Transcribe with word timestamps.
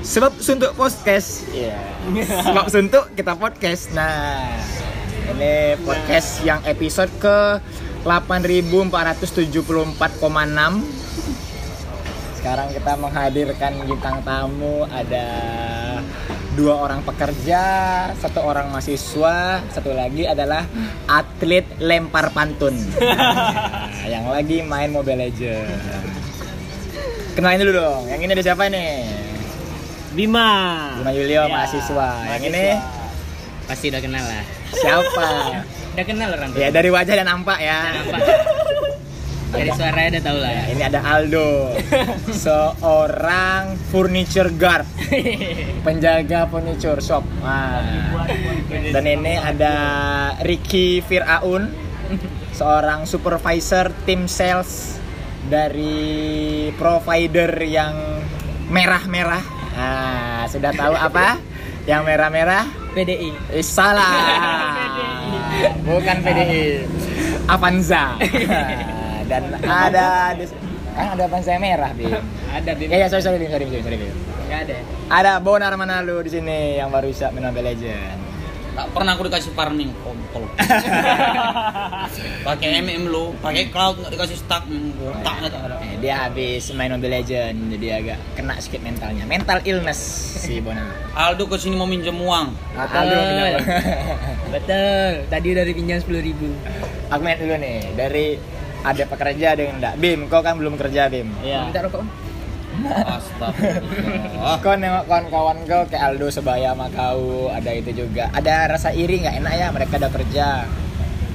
Sebab 0.00 0.32
suntuk 0.40 0.72
podcast. 0.80 1.44
Iya. 1.52 1.76
Sebab 2.24 2.72
suntuk 2.72 3.12
kita 3.12 3.36
podcast. 3.36 3.92
Nah, 3.92 4.48
ini 5.28 5.76
podcast 5.84 6.40
yang 6.40 6.64
episode 6.64 7.12
ke 7.20 7.60
8474,6. 8.08 10.00
Sekarang 12.40 12.72
kita 12.72 12.92
menghadirkan 12.96 13.72
bintang 13.84 14.24
tamu 14.24 14.88
ada 14.88 15.28
dua 16.56 16.80
orang 16.80 17.04
pekerja, 17.04 17.62
satu 18.16 18.40
orang 18.40 18.72
mahasiswa, 18.72 19.60
satu 19.68 19.92
lagi 19.92 20.24
adalah 20.24 20.64
atlet 21.04 21.68
lempar 21.76 22.32
pantun. 22.32 22.72
Nah, 22.96 24.08
yang 24.08 24.24
lagi 24.32 24.64
main 24.64 24.88
Mobile 24.88 25.28
Legends. 25.28 25.76
Kenalin 27.36 27.68
dulu 27.68 27.72
dong. 27.76 28.08
Yang 28.08 28.20
ini 28.24 28.32
ada 28.32 28.44
siapa 28.48 28.64
nih? 28.72 29.19
Bima. 30.10 30.50
Bima 30.98 31.12
Yulio 31.14 31.42
Ya, 31.42 31.48
mahasiswa. 31.48 32.08
Yang 32.28 32.42
ini 32.50 32.64
Pasti 33.66 33.86
udah 33.86 34.02
kenal 34.02 34.24
lah. 34.24 34.44
siapa? 34.72 35.28
Udah 35.94 36.04
kenal 36.04 36.28
orang 36.30 36.50
tuh. 36.50 36.58
ya 36.58 36.68
dari 36.70 36.90
wajah 36.90 37.14
dan 37.14 37.26
nampak 37.26 37.58
ya. 37.58 37.94
Dari 39.50 39.70
suaranya 39.70 40.08
udah 40.14 40.22
tahu 40.24 40.38
lah. 40.38 40.50
Ya, 40.52 40.64
ini 40.70 40.82
ada 40.84 41.00
Aldo, 41.02 41.74
seorang 42.30 43.74
furniture 43.90 44.50
guard, 44.52 44.86
penjaga 45.86 46.46
furniture 46.46 47.02
shop. 47.02 47.26
Nah, 47.42 47.82
dan 48.70 49.04
ini 49.04 49.34
ada 49.34 49.74
Ricky 50.42 51.02
Firaun, 51.02 51.66
seorang 52.54 53.06
supervisor 53.06 53.90
tim 54.02 54.30
sales 54.30 55.02
dari 55.46 56.70
provider 56.74 57.50
yang 57.60 58.22
merah-merah. 58.70 59.59
Nah, 59.80 60.44
sudah 60.44 60.70
tahu 60.76 60.92
apa? 60.92 61.40
Yang 61.88 62.02
merah-merah? 62.04 62.64
PDI. 62.92 63.32
Eh, 63.50 63.64
salah. 63.64 64.12
Bukan 65.80 66.16
PDI. 66.20 66.84
Avanza. 67.48 68.20
Dan 69.30 69.56
ada 69.62 70.36
di- 70.36 70.52
kan 70.90 71.06
ada 71.16 71.22
Avanza 71.24 71.50
yang 71.50 71.64
merah, 71.64 71.90
Bim. 71.96 72.12
Ada 72.50 72.70
Bim. 72.76 72.88
Ya 72.92 72.98
ya 72.98 73.08
sorry 73.08 73.24
sorry 73.24 73.38
Bim, 73.40 73.48
sorry 73.48 73.64
Bim, 73.64 73.80
sorry 73.80 73.96
Bim. 73.96 74.12
Ada. 74.50 74.76
Ada 75.08 75.32
Bonar 75.40 75.72
Manalu 75.74 76.28
di 76.28 76.30
sini 76.30 76.76
yang 76.76 76.92
baru 76.92 77.08
bisa 77.08 77.32
main 77.32 77.48
Mobile 77.48 77.72
Legend. 77.72 78.18
Tak 78.70 78.86
pernah 78.94 79.12
aku 79.18 79.26
dikasih 79.26 79.52
farming 79.52 79.90
kontol. 80.00 80.46
pakai 82.48 82.68
MM 82.80 83.10
lu, 83.10 83.34
pakai 83.42 83.68
cloud 83.68 83.98
nggak 84.00 84.12
dikasih 84.14 84.38
stack, 84.38 84.64
mm, 84.70 85.22
tak 85.26 85.34
nggak 85.42 85.50
ada. 85.52 85.76
Eh, 85.82 85.98
dia 85.98 86.26
habis 86.26 86.70
main 86.72 86.94
Mobile 86.94 87.20
Legend 87.20 87.56
jadi 87.76 87.86
agak 88.00 88.18
kena 88.38 88.54
sedikit 88.62 88.86
mentalnya. 88.86 89.24
Mental 89.26 89.58
illness 89.66 90.00
si 90.40 90.62
Bonar. 90.62 90.86
Aldo 91.12 91.50
ke 91.50 91.56
sini 91.58 91.74
mau 91.74 91.90
minjem 91.90 92.14
uang. 92.14 92.54
Aldo 92.78 93.16
pinjam. 93.18 93.60
Betul. 94.54 95.10
Tadi 95.26 95.46
udah 95.52 95.64
dipinjam 95.66 95.98
10 95.98 96.22
ribu. 96.22 96.48
Aku 97.10 97.20
main 97.20 97.36
dulu 97.36 97.54
nih 97.58 97.94
dari 97.98 98.38
ada 98.80 99.04
pekerja 99.04 99.58
ada 99.58 99.62
yang 99.66 99.76
enggak. 99.76 99.94
Bim, 100.00 100.20
kau 100.30 100.40
kan 100.40 100.56
belum 100.56 100.78
kerja 100.80 101.10
Bim. 101.12 101.28
Iya. 101.44 101.68
Minta 101.68 101.84
rokok. 101.84 102.29
Astagfirullah. 102.88 104.56
Kau 104.64 104.74
nengok 104.76 105.04
kawan-kawan 105.06 105.58
kau 105.68 105.82
kayak 105.88 106.04
Aldo 106.14 106.28
sebaya 106.32 106.72
sama 106.72 106.86
kau 106.92 107.52
ada 107.52 107.70
itu 107.74 107.92
juga. 107.92 108.32
Ada 108.32 108.70
rasa 108.70 108.94
iri 108.96 109.20
nggak? 109.20 109.36
Enak 109.44 109.54
ya 109.56 109.66
mereka 109.72 110.00
udah 110.00 110.12
kerja. 110.12 110.48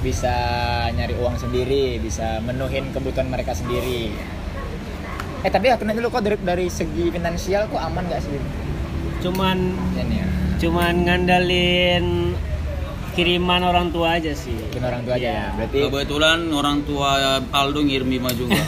Bisa 0.02 0.36
nyari 0.94 1.18
uang 1.18 1.38
sendiri 1.38 1.98
bisa 1.98 2.42
menuhin 2.42 2.94
kebutuhan 2.94 3.30
mereka 3.30 3.54
sendiri. 3.58 4.14
Eh 5.46 5.52
tapi 5.54 5.70
aku 5.70 5.86
nanya 5.86 6.02
dulu 6.02 6.18
kok 6.18 6.26
dari, 6.26 6.38
dari 6.42 6.68
segi 6.70 7.14
finansial 7.14 7.70
kok 7.70 7.82
aman 7.82 8.06
nggak 8.10 8.22
sih? 8.22 8.38
Cuman 9.22 9.58
ini 9.98 10.22
ya. 10.22 10.28
cuman 10.56 10.94
ngandalin 11.06 12.06
kiriman 13.16 13.62
orang 13.64 13.88
tua 13.90 14.16
aja 14.16 14.32
sih. 14.32 14.52
mungkin 14.54 14.84
orang 14.84 15.02
tua 15.02 15.16
aja 15.16 15.24
ya 15.24 15.32
Iya. 15.32 15.46
berarti 15.56 15.78
Kebetulan 15.82 16.40
orang 16.50 16.78
tua 16.84 17.10
Aldo 17.50 17.80
ngirim 17.82 18.08
Bima 18.08 18.30
juga. 18.32 18.56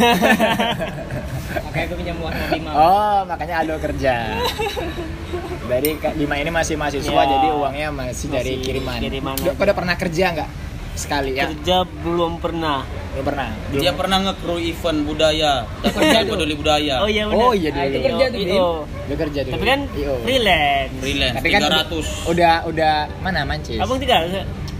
Makanya 1.47 1.85
aku 1.85 1.95
pinjam 1.95 2.17
uang 2.17 2.33
sama 2.33 2.47
Bima. 2.49 2.71
oh 2.71 3.19
makanya 3.23 3.55
Aldo 3.59 3.75
kerja 3.77 4.13
dari 5.65 5.89
Kak 5.95 6.13
Bima 6.15 6.35
ini 6.35 6.49
masih 6.49 6.75
mahasiswa 6.75 7.11
Ya. 7.13 7.23
jadi 7.25 7.47
uangnya 7.51 7.87
masih, 7.89 8.27
dari 8.29 8.53
Masih 8.53 8.63
kiriman, 8.63 8.97
kiriman 8.99 9.33
Kau 9.37 9.55
udah 9.57 9.75
pernah 9.75 9.95
kerja 9.95 10.25
nggak 10.33 10.49
sekali 10.97 11.37
ya 11.37 11.45
Kerja 11.47 11.85
belum 11.85 12.41
pernah. 12.41 12.81
belum 13.13 13.25
pernah 13.25 13.49
belum 13.69 13.81
Dia 13.81 13.91
pernah 13.93 14.17
nge-crew 14.29 14.59
event 14.61 14.99
budaya. 15.05 15.65
Kerja 15.81 16.17
peduli 16.25 16.53
budaya. 16.53 17.01
Oh 17.01 17.09
iya 17.09 17.25
benar. 17.25 17.45
Oh, 17.49 17.53
iya 17.53 17.69
dulu. 17.73 17.81
Ah, 17.81 17.89
itu 17.89 17.99
kerja 18.01 18.25
tuh, 18.29 18.37
Bim. 18.37 18.47
Dia 19.07 19.17
kerja 19.17 19.39
dulu. 19.41 19.53
Tapi 19.57 19.65
kan 19.65 19.79
freelance. 20.21 20.91
Freelance 21.01 21.35
Tapi 21.37 21.49
kan 21.49 21.61
300. 21.65 22.31
udah 22.33 22.53
udah 22.69 22.93
mana 23.21 23.39
mancis. 23.45 23.79
Abang 23.81 23.97
tiga. 23.97 24.21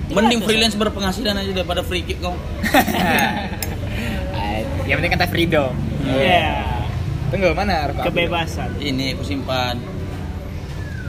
Mending 0.07 0.41
freelance 0.45 0.75
berpenghasilan 0.77 1.35
aja 1.35 1.51
daripada 1.51 1.81
free 1.81 2.05
kick 2.05 2.21
kau. 2.21 2.37
Yang 4.87 4.97
penting 5.03 5.13
kata 5.19 5.27
freedom. 5.27 5.71
Iya. 6.07 6.63
Tunggu 7.27 7.51
mana? 7.51 7.91
Kebebasan. 7.91 8.79
Ini 8.79 9.19
aku 9.19 9.27
simpan. 9.27 9.75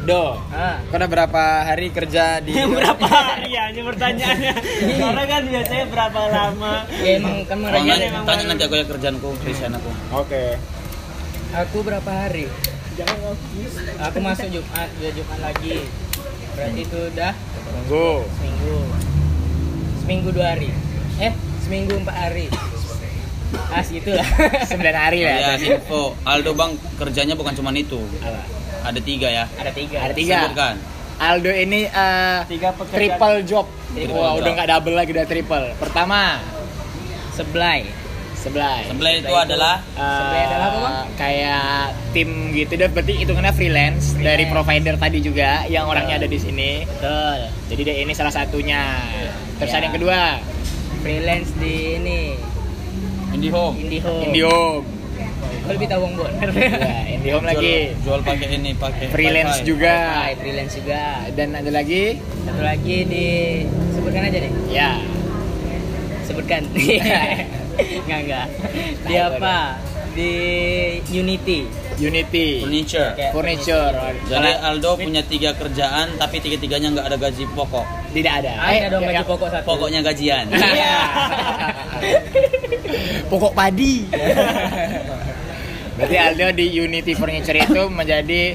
Do. 0.08 0.40
Ah. 0.48 0.80
Kau 0.88 0.96
udah 0.96 1.04
berapa 1.06 1.42
hari 1.62 1.92
kerja 1.92 2.40
di 2.40 2.56
berapa 2.80 3.04
hari 3.04 3.52
ya 3.52 3.68
ini 3.68 3.84
pertanyaannya 3.84 4.52
orang 4.98 5.26
kan 5.28 5.42
biasanya 5.44 5.84
berapa 5.86 6.20
lama 6.32 6.74
ya 6.96 7.20
emang 7.20 7.44
kan 7.44 7.56
mereka 7.60 7.84
nanti- 7.84 8.08
emang 8.08 8.24
tanya 8.24 8.44
nanti 8.48 8.62
aku 8.64 8.74
ya 8.74 8.84
kerjaanku, 8.88 9.28
resign 9.44 9.76
aku. 9.76 9.90
Oke. 10.16 10.56
aku 11.50 11.76
berapa 11.80 12.08
hari 12.08 12.48
aku 13.98 14.18
masuk 14.18 14.48
Jumat 14.50 14.88
dua 14.96 15.10
Jumat 15.12 15.38
lagi 15.38 15.76
berarti 16.52 16.80
itu 16.82 16.98
udah 17.06 17.32
Tunggu. 17.68 18.08
seminggu 18.32 18.76
seminggu 19.98 20.28
dua 20.32 20.46
hari 20.50 20.68
eh 21.18 21.32
seminggu 21.60 21.94
empat 21.96 22.16
hari 22.18 22.46
ah 23.68 23.80
segitulah 23.80 24.24
9 24.62 24.76
hari 24.94 25.24
lah. 25.24 25.56
Ya, 25.56 25.76
info. 25.78 26.12
Aldo 26.22 26.52
Bang 26.52 26.76
kerjanya 26.96 27.32
bukan 27.32 27.52
cuma 27.52 27.72
itu. 27.72 27.96
Apa? 28.20 28.44
Ada 28.80 29.00
tiga 29.00 29.28
ya. 29.28 29.44
ada 29.50 29.70
tiga 29.70 29.96
Ada 30.00 30.14
tiga. 30.14 30.36
Sebutkan. 30.42 30.74
Aldo 31.18 31.50
ini 31.50 31.80
eh, 31.82 32.38
Tiga 32.46 32.70
pekerjaan. 32.72 32.94
triple 32.94 33.38
job. 33.42 33.66
Triple 33.90 34.14
Wah, 34.14 34.32
job. 34.32 34.38
udah 34.38 34.50
nggak 34.54 34.68
double 34.68 34.94
lagi 34.94 35.10
udah 35.10 35.26
triple. 35.26 35.66
Pertama, 35.76 36.38
seblay 37.32 37.82
sebelah. 38.38 38.86
Sebelah 38.86 39.12
itu 39.12 39.34
adalah 39.34 39.76
Sebelah 39.90 40.42
adalah 40.46 40.66
apa, 40.68 40.78
Bang? 40.78 41.06
Kayak 41.16 41.66
tim 42.08 42.54
gitu 42.54 42.72
deh, 42.72 42.86
berarti 42.86 43.18
hitungannya 43.18 43.50
freelance, 43.50 44.14
dari 44.14 44.46
Freelance. 44.46 44.52
provider 44.54 44.94
tadi 44.94 45.18
juga 45.18 45.66
yang 45.66 45.84
orangnya 45.84 46.22
ada 46.22 46.28
di 46.30 46.38
sini. 46.38 46.86
betul 46.86 47.38
Jadi 47.66 47.80
dia 47.82 47.96
ini 47.98 48.12
salah 48.14 48.30
satunya. 48.30 48.94
Terus 49.58 49.68
Ya. 49.68 49.76
ada 49.76 49.84
yang 49.84 49.96
kedua, 49.96 50.20
freelance 51.00 51.50
di 51.58 51.74
ini 51.98 52.18
IndiHome. 53.34 53.74
IndiHome 53.76 54.22
IndiHome. 54.24 54.86
Lebih 55.68 55.86
tahu 55.86 56.00
Bang 56.08 56.14
Bon 56.16 56.32
ya, 56.32 56.98
IndiHome 57.12 57.46
lagi. 57.46 57.92
Jual, 58.00 58.20
pakai 58.24 58.48
ini, 58.56 58.70
pakai 58.72 59.04
Freelance 59.14 59.60
wifi. 59.60 59.68
juga. 59.68 59.94
Ah, 60.24 60.32
freelance 60.32 60.74
juga 60.74 61.02
Dan 61.36 61.48
ada 61.52 61.70
lagi, 61.70 62.16
satu 62.48 62.62
lagi 62.64 62.96
di 63.04 63.26
sebutkan 63.92 64.22
aja 64.24 64.38
deh 64.40 64.52
ya, 64.72 64.90
sebutkan 66.24 66.62
nggak 68.08 68.20
nggak 68.26 68.46
di 69.06 69.14
Tahu 69.14 69.28
apa 69.38 69.56
di 70.16 70.32
Unity 71.12 71.60
Unity, 71.98 72.62
Furniture. 72.62 73.10
Kayak 73.18 73.32
Furniture. 73.34 73.90
Jadi 74.30 74.50
Aldo 74.62 74.94
punya 74.94 75.18
tiga 75.26 75.50
kerjaan, 75.58 76.14
tapi 76.14 76.38
tiga-tiganya 76.38 76.94
nggak 76.94 77.06
ada 77.10 77.18
gaji 77.18 77.42
pokok. 77.58 77.82
Tidak 78.14 78.32
ada. 78.38 78.52
ada 78.54 78.86
dong 78.86 79.02
ya, 79.02 79.18
gaji 79.18 79.24
pokok 79.26 79.48
satu 79.50 79.66
Pokoknya 79.66 80.00
gajian. 80.06 80.46
Iya. 80.46 80.94
Pokok 83.30 83.52
padi. 83.52 84.06
Berarti 85.98 86.16
Aldo 86.16 86.46
di 86.54 86.66
Unity 86.72 87.12
Furniture 87.12 87.58
itu 87.58 87.82
menjadi 87.88 88.54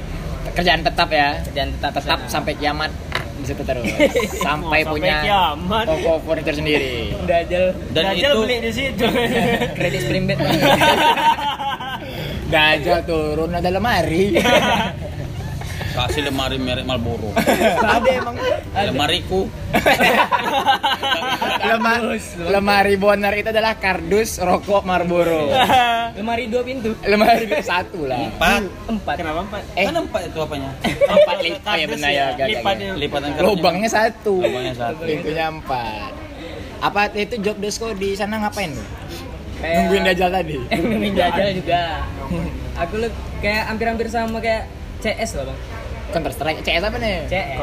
kerjaan 0.50 0.80
tetap 0.80 1.08
ya. 1.10 1.36
dan 1.52 1.70
tetap 1.70 1.92
Tetap 1.94 2.18
sana. 2.18 2.30
sampai 2.30 2.52
kiamat 2.54 2.88
di 3.34 3.44
situ 3.44 3.60
terus. 3.60 3.84
Sampai 4.46 4.80
Mau 4.82 4.94
punya 4.94 5.18
sampai 5.18 5.26
kiamat. 5.26 5.84
toko 5.86 6.12
furniture 6.22 6.54
sendiri. 6.54 7.12
Dajjal 7.20 7.64
Dan 7.90 8.02
Dajjal 8.08 8.30
itu- 8.30 8.40
beli 8.40 8.56
di 8.58 8.72
situ 8.72 9.06
kredit 9.76 10.00
springbed 10.00 10.38
Dajjal 12.46 13.00
turun 13.04 13.50
ada 13.52 13.68
lemari. 13.68 14.38
Kasih 15.94 16.22
lemari 16.24 16.58
merek 16.58 16.82
Marlboro. 16.82 17.30
ada 17.86 18.10
emang 18.10 18.34
Lemariku. 18.74 19.46
lemari, 21.64 22.18
lemari 22.52 22.94
Bonar 22.96 23.30
itu 23.32 23.48
adalah 23.48 23.78
kardus 23.78 24.36
rokok 24.38 24.82
Marlboro. 24.82 25.54
lemari 26.18 26.46
dua 26.46 26.62
pintu 26.62 26.98
lemari 27.00 27.46
satu 27.60 28.04
lah. 28.04 28.26
Empat. 28.26 28.62
empat 28.86 29.14
kenapa 29.16 29.40
empat 29.42 29.62
Eh, 29.74 29.86
Kan 29.86 29.94
empat 29.96 30.22
itu 30.26 30.38
apanya? 30.40 30.70
empat 30.84 31.36
lipat. 31.40 31.62
Oh 31.64 31.76
ya 31.76 31.86
benar 31.86 32.10
ya. 32.10 32.24
gak, 32.26 32.30
gak, 32.34 32.46
lipat 32.50 32.74
gak. 32.74 32.96
Lipatan 32.96 33.28
karetnya. 33.30 33.46
Lubangnya 33.48 33.88
satu. 33.88 34.34
Lubangnya 34.36 34.74
satu. 34.74 35.02
Pintunya 35.04 35.46
empat. 35.48 36.10
Apa 36.82 37.00
itu 37.14 37.34
job 37.38 37.56
desko 37.56 37.94
di 37.94 38.12
sana 38.12 38.42
ngapain? 38.42 38.74
Kayak- 39.56 39.76
Nungguin 39.80 40.02
Dajjal 40.04 40.30
tadi. 40.32 40.56
nungguin 40.58 41.14
Dajjal 41.14 41.48
juga 41.54 41.80
aku 42.74 42.94
lu 42.98 43.08
kayak 43.38 43.70
hampir-hampir 43.70 44.06
sama 44.08 44.36
kayak 44.36 44.66
CS 44.98 45.38
lah 45.38 45.46
bang 45.46 45.58
Counter 46.14 46.30
Strike 46.30 46.62
CS 46.62 46.84
apa 46.84 46.96
nih? 46.96 47.26
CS 47.26 47.58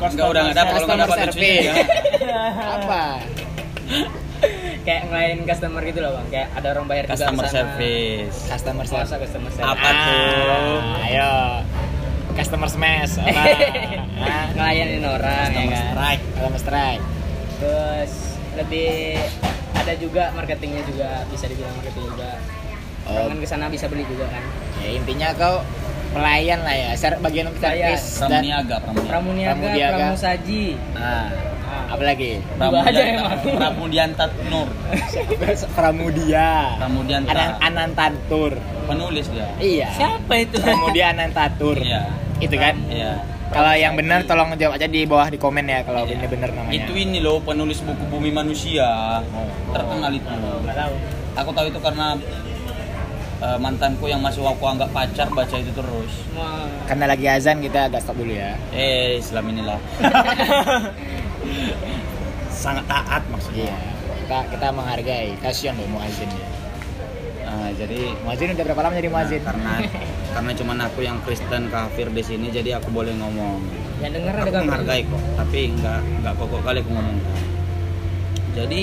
Enggak 0.00 0.26
udah 0.26 0.42
enggak 0.42 0.56
dapat 0.56 0.72
kalau 0.74 0.86
enggak 0.88 1.00
dapat 1.04 1.18
ya. 1.36 1.74
apa? 2.72 3.02
kayak 4.84 5.02
ngelain 5.08 5.38
customer 5.44 5.80
gitu 5.82 5.98
loh 5.98 6.12
bang 6.14 6.26
kayak 6.30 6.48
ada 6.52 6.66
orang 6.70 6.84
bayar 6.84 7.04
juga 7.06 7.16
Customer 7.16 7.46
service. 7.46 8.36
Customer 8.46 8.84
Masa 8.84 8.92
service. 8.92 9.12
customer 9.24 9.50
service 9.50 9.68
Apa 9.70 9.88
tuh? 9.88 10.76
Ah, 10.76 11.04
Ayo. 11.04 11.32
Customer 12.34 12.68
smash. 12.68 13.14
Apa? 13.18 13.42
Ah, 14.24 14.46
ngelayanin 14.52 15.04
orang 15.04 15.48
ya 15.48 15.60
Customer 15.60 15.68
kan 15.70 15.84
strike. 15.86 16.22
Customer 16.32 16.60
strike. 16.60 17.02
terus 17.54 18.12
lebih 18.54 18.92
ada 19.74 19.92
juga 19.94 20.22
marketingnya 20.32 20.82
juga 20.82 21.08
bisa 21.28 21.44
dibilang 21.44 21.74
marketing 21.76 22.04
juga 22.08 22.32
Oh. 23.04 23.12
orang 23.20 23.36
kan 23.36 23.38
ke 23.38 23.46
sana 23.46 23.68
bisa 23.68 23.84
beli 23.84 24.00
juga 24.04 24.24
kan 24.26 24.40
Ya 24.80 24.96
intinya 24.96 25.28
kau 25.34 25.60
pelayan 26.14 26.60
lah 26.62 26.72
ya, 26.72 26.90
ser 26.94 27.18
bagian 27.18 27.50
servis 27.52 28.02
dan 28.16 28.40
Pramuniaga, 28.40 28.76
pramuniaga. 28.78 29.10
pramuniaga, 29.10 29.52
Pramudiaga. 29.52 29.96
pramusaji 29.98 30.64
ah, 30.94 31.28
Ah. 31.64 31.90
apa 31.90 32.02
lagi? 32.04 32.38
Dua 32.54 32.80
aja 32.80 33.02
emang. 33.02 33.34
Pramudianta 33.42 34.24
Nur. 34.46 34.68
Pramudia. 35.76 36.78
Pramudianta. 36.78 37.30
Anan 37.30 37.50
Anantantur. 37.58 38.54
Penulis 38.84 39.26
dia. 39.26 39.48
Iya. 39.58 39.88
siapa 39.90 40.32
itu 40.36 40.56
Pramudia 40.56 41.10
Anantatur. 41.10 41.74
Iya. 41.76 42.06
Itu 42.38 42.54
kan? 42.54 42.78
Iya. 42.86 43.18
Kalau 43.50 43.70
yang 43.72 43.94
benar 43.94 44.22
tolong 44.22 44.54
jawab 44.54 44.74
aja 44.74 44.86
di 44.86 45.02
bawah 45.04 45.26
di 45.26 45.36
komen 45.36 45.64
ya 45.64 45.82
kalau 45.82 46.02
Iya. 46.04 46.14
ini 46.14 46.26
benar 46.26 46.50
namanya. 46.52 46.74
Itu 46.74 46.92
ini 46.94 47.18
loh 47.18 47.38
penulis 47.40 47.78
buku 47.80 48.04
Bumi 48.06 48.30
Manusia. 48.30 49.18
Terkenal 49.70 50.10
itu. 50.10 50.26
Aku 51.34 51.50
tahu 51.50 51.66
itu 51.66 51.78
karena 51.80 52.14
eh, 53.44 53.58
mantanku 53.60 54.08
yang 54.08 54.24
masih 54.24 54.40
aku 54.40 54.64
anggap 54.64 54.88
pacar 54.90 55.28
baca 55.28 55.56
itu 55.60 55.72
terus. 55.76 56.12
Wah. 56.32 56.64
Karena 56.88 57.12
lagi 57.12 57.28
azan 57.28 57.60
kita 57.60 57.92
agak 57.92 58.00
stop 58.00 58.16
dulu 58.16 58.32
ya. 58.32 58.56
Eh, 58.72 59.20
Islam 59.20 59.52
inilah. 59.52 59.78
Sangat 62.64 62.88
taat 62.88 63.22
maksudnya. 63.28 63.68
Iya. 63.68 63.76
Kita 64.24 64.38
kita 64.48 64.66
menghargai. 64.72 65.36
Kasihan 65.44 65.76
loh 65.76 65.88
muazin 65.92 66.32
ya. 66.32 66.48
Nah, 67.44 67.70
jadi 67.76 68.00
Muazin 68.26 68.56
udah 68.56 68.64
berapa 68.66 68.82
lama 68.82 68.94
jadi 68.98 69.10
muazin? 69.12 69.40
Nah, 69.44 69.52
karena 69.52 69.72
karena 70.34 70.50
cuman 70.58 70.78
aku 70.90 70.98
yang 71.06 71.18
Kristen 71.22 71.70
kafir 71.70 72.10
di 72.10 72.22
sini 72.24 72.50
jadi 72.50 72.82
aku 72.82 72.90
boleh 72.90 73.14
ngomong. 73.14 73.62
yang 74.02 74.10
denger 74.10 74.34
ada 74.34 74.50
Aku 74.50 74.66
menghargai 74.66 75.06
kok, 75.06 75.22
tapi 75.38 75.60
nggak 75.70 76.00
nggak 76.24 76.34
pokok 76.34 76.60
kali 76.66 76.82
aku 76.82 76.90
ngomong. 76.90 77.18
Jadi 78.58 78.80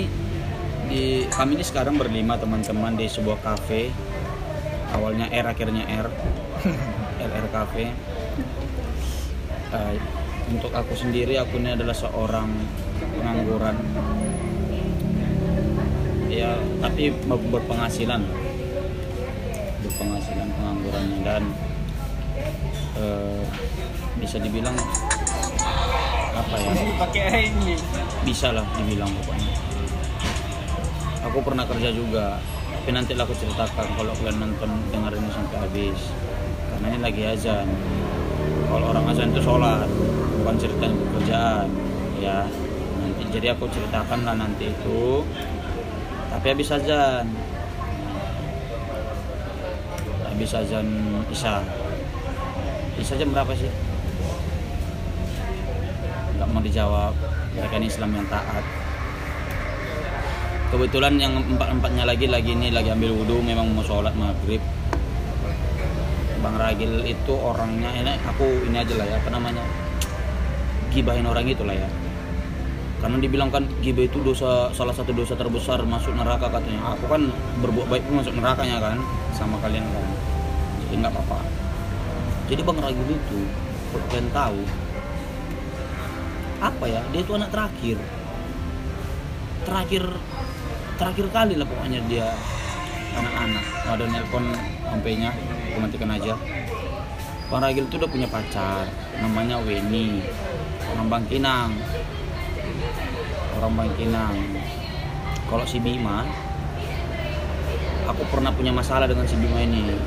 di 0.87 1.03
kami 1.27 1.59
ini 1.59 1.65
sekarang 1.67 1.99
berlima 1.99 2.39
teman-teman 2.39 2.95
di 2.95 3.11
sebuah 3.11 3.43
kafe. 3.43 3.91
Awalnya 4.91 5.27
R 5.31 5.45
akhirnya 5.47 5.83
R. 5.87 6.07
RR 7.31 7.45
Cafe. 7.51 7.91
Eh, 9.71 9.95
untuk 10.51 10.71
aku 10.75 10.93
sendiri 10.95 11.39
aku 11.39 11.59
ini 11.59 11.75
adalah 11.75 11.95
seorang 11.95 12.51
pengangguran. 13.15 13.75
Ya, 16.27 16.59
tapi 16.83 17.11
berpenghasilan. 17.27 18.21
Berpenghasilan 19.83 20.47
penganggurannya 20.59 21.19
dan 21.23 21.43
eh, 22.99 23.43
bisa 24.19 24.37
dibilang 24.37 24.77
apa 26.31 26.55
ya? 26.55 26.71
pakai 27.01 27.49
ini 27.51 27.75
bisa 28.23 28.53
lah 28.55 28.63
dibilang 28.77 29.09
pokoknya 29.09 29.51
aku 31.25 31.37
pernah 31.43 31.65
kerja 31.67 31.89
juga 31.89 32.37
tapi 32.81 32.97
nanti 32.97 33.13
aku 33.13 33.29
ceritakan 33.37 33.93
kalau 33.93 34.09
kalian 34.09 34.41
nonton 34.41 34.73
ini 34.89 35.29
sampai 35.29 35.57
habis. 35.61 36.01
Karena 36.65 36.85
ini 36.89 36.97
lagi 36.97 37.21
azan. 37.29 37.69
Kalau 38.73 38.89
orang 38.89 39.05
azan 39.05 39.29
itu 39.29 39.41
sholat 39.45 39.85
bukan 40.41 40.57
ceritain 40.57 40.89
pekerjaan. 40.89 41.69
Ya 42.17 42.49
nanti 42.97 43.21
jadi 43.29 43.53
aku 43.53 43.69
ceritakan 43.69 44.25
lah 44.25 44.33
nanti 44.33 44.73
itu. 44.73 45.21
Tapi 46.33 46.45
habis 46.57 46.73
azan. 46.73 47.29
Habis 50.25 50.51
azan 50.57 50.87
isya. 51.29 51.61
Isya 52.97 53.13
jam 53.21 53.29
berapa 53.29 53.53
sih? 53.53 53.69
Nggak 56.33 56.49
mau 56.49 56.65
dijawab. 56.65 57.13
Mereka 57.53 57.77
ini 57.77 57.93
Islam 57.93 58.09
yang 58.17 58.25
taat 58.25 58.80
kebetulan 60.71 61.19
yang 61.19 61.35
empat 61.35 61.67
empatnya 61.67 62.07
lagi 62.07 62.31
lagi 62.31 62.55
ini 62.55 62.71
lagi 62.71 62.95
ambil 62.95 63.11
wudhu 63.11 63.43
memang 63.43 63.75
mau 63.75 63.83
sholat 63.83 64.15
maghrib. 64.15 64.63
Bang 66.41 66.57
Ragil 66.57 67.05
itu 67.05 67.33
orangnya 67.37 67.91
ini 67.93 68.17
aku 68.25 68.65
ini 68.65 68.81
aja 68.81 68.97
lah 68.97 69.05
ya 69.05 69.15
apa 69.21 69.29
namanya 69.29 69.61
gibahin 70.89 71.27
orang 71.27 71.45
itu 71.45 71.61
lah 71.67 71.75
ya. 71.75 71.89
Karena 73.03 73.17
dibilang 73.19 73.51
kan 73.51 73.67
gibah 73.83 74.07
itu 74.07 74.23
dosa 74.23 74.71
salah 74.71 74.95
satu 74.95 75.11
dosa 75.11 75.35
terbesar 75.35 75.83
masuk 75.83 76.15
neraka 76.15 76.47
katanya. 76.47 76.95
Aku 76.95 77.05
kan 77.11 77.29
berbuat 77.61 77.91
baik 77.91 78.07
pun 78.07 78.23
masuk 78.23 78.33
nerakanya 78.33 78.79
kan 78.79 78.97
sama 79.35 79.59
kalian 79.59 79.83
kan. 79.91 80.07
Jadi 80.87 80.95
nggak 81.03 81.13
apa-apa. 81.13 81.39
Jadi 82.47 82.61
Bang 82.63 82.79
Ragil 82.79 83.07
itu 83.11 83.39
kalian 84.07 84.27
tahu 84.31 84.61
apa 86.63 86.85
ya 86.87 87.01
dia 87.11 87.21
itu 87.21 87.31
anak 87.35 87.49
terakhir. 87.51 87.97
Terakhir 89.61 90.03
terakhir 91.01 91.33
kali 91.33 91.57
lah 91.57 91.65
pokoknya 91.65 91.99
dia 92.05 92.29
anak-anak. 93.17 93.65
Ada 93.89 94.05
nelpon 94.05 94.45
HP-nya 94.93 95.33
aja. 96.13 96.37
Bang 97.49 97.65
Ragil 97.65 97.89
itu 97.89 97.97
udah 97.97 98.07
punya 98.07 98.29
pacar 98.29 98.85
namanya 99.17 99.57
Weni. 99.65 100.21
Orang 100.93 101.09
Bangkinang. 101.09 101.73
Orang 103.57 103.73
Bangkinang. 103.73 104.37
Kalau 105.49 105.65
si 105.65 105.81
Bima 105.81 106.23
aku 108.05 108.23
pernah 108.29 108.53
punya 108.53 108.69
masalah 108.69 109.09
dengan 109.09 109.25
si 109.25 109.33
Bima 109.41 109.57
ini. 109.65 109.97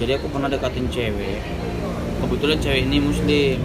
Jadi 0.00 0.16
aku 0.16 0.32
pernah 0.32 0.48
dekatin 0.48 0.88
cewek. 0.88 1.44
Kebetulan 2.24 2.58
cewek 2.64 2.80
ini 2.88 2.96
muslim 2.96 3.60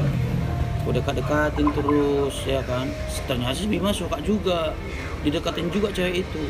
aku 0.89 0.97
dekat-dekatin 1.05 1.69
terus 1.69 2.35
ya 2.49 2.65
kan? 2.65 2.89
Ternyata 3.29 3.53
si 3.53 3.69
Bima 3.69 3.93
suka 3.93 4.17
juga. 4.25 4.73
Didekatin 5.21 5.69
juga 5.69 5.93
cewek 5.93 6.25
itu. 6.25 6.43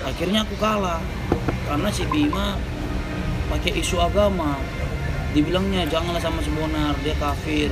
Akhirnya 0.00 0.48
aku 0.48 0.56
kalah. 0.56 1.04
Karena 1.68 1.92
si 1.92 2.08
Bima 2.08 2.56
pakai 3.52 3.76
isu 3.76 4.00
agama. 4.00 4.56
Dibilangnya 5.36 5.84
janganlah 5.92 6.24
sama 6.24 6.40
si 6.40 6.48
Bonar 6.56 6.96
dia 7.04 7.12
kafir. 7.20 7.68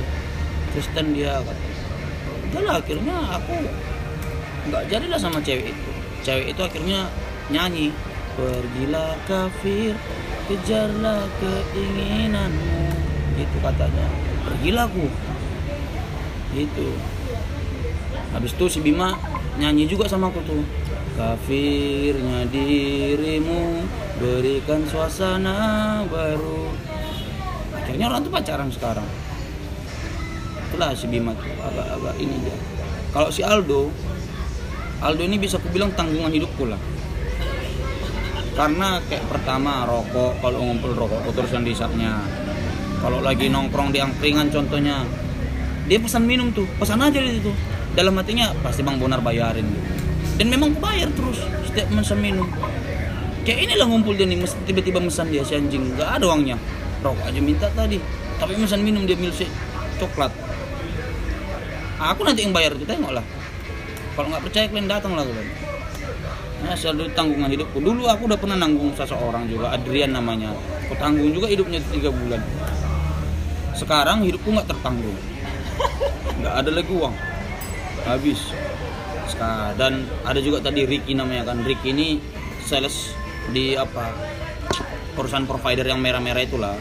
Kristen 0.77 1.17
dia 1.17 1.41
kata 1.41 1.73
udahlah 2.45 2.77
akhirnya 2.77 3.17
aku 3.35 3.57
nggak 4.69 4.83
jadilah 4.85 5.17
sama 5.17 5.41
cewek 5.41 5.73
itu. 5.73 5.91
Cewek 6.21 6.53
itu 6.53 6.61
akhirnya 6.61 7.09
nyanyi 7.49 7.89
pergilah 8.37 9.17
kafir 9.25 9.97
kejarlah 10.45 11.25
keinginanmu. 11.41 12.93
Itu 13.41 13.57
katanya. 13.65 14.05
Pergilah 14.45 14.85
aku 14.85 15.09
itu. 16.63 16.87
Habis 18.31 18.55
itu 18.55 18.65
si 18.71 18.79
Bima 18.79 19.19
nyanyi 19.59 19.83
juga 19.83 20.07
sama 20.07 20.31
aku 20.31 20.39
tuh. 20.47 20.63
Kafirnya 21.15 22.47
dirimu 22.47 23.83
berikan 24.19 24.87
suasana 24.87 26.03
baru. 26.07 26.71
Akhirnya 27.75 28.07
orang 28.11 28.23
tuh 28.23 28.31
pacaran 28.31 28.71
sekarang. 28.71 29.07
Itulah 30.71 30.95
si 30.95 31.05
Bima 31.11 31.35
tuh 31.35 31.51
agak-agak 31.59 32.15
ini 32.23 32.35
dia. 32.39 32.57
Kalau 33.15 33.29
si 33.31 33.43
Aldo 33.43 33.91
Aldo 35.03 35.21
ini 35.27 35.35
bisa 35.35 35.59
aku 35.59 35.67
bilang 35.75 35.91
tanggungan 35.91 36.31
hidupku 36.31 36.67
lah. 36.67 36.79
Karena 38.55 39.03
kayak 39.03 39.27
pertama 39.27 39.83
rokok 39.83 40.39
kalau 40.39 40.63
ngumpul 40.63 40.95
rokok 40.95 41.27
terus 41.35 41.51
yang 41.51 41.67
diisapnya 41.67 42.23
kalau 43.05 43.21
lagi 43.21 43.53
nongkrong 43.53 43.93
di 43.93 44.01
angkringan 44.01 44.49
contohnya 44.49 45.05
dia 45.85 45.97
pesan 46.01 46.25
minum 46.25 46.49
tuh 46.49 46.65
pesan 46.81 47.01
aja 47.01 47.17
di 47.21 47.37
situ 47.37 47.51
dalam 47.93 48.17
hatinya 48.17 48.51
pasti 48.65 48.81
bang 48.81 48.97
Bonar 48.97 49.21
bayarin 49.21 49.65
gitu. 49.65 49.89
dan 50.41 50.47
memang 50.49 50.73
bayar 50.81 51.09
terus 51.13 51.39
setiap 51.69 51.87
pesan 51.93 52.19
minum 52.19 52.49
kayak 53.45 53.69
inilah 53.69 53.85
ngumpul 53.85 54.17
dia 54.17 54.25
nih 54.25 54.41
tiba-tiba 54.65 54.99
pesan 54.99 55.29
dia 55.29 55.45
si 55.45 55.53
anjing 55.53 55.93
nggak 55.93 56.19
ada 56.19 56.25
uangnya 56.25 56.57
rokok 57.05 57.29
aja 57.29 57.39
minta 57.39 57.67
tadi 57.77 58.01
tapi 58.41 58.57
pesan 58.57 58.81
minum 58.81 59.05
dia 59.05 59.15
milk 59.15 59.37
coklat 60.01 60.33
aku 62.01 62.21
nanti 62.25 62.43
yang 62.43 62.51
bayar 62.51 62.73
itu 62.73 62.83
tengok 62.83 63.13
lah 63.13 63.25
kalau 64.17 64.27
nggak 64.33 64.43
percaya 64.43 64.65
kalian 64.67 64.89
datang 64.89 65.13
lah 65.13 65.23
kalian 65.23 65.49
Nah, 66.65 66.73
selalu 66.73 67.13
tanggungan 67.13 67.51
hidupku. 67.51 67.77
Dulu 67.77 68.09
aku 68.09 68.25
udah 68.25 68.39
pernah 68.41 68.57
nanggung 68.57 68.89
seseorang 68.97 69.45
juga, 69.45 69.69
Adrian 69.75 70.17
namanya. 70.17 70.49
Aku 70.89 70.97
tanggung 70.97 71.29
juga 71.29 71.45
hidupnya 71.45 71.77
tiga 71.93 72.09
bulan. 72.09 72.41
Sekarang 73.77 74.25
hidupku 74.25 74.49
nggak 74.49 74.65
tertanggung. 74.73 75.13
Nggak 76.41 76.53
ada 76.53 76.71
lagi 76.71 76.91
uang. 76.91 77.15
Habis. 78.05 78.41
Dan 79.75 80.07
ada 80.23 80.39
juga 80.39 80.63
tadi 80.63 80.87
Ricky 80.87 81.11
namanya 81.17 81.51
kan. 81.51 81.61
Ricky 81.65 81.91
ini 81.91 82.21
sales 82.63 83.11
di 83.51 83.75
apa? 83.75 84.15
Perusahaan 85.15 85.47
provider 85.47 85.85
yang 85.87 85.99
merah-merah 85.99 86.43
itulah. 86.43 86.75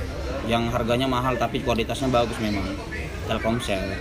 yang 0.44 0.68
harganya 0.68 1.08
mahal 1.08 1.32
tapi 1.40 1.64
kualitasnya 1.64 2.12
bagus 2.12 2.36
memang 2.36 2.68
Telkomsel 3.24 3.96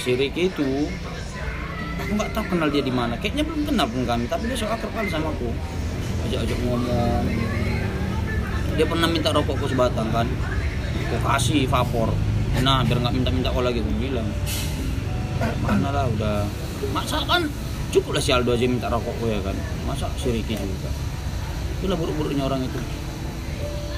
si 0.00 0.16
Ricky 0.16 0.48
itu 0.52 0.88
aku 2.00 2.10
nggak 2.16 2.30
tahu 2.32 2.44
kenal 2.56 2.68
dia 2.72 2.84
di 2.84 2.92
mana 2.92 3.16
kayaknya 3.16 3.44
belum 3.44 3.62
kenal 3.68 3.86
pun 3.88 4.04
kami 4.04 4.24
tapi 4.28 4.48
dia 4.48 4.56
akrab 4.64 4.92
kali 4.92 5.08
sama 5.12 5.32
aku 5.32 5.48
ajak-ajak 6.28 6.58
ngomong 6.64 7.24
dia 8.76 8.86
pernah 8.88 9.08
minta 9.08 9.28
rokokku 9.32 9.66
sebatang 9.68 10.08
kan 10.12 10.28
aku 11.08 11.16
kasih 11.20 11.68
vapor 11.68 12.12
nah 12.60 12.82
biar 12.82 12.98
nggak 12.98 13.14
minta-minta 13.14 13.48
kau 13.54 13.62
lagi 13.62 13.78
aku 13.78 13.92
bilang 14.02 14.28
mana 15.62 15.88
lah 15.94 16.04
udah 16.10 16.44
masa 16.92 17.22
kan 17.24 17.46
cukup 17.94 18.18
lah 18.18 18.22
si 18.22 18.30
Aldo 18.34 18.52
aja 18.52 18.66
minta 18.66 18.90
rokokku 18.90 19.24
ya 19.30 19.40
kan 19.40 19.56
masa 19.86 20.10
si 20.18 20.28
Ricky 20.34 20.58
juga 20.58 20.90
itulah 21.80 21.96
buruk-buruknya 21.96 22.44
orang 22.44 22.60
itu 22.66 22.78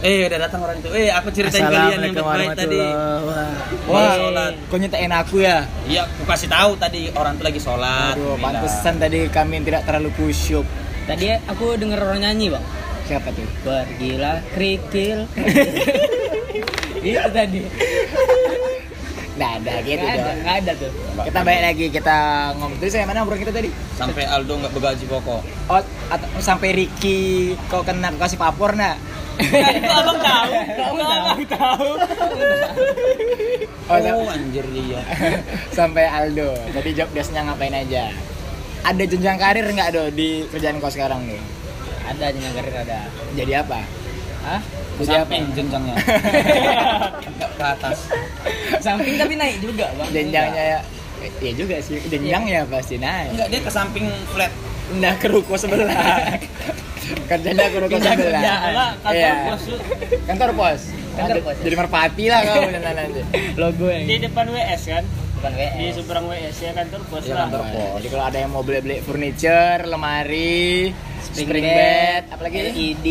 eh 0.02 0.26
udah 0.26 0.38
datang 0.38 0.60
orang 0.66 0.76
itu 0.82 0.88
eh 0.94 1.08
aku 1.14 1.28
ceritain 1.30 1.66
kalian 1.66 1.98
yang 2.10 2.26
baik 2.26 2.58
tadi 2.58 2.78
Wah, 3.86 4.14
sholat. 4.18 4.52
kau 4.70 4.78
nyetain 4.78 5.10
aku 5.14 5.42
ya? 5.42 5.66
iya 5.86 6.06
aku 6.06 6.26
kasih 6.26 6.50
tahu 6.50 6.74
tadi 6.78 7.10
orang 7.14 7.38
itu 7.38 7.42
lagi 7.46 7.60
sholat 7.62 8.14
Aduh, 8.18 8.38
pantesan 8.38 8.98
tadi 8.98 9.26
kami 9.30 9.62
tidak 9.62 9.82
terlalu 9.86 10.10
kusyuk. 10.18 10.66
Tadi 11.02 11.34
aku 11.50 11.74
denger 11.74 11.98
orang 11.98 12.22
nyanyi, 12.22 12.54
Bang. 12.54 12.62
Siapa 13.10 13.34
tuh? 13.34 13.42
Pergilah 13.66 14.38
kerikil. 14.54 15.26
Itu 17.02 17.26
tadi. 17.34 17.60
Nggak 19.42 19.58
ada 19.58 19.74
gitu 19.82 19.98
Nggak 19.98 20.14
ada, 20.14 20.22
dong. 20.22 20.38
nggak 20.38 20.56
ada 20.56 20.72
tuh. 20.78 20.90
Kita 21.24 21.38
balik 21.42 21.62
lagi, 21.64 21.86
kita 21.90 22.16
ngomong. 22.54 22.78
Terus 22.78 22.92
saya 22.92 23.04
mana 23.04 23.18
obrolan 23.20 23.42
kita 23.42 23.52
tadi? 23.52 23.70
sampai 23.92 24.22
Aldo 24.24 24.54
nggak 24.56 24.72
bergaji 24.72 25.04
pokok 25.04 25.40
Oh, 25.68 25.82
atau 26.08 26.26
sampai 26.38 26.68
Ricky 26.72 27.20
kau 27.66 27.82
kena 27.82 28.10
kau 28.10 28.22
kasih 28.22 28.34
papor 28.36 28.72
nak? 28.72 29.02
abang 29.32 30.20
tahu, 30.20 30.52
abang 30.78 31.42
tahu. 31.48 31.90
Oh, 33.84 33.90
oh, 33.90 33.98
sam- 33.98 34.30
anjir 34.30 34.64
dia 34.68 35.02
sampai 35.76 36.04
Aldo. 36.04 36.54
Tadi 36.70 36.90
job 36.92 37.08
desknya 37.10 37.42
ngapain 37.42 37.72
aja? 37.72 38.14
Ada 38.82 39.02
jenjang 39.04 39.36
karir 39.36 39.66
nggak 39.66 39.90
do 39.90 40.04
di 40.10 40.46
kerjaan 40.46 40.78
kau 40.78 40.86
sekarang 40.86 41.22
do? 41.24 41.38
Ada 42.04 42.30
jenjang 42.30 42.54
karir 42.54 42.76
ada. 42.78 43.00
Jadi 43.32 43.52
apa? 43.52 43.80
Hah? 44.42 44.60
Apa? 44.92 45.02
samping 45.02 45.44
jenjangnya 45.52 45.94
nggak 47.32 47.50
ke 47.52 47.64
atas 47.64 47.98
Samping 48.78 49.14
tapi 49.14 49.34
naik 49.34 49.56
juga, 49.58 49.86
Bang. 49.94 50.10
Jenjangnya 50.10 50.64
ya, 50.68 50.80
ya 51.38 51.52
juga 51.54 51.78
sih. 51.78 52.02
Jenjang 52.04 52.42
ya 52.44 52.66
pasti 52.66 52.98
naik. 52.98 53.30
enggak 53.32 53.48
dia 53.48 53.60
ke 53.62 53.70
samping 53.70 54.06
flat 54.28 54.50
Nah 54.92 55.14
ke 55.16 55.26
ruko 55.26 55.54
sebelah. 55.54 55.88
Kerjanya 57.24 57.66
ke 57.66 57.78
ruko 57.78 57.96
sebelah. 57.96 58.16
kerjaan 58.18 58.72
lah, 58.72 58.90
kantor 59.00 59.14
Iya. 59.16 59.32
pos. 59.46 59.62
Kantor 60.26 60.50
pos. 60.52 60.80
Kantor 61.12 61.28
Jadi- 61.30 61.42
pos, 61.42 61.54
ya? 61.54 61.62
Jadi 61.62 61.74
merpati 61.76 62.24
lah 62.26 62.40
kau 62.42 62.60
beneran 62.62 62.94
nanti. 62.94 63.20
Logo 63.54 63.86
yang 63.86 64.04
di 64.04 64.16
depan 64.20 64.44
WS 64.48 64.82
kan 64.88 65.04
bukan 65.42 65.52
WS. 65.52 65.74
di 65.74 65.86
seberang 65.90 66.24
WS 66.24 66.56
ya 66.56 66.70
kantor 66.72 67.00
pos 67.04 67.20
Iya 67.20 67.34
lah 67.34 67.40
kantor 67.44 67.62
pos. 67.68 67.90
Jadi 67.98 68.08
kalau 68.08 68.24
ada 68.24 68.38
yang 68.38 68.50
mau 68.50 68.62
beli-beli 68.62 68.96
furniture, 69.02 69.80
lemari, 69.84 70.94
spring, 71.20 71.46
Spring 71.50 71.66
bed, 71.66 71.74
bed, 71.74 72.22
apalagi 72.30 72.58
LED, 72.70 73.06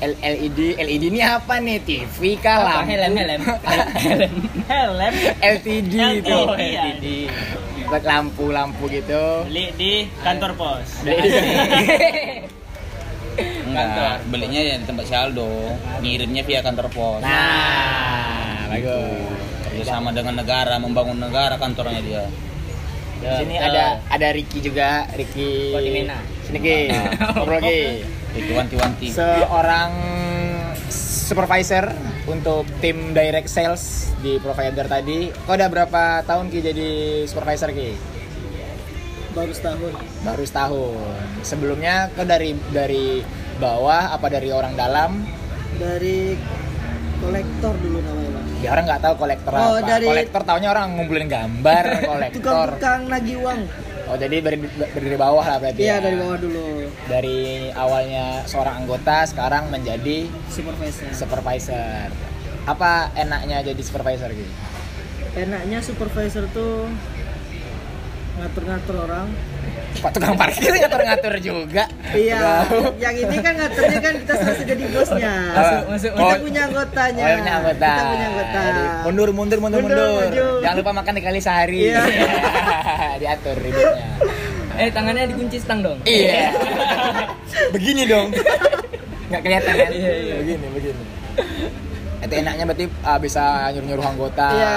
L- 0.00 0.20
LED, 0.22 0.60
LED 0.78 1.04
ini 1.06 1.20
apa 1.20 1.54
nih? 1.58 1.76
TV 1.78 2.16
kah? 2.38 2.56
apa 2.56 2.70
lampu? 2.80 2.88
helm 2.88 3.12
helm 3.14 3.42
helm 4.08 4.32
helm 4.66 5.14
LTD 5.38 5.94
itu. 6.16 6.32
Oh, 6.32 6.56
LED. 6.56 7.04
iya. 7.04 7.32
Buat 7.86 8.02
lampu-lampu 8.02 8.88
gitu. 8.88 9.44
beli 9.44 9.68
di 9.76 9.92
kantor 10.18 10.56
pos 10.56 11.04
enggak 13.66 14.24
belinya 14.26 14.56
ya 14.58 14.74
di 14.74 14.86
tempat 14.86 15.04
si 15.04 15.12
Aldo 15.12 15.76
ngirimnya 16.00 16.40
via 16.40 16.64
kantor 16.64 16.88
pos 16.88 17.20
Nah, 17.20 18.64
bagus. 18.66 19.28
Kerjasama 19.76 20.10
dengan 20.16 20.34
negara 20.40 20.74
membangun 20.80 21.18
negara 21.20 21.60
kantornya 21.60 22.00
dia 22.00 22.24
Di 23.16 23.28
sini 23.44 23.56
ada 23.56 24.00
ada 24.12 24.28
Ricky 24.28 24.60
juga, 24.60 25.08
Ricky. 25.16 25.72
Kodimena. 25.72 26.20
Sini 26.44 26.58
Ki, 26.60 26.92
ngobrol 27.32 27.64
Ki. 27.64 28.04
itu 28.36 28.52
wanti-wanti 28.52 29.08
Seorang 29.08 29.90
supervisor 30.92 31.96
untuk 32.28 32.68
tim 32.84 33.16
direct 33.16 33.48
sales 33.48 34.12
di 34.20 34.36
provider 34.36 34.84
tadi. 34.84 35.32
Kau 35.48 35.56
udah 35.56 35.68
berapa 35.72 36.22
tahun 36.28 36.52
Ki 36.52 36.60
jadi 36.60 36.90
supervisor 37.24 37.72
Ki? 37.72 38.16
baru 39.36 39.52
setahun 39.52 39.92
Baru 40.24 40.44
setahun. 40.48 41.12
Sebelumnya 41.44 42.08
kau 42.16 42.24
dari 42.24 42.56
dari 42.72 43.20
bawah 43.60 44.12
apa 44.16 44.32
dari 44.32 44.48
orang 44.48 44.72
dalam? 44.76 45.24
dari 45.76 46.36
kolektor 47.20 47.74
dulu 47.80 47.98
namanya 48.00 48.30
Ya 48.56 48.68
orang 48.70 48.84
nggak 48.84 49.02
tahu 49.02 49.14
kolektor 49.18 49.52
Oh, 49.52 49.76
apa. 49.76 49.84
dari- 49.84 50.06
Kolektor 50.06 50.40
taunya 50.42 50.68
orang 50.68 50.86
ngumpulin 50.92 51.26
gambar 51.26 51.84
kolektor. 52.08 52.40
tukang-tukang 52.40 53.00
nagih 53.06 53.36
uang 53.38 53.60
Oh 54.06 54.14
jadi 54.14 54.38
dari 54.38 54.56
dari 54.94 55.16
bawah 55.16 55.42
lah 55.42 55.58
berarti. 55.58 55.82
iya 55.82 55.98
ya? 55.98 56.00
dari 56.00 56.16
bawah 56.16 56.38
dulu 56.38 56.66
Dari 57.04 57.38
awalnya 57.70 58.24
seorang 58.44 58.80
anggota 58.80 59.26
sekarang 59.26 59.68
menjadi 59.68 60.24
supervisor 60.46 61.10
supervisor. 61.12 62.08
Apa 62.64 62.90
enaknya 63.14 63.62
jadi 63.62 63.82
supervisor 63.82 64.30
gitu? 64.30 64.52
enaknya 65.36 65.78
supervisor 65.80 66.48
tuh 66.48 66.88
ngatur-ngatur 68.36 68.96
orang 69.02 69.28
Pak 69.96 70.10
tukang 70.12 70.34
parkir 70.34 70.70
ngatur-ngatur 70.70 71.34
juga. 71.38 71.84
iya 72.12 72.62
yang 72.96 73.14
ini 73.14 73.36
kan 73.38 73.52
ngaturnya 73.54 73.98
kan 73.98 74.14
kita 74.16 74.34
selesai 74.36 74.64
jadi 74.66 74.84
bosnya 74.88 75.32
Masuk, 75.50 75.82
masuk. 75.88 76.10
kita 76.12 76.24
Oh, 76.26 76.38
punya 76.38 76.60
anggotanya 76.64 77.24
Oh, 77.24 77.36
punya 77.36 77.52
anggota. 77.54 77.88
kita 77.88 78.04
punya 78.06 78.26
anggota 78.26 78.60
mundur, 79.02 79.28
mundur, 79.30 79.58
mundur, 79.58 79.80
Mundur, 79.80 79.96
mundur. 79.96 80.26
maju. 80.26 80.46
Jangan 80.60 80.76
lupa 80.76 80.92
makan 80.92 81.12
tiga 81.12 81.26
kali 81.26 81.40
sehari. 81.40 81.78
Iya. 81.86 82.02
Diatur 83.20 83.56
ribetnya. 83.56 84.04
eh 84.76 84.88
tangannya 84.90 85.24
dikunci 85.26 85.56
stang 85.56 85.80
dong 85.80 85.98
Iya. 86.02 86.52
begini 87.70 88.02
dong. 88.04 88.28
Nggak 89.26 89.40
kelihatan 89.42 89.72
kan? 89.74 89.90
Iya, 89.90 90.12
iya. 90.14 90.34
Begini, 90.36 90.66
begini. 90.70 91.02
Itu 92.18 92.34
enaknya 92.34 92.64
berarti 92.64 92.84
ah, 93.02 93.18
bisa 93.18 93.42
nyuruh-nyuruh 93.70 94.06
anggota. 94.06 94.46
iya 94.52 94.74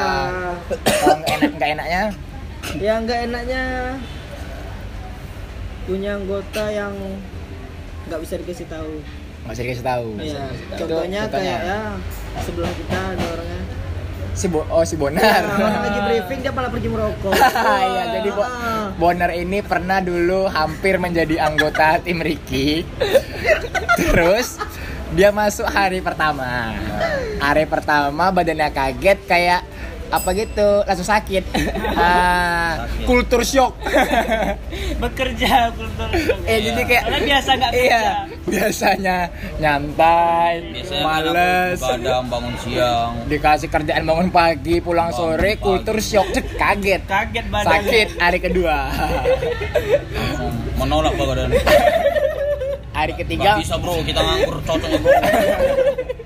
Kalau 0.69 1.15
nggak 1.17 1.31
enak, 1.33 1.51
nggak 1.53 1.71
enaknya 1.73 2.03
ya 2.75 2.93
nggak 2.97 3.19
enaknya 3.25 3.63
punya 5.89 6.11
anggota 6.15 6.63
yang 6.69 6.93
nggak 8.05 8.19
bisa 8.21 8.37
dikasih 8.37 8.69
tahu 8.69 9.01
nggak 9.39 9.53
bisa 9.55 9.63
dikasih 9.65 9.85
tahu. 9.85 10.07
Itu 10.19 10.37
contohnya 10.77 11.21
kayak 11.25 11.59
ya 11.65 11.79
sebelah 12.45 12.71
kita 12.75 12.97
ada 13.17 13.25
orangnya. 13.33 13.61
si 14.35 14.45
Bo 14.45 14.61
oh 14.69 14.83
si 14.85 14.95
Bonar. 14.95 15.41
Nah, 15.41 15.57
orang 15.57 15.81
lagi 15.83 15.99
briefing 16.07 16.39
dia 16.39 16.51
malah 16.53 16.69
pergi 16.69 16.87
merokok. 16.87 17.33
Iya, 17.89 18.03
jadi 18.19 18.29
Bo 18.29 18.43
Ah. 18.45 18.93
Bonar 18.95 19.31
ini 19.33 19.59
pernah 19.65 19.99
dulu 19.99 20.45
hampir 20.47 21.01
menjadi 21.01 21.41
anggota 21.41 21.97
tim 21.99 22.21
Ricky. 22.21 22.85
Terus 23.99 24.59
dia 25.11 25.33
masuk 25.33 25.65
hari 25.65 25.99
pertama. 25.99 26.75
Hari 27.39 27.65
pertama 27.65 28.29
badannya 28.29 28.69
kaget 28.69 29.19
kayak 29.25 29.61
apa 30.09 30.29
gitu, 30.33 30.81
langsung 30.83 31.05
sakit. 31.05 31.43
Sakit. 31.99 33.05
kultur 33.05 33.41
shock. 33.41 33.73
bekerja 35.03 35.69
kultur. 35.71 36.09
eh 36.43 36.57
jadi 36.61 36.81
kayak 36.81 37.03
Karena 37.05 37.19
biasa 37.23 37.49
nggak. 37.53 37.71
Iya, 37.71 38.03
biasanya 38.43 39.17
nyantai, 39.57 40.53
biasanya 40.71 41.03
males. 41.03 41.77
kadang 41.79 42.25
bangun 42.27 42.55
siang 42.57 43.13
Dikasih 43.25 43.69
kerjaan 43.69 44.03
bangun 44.03 44.29
pagi, 44.29 44.79
pulang 44.79 45.09
Bangun 45.09 45.35
sore, 45.35 45.51
pagi. 45.53 45.61
kultur 45.61 45.97
shock, 45.99 46.27
cek 46.31 46.47
kaget. 46.55 47.01
Kaget 47.05 47.45
badan. 47.47 47.67
Sakit 47.69 48.07
hari 48.17 48.39
kedua. 48.39 48.77
menolak 50.75 51.13
badan 51.13 51.51
hari 52.97 53.13
Gak 53.13 53.19
ketiga, 53.23 53.51
bisa 53.57 53.75
bro 53.75 53.99
kita 54.01 54.19
nganggur 54.19 54.57
cocok 54.63 54.89
ya 54.89 54.99
bro 54.99 56.18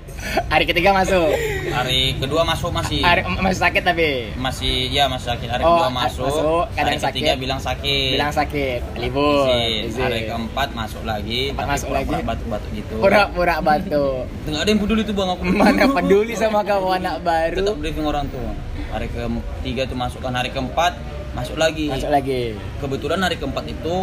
hari 0.46 0.64
ketiga 0.64 0.90
masuk. 0.92 1.30
hari 1.66 2.14
kedua 2.16 2.42
masuk 2.42 2.70
masih 2.70 3.00
Hari 3.00 3.20
masih 3.36 3.60
sakit 3.60 3.82
tapi 3.82 4.08
masih 4.34 4.88
ya 4.88 5.04
masih 5.06 5.26
sakit 5.28 5.48
hari 5.48 5.62
Oh, 5.62 5.74
kedua 5.74 5.90
masuk, 5.90 6.24
masuk, 6.24 6.64
kadang 6.72 6.86
hari 6.86 6.98
ketiga 7.02 7.26
sakit. 7.26 7.40
bilang 7.40 7.60
sakit 7.60 8.10
bilang 8.12 8.32
sakit, 8.32 8.80
libur. 8.96 9.44
Izin. 9.44 9.82
izin. 9.86 10.02
hari 10.02 10.20
keempat 10.24 10.68
masuk 10.72 11.02
lagi 11.02 11.40
tapi 11.50 11.68
masuk 11.68 11.86
pura-pura 11.88 12.14
lagi. 12.14 12.24
batuk-batuk 12.24 12.70
gitu 12.72 12.94
Pura-pura 12.98 13.54
batuk. 13.60 14.22
nggak 14.46 14.60
ada 14.60 14.70
yang 14.70 14.80
peduli 14.80 15.02
tuh 15.02 15.14
bang 15.14 15.28
aku 15.30 15.42
Mana 15.46 15.84
peduli 15.90 16.32
sama 16.34 16.60
kamu 16.62 16.88
anak 16.94 17.16
baru. 17.20 17.54
tetap 17.58 17.74
briefing 17.76 18.06
orang 18.06 18.26
tua 18.28 18.52
hari 18.90 19.06
ketiga 19.08 19.82
itu 19.84 19.94
masukkan 19.94 20.32
hari 20.32 20.50
keempat 20.50 20.92
masuk 21.32 21.56
lagi 21.56 21.90
Masuk 21.90 22.08
lagi. 22.08 22.54
kebetulan 22.78 23.18
hari 23.20 23.34
keempat 23.34 23.64
itu 23.66 23.94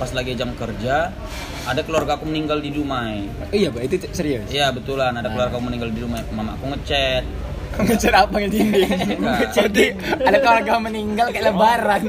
pas 0.00 0.10
lagi 0.10 0.32
jam 0.32 0.50
kerja 0.54 1.12
ada 1.62 1.80
keluarga 1.82 2.16
aku 2.16 2.24
meninggal 2.24 2.56
di 2.58 2.72
Dumai 2.72 3.28
Oh 3.42 3.52
iya, 3.52 3.68
Pak, 3.68 3.82
itu 3.84 3.94
serius. 4.10 4.48
iya 4.48 4.72
betulan 4.72 5.12
ada 5.12 5.28
keluarga 5.28 5.52
aku 5.52 5.62
meninggal 5.62 5.92
di 5.92 6.00
Dumai 6.00 6.24
mama 6.30 6.56
aku 6.56 6.72
ngechat 6.72 7.24
Ngecer 7.70 8.10
apa 8.10 8.34
nge 8.34 8.50
dinding? 8.50 8.90
Enggak. 9.14 9.54
Jadi 9.54 9.94
ada 10.18 10.38
keluarga 10.38 10.72
meninggal 10.82 11.30
kayak 11.30 11.44
lebaran. 11.46 12.02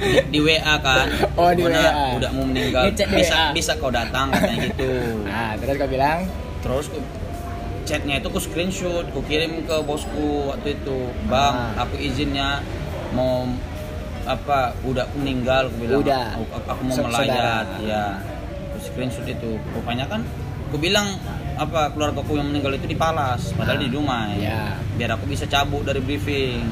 di, 0.00 0.16
di 0.32 0.38
WA 0.40 0.74
kan 0.80 1.12
Oh, 1.36 1.52
di 1.52 1.60
Mana 1.60 1.76
WA. 1.76 2.06
udah 2.16 2.30
mau 2.32 2.44
meninggal 2.46 2.82
Ngechat 2.88 3.04
di 3.04 3.20
bisa 3.20 3.36
WA. 3.36 3.52
bisa 3.52 3.72
kau 3.76 3.92
datang 3.92 4.32
katanya 4.32 4.56
gitu 4.64 4.92
Nah, 5.22 5.60
terus 5.60 5.74
kau 5.76 5.86
bilang, 5.86 6.18
terus 6.64 6.86
chatnya 7.82 8.14
itu 8.16 8.26
aku 8.26 8.40
screenshot 8.40 9.04
aku 9.04 9.20
kirim 9.22 9.60
ke 9.60 9.76
bosku 9.82 10.48
waktu 10.48 10.72
itu 10.74 10.98
bang 11.26 11.54
Ah. 11.76 11.84
aku 11.84 11.94
izinnya 11.98 12.64
mau 13.12 13.44
apa 14.24 14.58
udah 14.82 15.02
aku 15.04 15.16
meninggal 15.18 15.66
aku 15.66 15.76
bilang 15.80 15.98
Udah. 16.00 16.26
aku, 16.32 16.44
aku 16.64 16.82
mau 16.84 16.96
melayat 17.02 17.66
saudara. 17.66 17.82
ya 17.82 18.04
aku 18.68 18.78
screenshot 18.80 19.26
itu 19.26 19.50
rupanya 19.68 20.06
kan 20.06 20.22
aku 20.66 20.76
bilang 20.78 21.18
apa 21.52 21.90
keluarga 21.90 22.18
aku 22.18 22.34
yang 22.34 22.46
meninggal 22.46 22.72
itu 22.72 22.86
di 22.86 22.94
Palas 22.94 23.50
padahal 23.52 23.76
Ah. 23.76 23.82
di 23.82 23.88
Dumai 23.88 24.38
Ya. 24.38 24.78
biar 24.94 25.10
aku 25.12 25.26
bisa 25.26 25.44
cabut 25.44 25.82
dari 25.82 25.98
briefing 25.98 26.62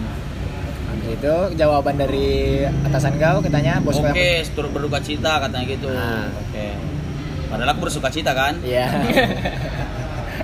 itu 1.02 1.34
jawaban 1.54 1.96
dari 1.96 2.62
atasan 2.84 3.16
kau 3.16 3.40
katanya 3.40 3.80
bos 3.80 3.96
oke 3.96 4.14
yang- 4.14 4.46
turut 4.48 4.70
berduka 4.70 4.98
cita 5.00 5.40
katanya 5.40 5.66
gitu 5.66 5.90
Ah. 5.90 6.30
oke 6.30 6.66
padahal 7.48 7.68
aku 7.68 7.80
bersuka 7.82 8.08
cita 8.08 8.30
kan 8.30 8.54
Iya. 8.62 8.86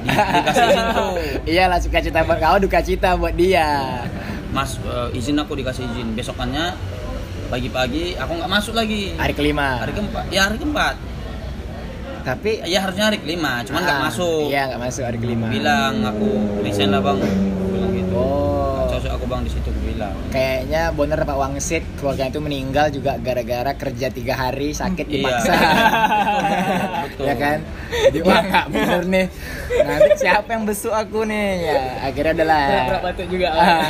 Di- 0.03 0.13
dikasih 0.37 0.65
izin 0.69 0.87
tuh 0.93 1.15
Iya 1.55 1.65
lah 1.67 1.79
suka 1.79 1.99
cita 1.99 2.23
buat 2.23 2.39
kau, 2.39 2.59
duka 2.59 2.79
cita 2.79 3.15
buat 3.15 3.35
dia. 3.35 4.03
Mas 4.49 4.79
eh, 4.81 5.09
izin 5.13 5.35
aku 5.37 5.55
dikasih 5.55 5.83
izin 5.85 6.15
besokannya 6.15 6.75
pagi-pagi 7.49 8.05
aku 8.15 8.33
nggak 8.35 8.51
masuk 8.51 8.75
lagi 8.75 9.15
Hari 9.15 9.33
kelima. 9.33 9.79
hari 9.79 9.93
keempat 9.93 10.25
ya 10.29 10.43
hari 10.45 10.57
keempat 10.57 10.95
Tapi 12.23 12.51
ya 12.65 12.79
harusnya 12.81 13.05
hari 13.07 13.19
kelima 13.19 13.63
cuman 13.63 13.81
nggak 13.81 13.97
Ah, 13.97 14.05
masuk 14.05 14.47
Iya 14.47 14.63
nggak 14.67 14.81
masuk 14.83 15.03
hari 15.05 15.19
kelima. 15.19 15.47
bilang 15.47 15.95
aku 16.03 16.29
resign 16.61 16.91
lah 16.91 17.01
bang 17.01 17.19
bilang 17.69 17.93
gitu 17.93 18.15
Oh. 18.17 18.56
Cocok 18.97 19.13
aku 19.13 19.25
bang 19.27 19.41
di 19.45 19.51
situ 19.51 19.67
aku 19.67 19.81
bilang 19.85 20.15
Kayaknya 20.29 20.83
bener 20.91 21.19
Pak 21.21 21.37
Wangsit 21.37 21.85
keluarga 21.95 22.25
itu 22.27 22.41
meninggal 22.41 22.87
juga 22.89 23.13
gara-gara 23.17 23.73
kerja 23.73 24.09
tiga 24.09 24.35
hari 24.35 24.73
sakit 24.73 25.05
Iya. 25.05 25.15
dipaksa. 25.15 25.53
Betul. 27.07 27.25
ya 27.25 27.35
kan? 27.37 27.59
Jadi 27.87 28.19
wah 28.21 28.41
nggak 28.43 28.67
bener 28.69 29.01
nih. 29.07 29.27
Nanti 29.79 30.11
siapa 30.19 30.49
yang 30.51 30.65
besuk 30.65 30.91
aku 30.91 31.23
nih? 31.23 31.49
Ya 31.63 31.79
akhirnya 32.03 32.33
adalah. 32.35 32.63
Pura-pura 32.67 32.99
batuk 33.05 33.27
juga. 33.29 33.49
Ah, 33.51 33.83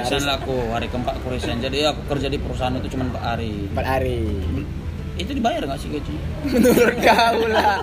resign 0.00 0.22
lah 0.24 0.34
aku 0.36 0.54
hari 0.70 0.86
keempat 0.88 1.14
aku 1.14 1.26
resign 1.30 1.58
jadi 1.58 1.78
aku 1.86 2.00
kerja 2.08 2.26
di 2.26 2.38
perusahaan 2.38 2.74
itu 2.74 2.88
cuma 2.88 3.04
empat 3.06 3.22
hari 3.26 3.52
Empat 3.68 3.86
hari. 3.86 4.18
Itu 5.16 5.32
dibayar 5.32 5.64
nggak 5.64 5.80
sih 5.80 5.88
gaji 5.88 6.14
Menurut 6.46 6.96
kau 7.00 7.40
lah. 7.48 7.80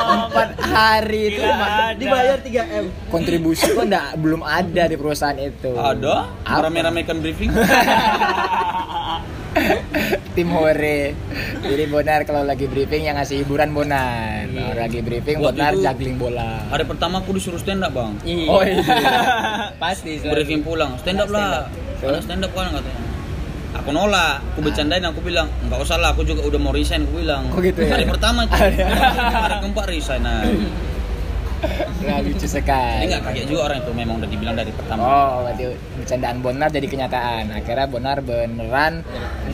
Empat 0.00 0.48
hari 0.60 1.32
itu 1.32 1.40
ada. 1.40 1.96
Dibayar 1.96 2.36
3 2.36 2.80
M. 2.80 2.84
kontribusi. 3.08 3.64
Kok 3.66 3.84
nggak 3.86 4.08
belum 4.16 4.42
ada 4.42 4.82
di 4.84 4.96
perusahaan 4.96 5.36
itu. 5.36 5.72
ada? 5.72 6.28
Apa? 6.44 6.68
rame-ramekan 6.68 7.18
briefing? 7.18 7.48
Tim 10.30 10.48
hore. 10.50 11.16
Jadi 11.60 11.84
Bonar 11.86 12.22
kalau 12.22 12.46
lagi 12.46 12.64
briefing 12.64 13.02
yang 13.02 13.18
ngasih 13.18 13.42
hiburan 13.42 13.74
Bonar. 13.74 14.46
Kalau 14.46 14.76
lagi 14.78 15.00
briefing 15.00 15.40
Waktu 15.40 15.56
Bonar 15.56 15.72
itu- 15.72 15.82
juggling 15.82 16.16
bola. 16.16 16.50
hari 16.68 16.84
pertama 16.86 17.18
aku 17.18 17.34
disuruh 17.34 17.58
stand 17.58 17.82
up 17.82 17.90
bang 17.90 18.14
oh 18.46 18.62
iya. 18.62 18.84
Pasti. 19.82 20.22
briefing 20.22 20.62
pulang. 20.62 20.94
Stand 21.00 21.18
up 21.18 21.28
lah. 21.28 21.66
ada 21.98 22.20
stand 22.22 22.40
up 22.40 22.52
kan 22.52 22.70
katanya 22.70 23.09
aku 23.70 23.90
nolak 23.94 24.42
aku 24.54 24.60
bercandain 24.66 25.04
aku 25.06 25.20
bilang 25.22 25.46
nggak 25.66 25.78
usah 25.78 25.96
lah 26.02 26.10
aku 26.10 26.26
juga 26.26 26.42
udah 26.42 26.60
mau 26.60 26.72
resign 26.74 27.06
aku 27.06 27.22
bilang. 27.22 27.46
Oh, 27.54 27.60
gitu 27.62 27.80
ya? 27.82 27.94
hari 27.94 28.04
pertama 28.06 28.46
itu 28.46 28.54
hari 28.58 29.56
keempat 29.62 29.84
resign. 29.86 30.22
Nah. 30.26 30.42
Nggak 32.00 32.18
lucu 32.24 32.40
jadi 32.40 32.48
sekali 32.48 33.04
nggak 33.12 33.20
kaget 33.20 33.44
juga 33.52 33.60
orang 33.68 33.78
itu 33.84 33.92
memang 33.92 34.14
udah 34.24 34.28
dibilang 34.32 34.56
dari 34.56 34.72
pertama. 34.72 35.00
Oh 35.04 35.44
berarti 35.44 35.64
bercandaan 36.00 36.36
Bonar 36.40 36.68
jadi 36.72 36.86
kenyataan. 36.88 37.44
Akhirnya 37.52 37.86
Bonar 37.86 38.18
beneran 38.24 39.04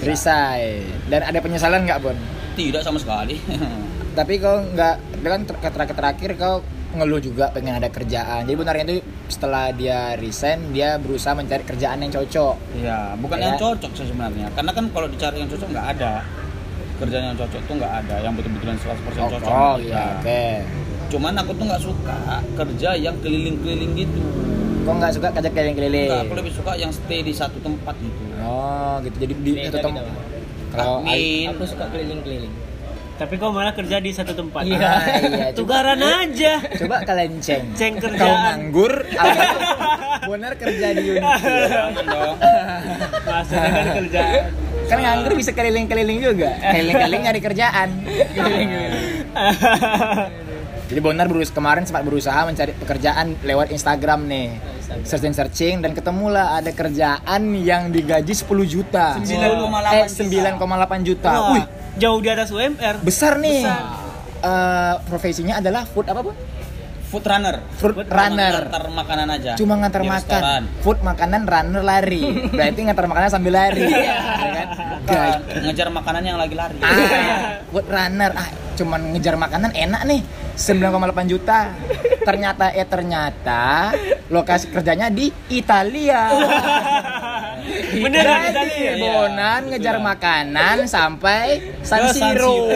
resign. 0.01 0.87
dan 1.11 1.21
ada 1.27 1.39
penyesalan 1.43 1.83
nggak 1.85 1.99
Bon? 2.01 2.17
Tidak 2.55 2.81
sama 2.81 3.03
sekali. 3.03 3.37
Tapi 4.19 4.33
kau 4.41 4.63
nggak 4.65 4.95
kan 5.27 5.43
ter- 5.45 5.61
terakhir 5.75 5.97
terakhir 5.99 6.31
kau 6.39 6.63
ngeluh 6.97 7.21
juga 7.21 7.49
pengen 7.51 7.77
ada 7.77 7.87
kerjaan 7.87 8.45
jadi 8.45 8.57
benarnya 8.57 8.85
itu 8.87 8.97
setelah 9.27 9.71
dia 9.71 10.17
resign 10.17 10.71
dia 10.71 10.97
berusaha 10.97 11.33
mencari 11.33 11.63
kerjaan 11.63 11.99
yang 11.99 12.11
cocok 12.11 12.55
ya 12.79 13.15
bukan 13.17 13.37
Ya. 13.37 13.45
yang 13.47 13.57
cocok 13.57 13.91
sih 13.93 14.07
sebenarnya 14.07 14.47
karena 14.53 14.73
kan 14.73 14.85
kalau 14.91 15.07
dicari 15.07 15.37
yang 15.39 15.49
cocok 15.49 15.69
nggak 15.69 15.87
ada 15.95 16.13
kerjaan 16.97 17.25
yang 17.29 17.37
cocok 17.37 17.61
tuh 17.61 17.75
nggak 17.77 17.95
ada 17.95 18.15
yang 18.19 18.33
betul-betulan 18.33 18.77
100% 18.77 18.89
oh, 18.89 19.29
cocok 19.29 19.51
oh 19.51 19.75
iya 19.79 19.95
ada. 19.95 20.05
oke 20.17 20.45
cuman 21.07 21.33
aku 21.39 21.51
tuh 21.55 21.65
nggak 21.65 21.83
suka 21.85 22.19
kerja 22.57 22.91
yang 22.97 23.17
keliling-keliling 23.21 23.93
gitu 23.95 24.21
kok 24.83 24.95
nggak 24.97 25.13
suka 25.13 25.29
kerja 25.31 25.51
keliling-keliling 25.51 26.09
Enggak, 26.09 26.25
aku 26.25 26.35
lebih 26.35 26.53
suka 26.55 26.73
yang 26.75 26.91
stay 26.91 27.21
di 27.21 27.33
satu 27.33 27.59
tempat 27.61 27.95
gitu 27.99 28.23
Oh 28.39 29.03
gitu 29.03 29.17
jadi 29.19 29.33
di 29.35 29.51
satu 29.67 29.79
tempat. 29.83 30.03
beda. 30.07 30.39
Kalau 30.71 30.97
Aku 31.03 31.65
suka 31.67 31.85
keliling-keliling. 31.91 32.55
Tapi 33.17 33.35
kau 33.37 33.49
malah 33.49 33.73
kerja 33.73 33.97
di 33.97 34.13
satu 34.13 34.33
tempat. 34.33 34.61
Ah, 34.63 34.69
iya, 34.69 34.93
coba, 35.51 35.57
Tugaran 35.57 36.01
aja. 36.01 36.61
coba 36.77 37.01
kalian 37.01 37.41
ceng. 37.41 37.65
Ceng 37.73 37.97
Kau 37.97 38.05
kerjaan. 38.07 38.37
nganggur, 38.69 38.93
benar 40.31 40.53
kerja 40.55 40.87
di 40.93 41.03
unit. 41.11 41.25
Jangan 41.25 42.05
dong 42.05 42.37
Maksudnya 43.27 43.71
kan 43.71 43.87
kerjaan. 44.05 44.43
Kan 44.87 44.99
nganggur 45.01 45.33
bisa 45.33 45.51
keliling-keliling 45.51 46.19
juga. 46.21 46.51
Keliling-keliling 46.61 47.23
nyari 47.25 47.41
kerjaan. 47.41 47.89
Jadi 50.87 51.01
Bonar 51.03 51.27
berus 51.27 51.51
kemarin 51.51 51.83
sempat 51.83 52.07
berusaha 52.07 52.47
mencari 52.47 52.71
pekerjaan 52.73 53.35
lewat 53.43 53.75
Instagram 53.75 54.29
nih. 54.29 54.49
Searching 55.03 55.35
searching 55.35 55.75
dan 55.83 55.91
ketemulah 55.93 56.55
ada 56.55 56.71
kerjaan 56.71 57.43
yang 57.59 57.91
digaji 57.91 58.31
10 58.31 58.47
juta. 58.63 59.19
9,8 59.19 59.99
Eh 59.99 60.07
9,8 60.07 61.03
juta. 61.03 61.27
Wah, 61.29 61.43
Wih, 61.53 61.65
jauh 61.97 62.19
di 62.19 62.29
atas 62.29 62.49
UMR. 62.49 63.01
besar 63.01 63.37
nih. 63.37 63.65
Eh, 64.39 64.95
profesinya 65.05 65.59
adalah 65.59 65.83
food 65.85 66.07
apa, 66.07 66.21
Bu? 66.21 66.33
food 67.07 67.23
runner 67.23 67.63
Food 67.79 68.03
runner. 68.03 68.67
ngantar 68.67 68.91
makanan 68.91 69.31
aja 69.31 69.55
Cuma 69.55 69.79
ngantar 69.79 70.03
Di 70.03 70.11
makan. 70.11 70.19
restoran. 70.19 70.63
Food 70.83 70.99
makanan 71.01 71.43
runner 71.47 71.81
lari. 71.81 72.23
Berarti 72.51 72.81
ngantar 72.83 73.07
makanan 73.07 73.29
sambil 73.31 73.53
lari. 73.55 73.87
ya 73.87 74.19
kan? 74.43 74.69
Bukan, 75.07 75.31
ngejar 75.65 75.89
makanan 75.89 76.23
yang 76.25 76.35
lagi 76.35 76.59
lari 76.59 76.77
Ah, 76.83 77.63
food 77.65 77.87
runner. 77.87 78.31
Ah, 78.35 78.49
cuman 78.75 79.15
ngejar 79.15 79.39
makanan 79.39 79.71
enak 79.73 80.03
nih. 80.03 80.21
9,8 80.57 80.99
juta. 81.27 81.71
Ternyata 82.21 82.75
eh 82.75 82.85
ternyata 82.85 83.95
lokasi 84.27 84.67
kerjanya 84.69 85.07
di 85.07 85.31
Italia. 85.49 86.27
Beneran 88.05 88.39
Jadi, 88.43 88.51
Italia? 88.51 88.93
Bonan 88.97 89.61
ngejar 89.69 89.97
makanan 89.99 90.77
sampai 90.87 91.45
San 91.81 92.11
Siro. 92.11 92.67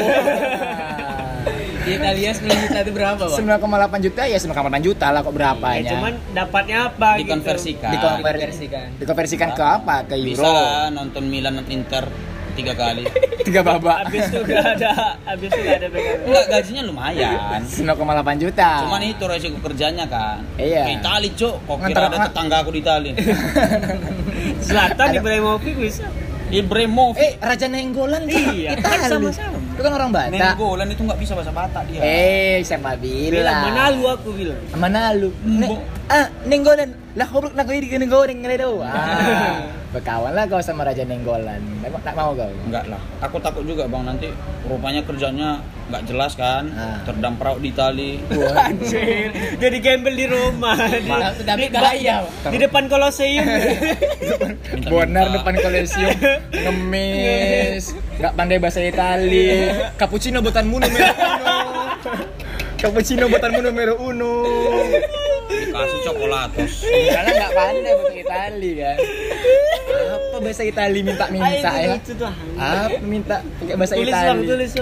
Di 1.81 1.97
Italia 1.97 2.31
10 2.31 2.45
juta 2.45 2.79
itu 2.79 2.93
berapa, 2.93 3.23
Bang? 3.25 3.41
9,8 3.41 4.05
juta 4.05 4.23
ya 4.23 4.37
9,8 4.37 4.53
juta 4.81 5.07
lah 5.09 5.21
kok 5.21 5.33
Ya, 5.33 5.35
berapanya. 5.35 5.91
cuman 5.91 6.13
dapatnya 6.31 6.79
apa 6.87 7.09
gitu. 7.17 7.21
dikonversikan 7.25 7.91
Dikonver- 7.91 8.37
Dikonversikan. 8.37 8.87
Dikonversikan 9.01 9.49
ke 9.51 9.65
apa? 9.65 9.97
Ke 10.05 10.15
bisa 10.19 10.39
euro. 10.39 10.53
lah 10.53 10.93
nonton 10.93 11.25
Milan 11.27 11.57
dan 11.57 11.67
Inter 11.67 12.05
tiga 12.53 12.75
kali 12.75 13.05
Tiga 13.41 13.61
babak. 13.61 14.05
Habis 14.05 14.29
itu 14.29 14.39
gak 14.45 14.63
ada, 14.77 15.17
habis 15.25 15.49
itu 15.49 15.61
gak 15.61 15.77
ada 15.79 15.89
backup. 15.89 16.19
enggak 16.23 16.45
gajinya 16.51 16.83
lumayan 16.85 17.61
9,8 17.63 17.97
juta. 18.39 18.71
cuman 18.85 19.01
itu 19.03 19.25
resiko 19.25 19.59
kerjanya 19.61 20.05
kan 20.07 20.45
Iya. 20.55 20.85
ke 20.85 20.93
Itali 20.97 21.29
cok 21.33 21.55
kok 21.61 21.77
kira 21.83 22.03
ada 22.07 22.19
tetangga 22.23 22.57
aku 22.59 22.71
di 22.71 22.81
Itali 22.81 23.11
Selatan 24.61 25.07
Ada- 25.11 25.19
Ibrahimovic 25.19 25.75
bisa. 25.75 26.07
Ibrahimovic 26.51 27.21
Eh, 27.21 27.33
Raja 27.39 27.67
Nenggolan 27.67 28.27
Iya, 28.27 28.75
Itali. 28.75 28.83
kan 28.83 28.99
sama-sama. 29.09 29.59
Itu 29.81 29.89
kan 29.89 29.97
orang 29.97 30.13
Batak. 30.13 30.37
Nenggolan 30.37 30.93
itu 30.93 31.01
nggak 31.01 31.17
bisa 31.19 31.33
bahasa 31.33 31.49
Batak 31.51 31.89
dia 31.89 32.01
Eh, 32.01 32.61
siapa 32.61 33.01
Bilang 33.01 33.33
bilang? 33.33 33.61
mana 33.65 33.83
lu 33.89 34.05
aku 34.07 34.29
bilang. 34.31 34.61
Mana 34.77 35.17
lu? 35.17 35.33
Ne- 35.41 35.81
ah, 36.07 36.29
Nenggolan. 36.53 36.93
Lah, 37.11 37.27
goblok 37.27 37.57
nak 37.57 37.65
kau 37.65 37.73
di 37.73 37.89
Nenggolan 37.89 38.37
ngeledo. 38.37 38.85
Ah. 38.85 39.65
Berkawan 39.91 40.31
lah 40.31 40.45
kau 40.47 40.61
sama 40.61 40.85
Raja 40.85 41.03
Nenggolan. 41.03 41.59
Tak 41.81 42.05
tak 42.05 42.13
mau 42.13 42.31
kau. 42.31 42.45
Enggak 42.63 42.85
lah, 42.87 43.01
aku 43.19 43.41
takut 43.41 43.65
juga 43.65 43.89
bang 43.89 44.05
nanti 44.05 44.29
rupanya 44.63 45.01
kerjanya 45.03 45.59
nggak 45.89 46.03
jelas 46.05 46.33
kan, 46.35 46.69
Ah. 46.71 47.01
terdamprau 47.03 47.57
di 47.57 47.73
Itali. 47.73 48.21
Wah, 48.31 48.69
Anjir, 48.69 49.33
jadi 49.57 49.77
gembel 49.81 50.15
di 50.15 50.27
rumah. 50.29 50.77
Di, 50.79 51.03
Malah 51.03 51.33
tapi 51.35 51.67
di- 51.67 51.73
bahaya. 51.73 52.29
di 52.47 52.59
depan 52.59 52.85
koloseum. 52.87 53.43
Minta-minta. 53.43 54.87
Bonar 54.93 55.27
depan 55.33 55.55
kolesium 55.57 56.15
ngemis, 56.63 57.85
nggak 58.21 58.33
pandai 58.37 58.59
bahasa 58.61 58.85
Itali. 58.85 59.73
Cappuccino 59.97 60.45
buatanmu 60.45 60.77
numero 60.77 61.09
uno. 61.17 61.57
Cappuccino 62.77 63.25
buatanmu 63.33 63.61
numero 63.65 63.95
uno. 63.97 64.33
dikasih 65.51 66.01
coklatos. 66.05 66.73
Karena 66.85 67.31
nggak 67.31 67.53
pandai 67.55 67.93
bahasa 67.97 68.15
Itali 68.21 68.71
kan. 68.77 68.97
Apa 70.11 70.37
bahasa 70.43 70.63
Itali 70.67 71.01
minta-minta 71.01 71.71
ya? 71.81 71.97
Itu 71.97 72.13
tuh. 72.19 72.33
Apa 72.59 72.99
minta 73.01 73.37
pakai 73.41 73.75
bahasa 73.79 73.95
Tulis 73.97 74.13
Itali? 74.13 74.45
tulis. 74.47 74.73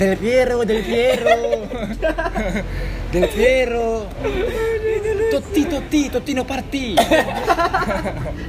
Del 0.00 0.14
Piero, 0.16 0.56
Del 0.64 0.82
Piero. 0.82 1.38
Del 3.12 3.26
Piero. 3.28 3.90
Totti, 5.26 5.62
Totti, 5.68 6.00
Tottino 6.08 6.42
Party. 6.48 6.96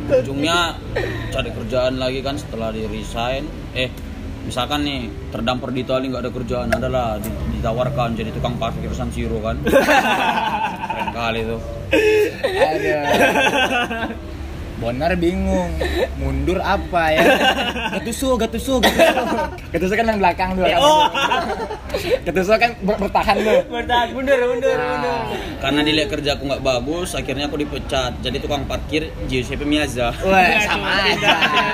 Ujungnya 0.07 0.79
cari 1.35 1.49
kerjaan 1.51 1.99
lagi 1.99 2.19
kan 2.23 2.39
setelah 2.39 2.71
di 2.71 2.87
resign. 2.87 3.43
Eh, 3.75 3.89
misalkan 4.47 4.87
nih 4.87 5.11
terdampar 5.29 5.75
di 5.75 5.83
Itali 5.83 6.07
nggak 6.07 6.23
ada 6.23 6.31
kerjaan, 6.31 6.71
adalah 6.71 7.19
ditawarkan 7.51 8.15
jadi 8.15 8.31
tukang 8.31 8.55
parkir 8.55 8.89
San 8.95 9.11
Siro 9.11 9.43
kan. 9.43 9.59
Keren 10.87 11.09
kali 11.11 11.41
tuh. 11.43 11.59
Bonar 14.77 15.17
bingung, 15.17 15.73
mundur 16.15 16.61
apa 16.61 17.09
ya? 17.09 17.25
Gatuso, 17.91 18.37
gatuso, 18.37 18.77
gatuso. 18.77 19.25
Gatuso 19.67 19.93
kan 19.93 20.05
yang 20.05 20.19
belakang 20.19 20.49
tuh. 20.53 20.69
Oh. 20.77 21.09
Gatuso 22.21 22.53
kan 22.55 22.77
ber- 22.79 22.99
bertahan 22.99 23.35
tuh. 23.37 23.59
Bertahan 23.67 24.07
mundur 24.13 24.37
mundur 24.39 24.77
mundur. 24.77 24.77
Nah. 24.77 25.33
Karena 25.57 25.81
dilihat 25.81 26.09
kerja 26.09 26.37
aku 26.37 26.45
nggak 26.45 26.61
bagus, 26.61 27.09
akhirnya 27.11 27.45
aku 27.45 27.57
dipecat. 27.57 28.21
Jadi 28.21 28.37
tukang 28.37 28.63
parkir 28.63 29.09
Giuseppe 29.25 29.65
Miazza. 29.65 30.13
Wah, 30.19 30.45
sama 30.61 30.89
aja, 31.03 31.31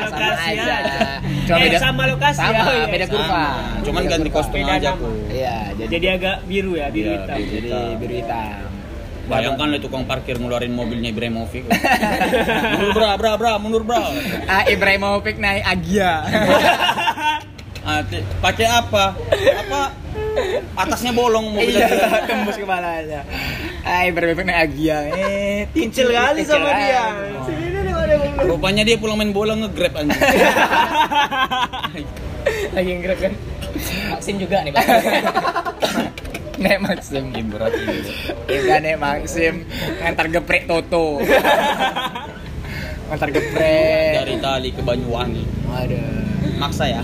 sama 0.07 0.23
Lokasi 0.23 0.47
aja. 0.49 0.63
ya. 0.79 0.99
Cuma 1.43 1.57
Eh, 1.57 1.63
beda 1.65 1.77
sama 1.77 2.03
lokasi 2.07 2.39
sama, 2.39 2.63
ya, 2.71 2.85
beda 2.87 3.05
kurva. 3.05 3.43
Cuman 3.83 4.01
Beda 4.01 4.11
ganti 4.13 4.29
kurva. 4.29 4.37
kostum 4.39 4.57
Beda 4.57 4.73
aja 4.73 4.89
aku. 4.93 5.09
Iya, 5.27 5.55
jadi 5.75 5.91
Jadi 5.91 6.07
agak 6.09 6.35
biru 6.47 6.71
ya, 6.73 6.87
biru 6.87 7.09
Iya, 7.09 7.19
hitam. 7.19 7.35
biru. 7.37 7.51
jadi 7.51 7.79
biru 7.99 8.13
hitam. 8.15 8.59
Bayangkan 9.23 9.71
lah 9.71 9.79
tukang 9.79 10.03
parkir 10.03 10.35
ngeluarin 10.35 10.69
mobilnya 10.69 11.09
Ibrahimovic. 11.09 11.63
mundur 12.75 12.91
bra, 12.91 13.09
bra, 13.15 13.31
bra, 13.35 13.51
mundur 13.55 13.81
bra. 13.81 14.03
Ah, 14.45 14.63
Ibrahimovic 14.67 15.37
naik 15.37 15.63
Agia. 15.63 16.11
Ah, 17.83 17.99
pakai 18.39 18.63
apa? 18.63 19.11
Apa? 19.35 19.91
Atasnya 20.79 21.11
bolong 21.11 21.51
Iya, 21.59 21.83
mobilnya. 21.83 22.23
tembus 22.23 22.55
kepalanya. 22.55 23.27
Ah, 23.83 24.07
Ibrahimovic 24.07 24.47
naik 24.47 24.59
Agia. 24.71 24.97
Eh, 25.11 25.67
Kecil 25.67 26.07
kali 26.07 26.47
sama 26.47 26.71
dia. 26.79 27.11
Rupanya 28.39 28.87
dia 28.87 28.95
pulang 28.95 29.19
main 29.19 29.35
bola 29.35 29.51
nge-grab 29.59 29.99
anjing. 29.99 30.15
Lagi 32.75 32.91
ngerak 33.03 33.19
kan. 33.19 33.33
Maksim 34.11 34.35
juga 34.39 34.63
nih 34.63 34.71
bang. 34.71 34.87
Nek 36.63 36.77
Maxim. 36.79 37.23
Ih, 37.29 37.43
berat 37.43 37.73
ini. 37.75 37.97
Iya 38.47 38.75
nek 38.79 38.97
Maxim 38.97 39.67
ngantar 39.99 40.27
geprek 40.29 40.63
Toto. 40.65 41.19
ngantar 43.07 43.29
geprek. 43.29 44.11
Dari 44.17 44.35
Tali 44.39 44.69
ke 44.71 44.81
Banyuwangi. 44.81 45.43
Waduh. 45.67 46.23
Maksa 46.55 46.85
ya. 46.87 47.01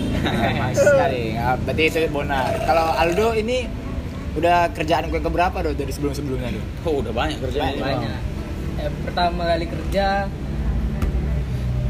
Mas 0.55 0.77
sekali. 0.77 1.35
Nah, 1.35 1.59
berarti 1.59 1.83
itu 1.85 1.99
benar. 2.07 2.51
Kalau 2.63 2.85
Aldo 2.93 3.35
ini 3.35 3.67
udah 4.31 4.71
kerjaan 4.71 5.09
gue 5.09 5.19
keberapa 5.19 5.57
do 5.59 5.73
dari 5.73 5.89
sebelum-sebelumnya 5.89 6.53
do? 6.53 6.61
Oh, 6.85 7.01
udah 7.01 7.11
banyak 7.11 7.41
kerjaan. 7.41 7.75
Banyak. 7.75 8.19
Eh, 8.79 8.91
pertama 9.03 9.43
kali 9.45 9.65
kerja 9.67 10.29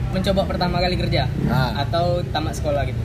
mencoba 0.09 0.41
pertama 0.49 0.81
kali 0.81 0.97
kerja 0.97 1.29
Ah. 1.45 1.85
atau 1.85 2.25
tamat 2.25 2.57
sekolah 2.57 2.81
gitu. 2.89 2.97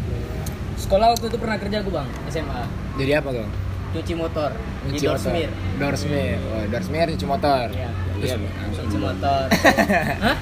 Sekolah 0.75 1.13
waktu 1.13 1.29
itu 1.29 1.37
pernah 1.37 1.57
kerja 1.57 1.81
gue 1.81 1.93
bang 1.93 2.09
SMA 2.27 2.63
Jadi 2.97 3.13
apa 3.13 3.29
dong? 3.31 3.51
Cuci 3.95 4.13
motor 4.13 4.51
di 4.83 4.91
Nyuci 4.91 5.07
motor. 5.07 5.17
Dorsmir. 5.17 5.49
Doorsmir. 5.79 6.37
Oh, 6.45 6.65
Doorsmir 6.67 7.07
nyuci 7.09 7.27
motor. 7.27 7.67
Iya. 7.71 7.89
Iya, 8.17 8.35
Cuci 8.75 8.99
motor. 8.99 9.45
Hah? 10.27 10.37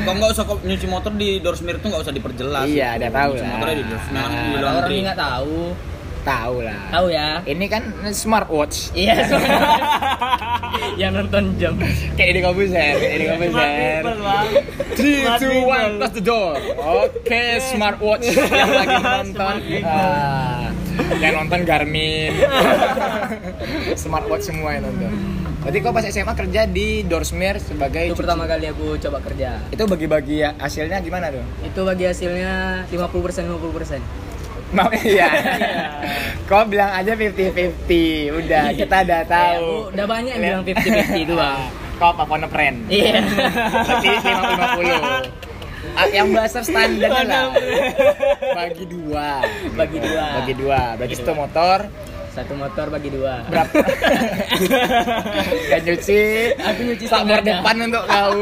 Kok 0.00 0.12
nggak 0.16 0.30
usah 0.32 0.44
nyuci 0.62 0.86
motor 0.86 1.12
di 1.12 1.28
Doorsmir 1.38 1.76
tuh 1.76 1.90
nggak 1.90 2.02
usah 2.02 2.14
diperjelas. 2.14 2.64
Iya, 2.64 2.96
ada 2.96 3.08
tahu 3.10 3.32
lah. 3.36 3.48
motornya 3.52 3.76
di 3.76 3.84
Ah. 3.84 3.90
di 3.90 3.98
Kalau 4.08 4.24
orang 4.56 4.62
laundry. 4.62 4.92
ini 4.92 5.02
nggak 5.04 5.20
tahu. 5.20 5.58
Tahu 6.20 6.56
lah. 6.60 6.80
Tahu 6.90 7.06
ya? 7.08 7.28
Ini 7.42 7.64
kan 7.66 7.82
smartwatch. 8.06 8.92
Iya. 8.92 9.24
Yang 10.96 11.12
nonton 11.16 11.44
jam. 11.56 11.74
Kayak 12.12 12.32
di 12.32 12.40
Kobuser, 12.40 12.92
kayak 12.94 13.16
di 13.16 13.24
bang. 13.24 14.46
3, 15.00 15.40
2, 15.40 15.64
1, 15.64 15.96
close 15.96 16.14
the 16.14 16.20
door. 16.20 16.54
Oke, 16.76 17.44
smartwatch 17.62 18.24
yang 18.52 18.68
lagi 18.70 18.96
nonton. 19.00 19.54
Ah, 19.80 20.59
yang 21.18 21.34
nonton 21.36 21.64
Garmin. 21.64 22.32
smartwatch 24.02 24.48
semua 24.48 24.76
yang 24.76 24.86
nonton. 24.86 25.12
Berarti 25.60 25.78
kau 25.84 25.92
pas 25.92 26.04
SMA 26.08 26.32
kerja 26.32 26.64
di 26.64 27.04
Doorsmir 27.04 27.60
sebagai 27.60 28.08
Itu 28.08 28.16
cuci- 28.16 28.20
pertama 28.24 28.48
kali 28.48 28.64
aku 28.66 28.96
coba 28.96 29.20
kerja. 29.20 29.60
Itu 29.68 29.84
bagi-bagi 29.84 30.40
ya, 30.40 30.56
hasilnya 30.56 31.04
gimana 31.04 31.28
tuh? 31.28 31.44
Itu 31.60 31.84
bagi 31.84 32.08
hasilnya 32.08 32.84
50% 32.88 33.44
50%. 33.44 34.00
Mau 34.70 34.88
iya. 35.04 35.28
Kau 36.48 36.64
bilang 36.64 36.94
aja 36.94 37.12
50-50. 37.12 38.38
Udah, 38.40 38.64
kita 38.72 38.96
udah 39.04 39.20
tahu. 39.26 39.36
Eh, 39.36 39.58
aku 39.58 39.92
udah 39.92 40.06
banyak 40.06 40.32
yang 40.32 40.42
bilang 40.42 40.62
50-50 40.64 41.24
itu, 41.26 41.34
Bang. 41.36 41.58
Kau 42.00 42.08
apa 42.16 42.22
Pondok 42.24 42.48
friend? 42.48 42.88
Iya. 42.88 43.20
Berarti 43.20 44.08
50-50. 44.16 45.39
Ah, 45.94 46.06
yang 46.08 46.30
bahasa 46.30 46.60
standarnya 46.60 47.24
lah. 47.24 47.50
Bagi 48.54 48.84
dua. 48.86 49.42
Bagi 49.74 49.98
dua. 49.98 50.24
Bagi 50.40 50.54
dua. 50.54 50.80
Berarti 50.96 51.14
Bagi 51.14 51.14
satu 51.16 51.32
motor 51.34 51.78
Satu 52.30 52.54
motor 52.54 52.86
bagi 52.88 53.10
dua. 53.10 53.42
berapa? 53.50 53.74
Dan 55.74 55.80
nyuci. 55.82 56.22
Aku 56.62 56.80
nyuci 56.86 57.04
setengahnya. 57.04 57.58
depan 57.58 57.76
untuk 57.82 58.04
kau, 58.06 58.38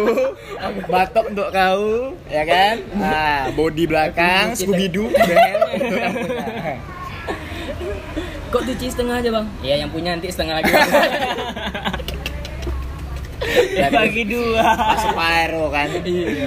batok 0.93 1.25
untuk 1.33 1.49
kau, 1.49 2.13
ya 2.29 2.45
kan? 2.45 2.75
Nah, 2.93 3.49
body 3.57 3.89
belakang, 3.89 4.53
Scooby 4.53 4.93
Doo. 4.93 5.09
Kok 8.49 8.65
cuci 8.65 8.87
setengah 8.89 9.21
aja, 9.21 9.29
Bang? 9.29 9.45
Iya, 9.61 9.85
yang 9.85 9.91
punya 9.93 10.17
nanti 10.17 10.29
setengah 10.29 10.61
lagi. 10.61 10.73
Bagi 13.89 14.23
dua. 14.29 14.67
Masuk 14.77 15.13
pyro 15.17 15.65
kan? 15.73 15.89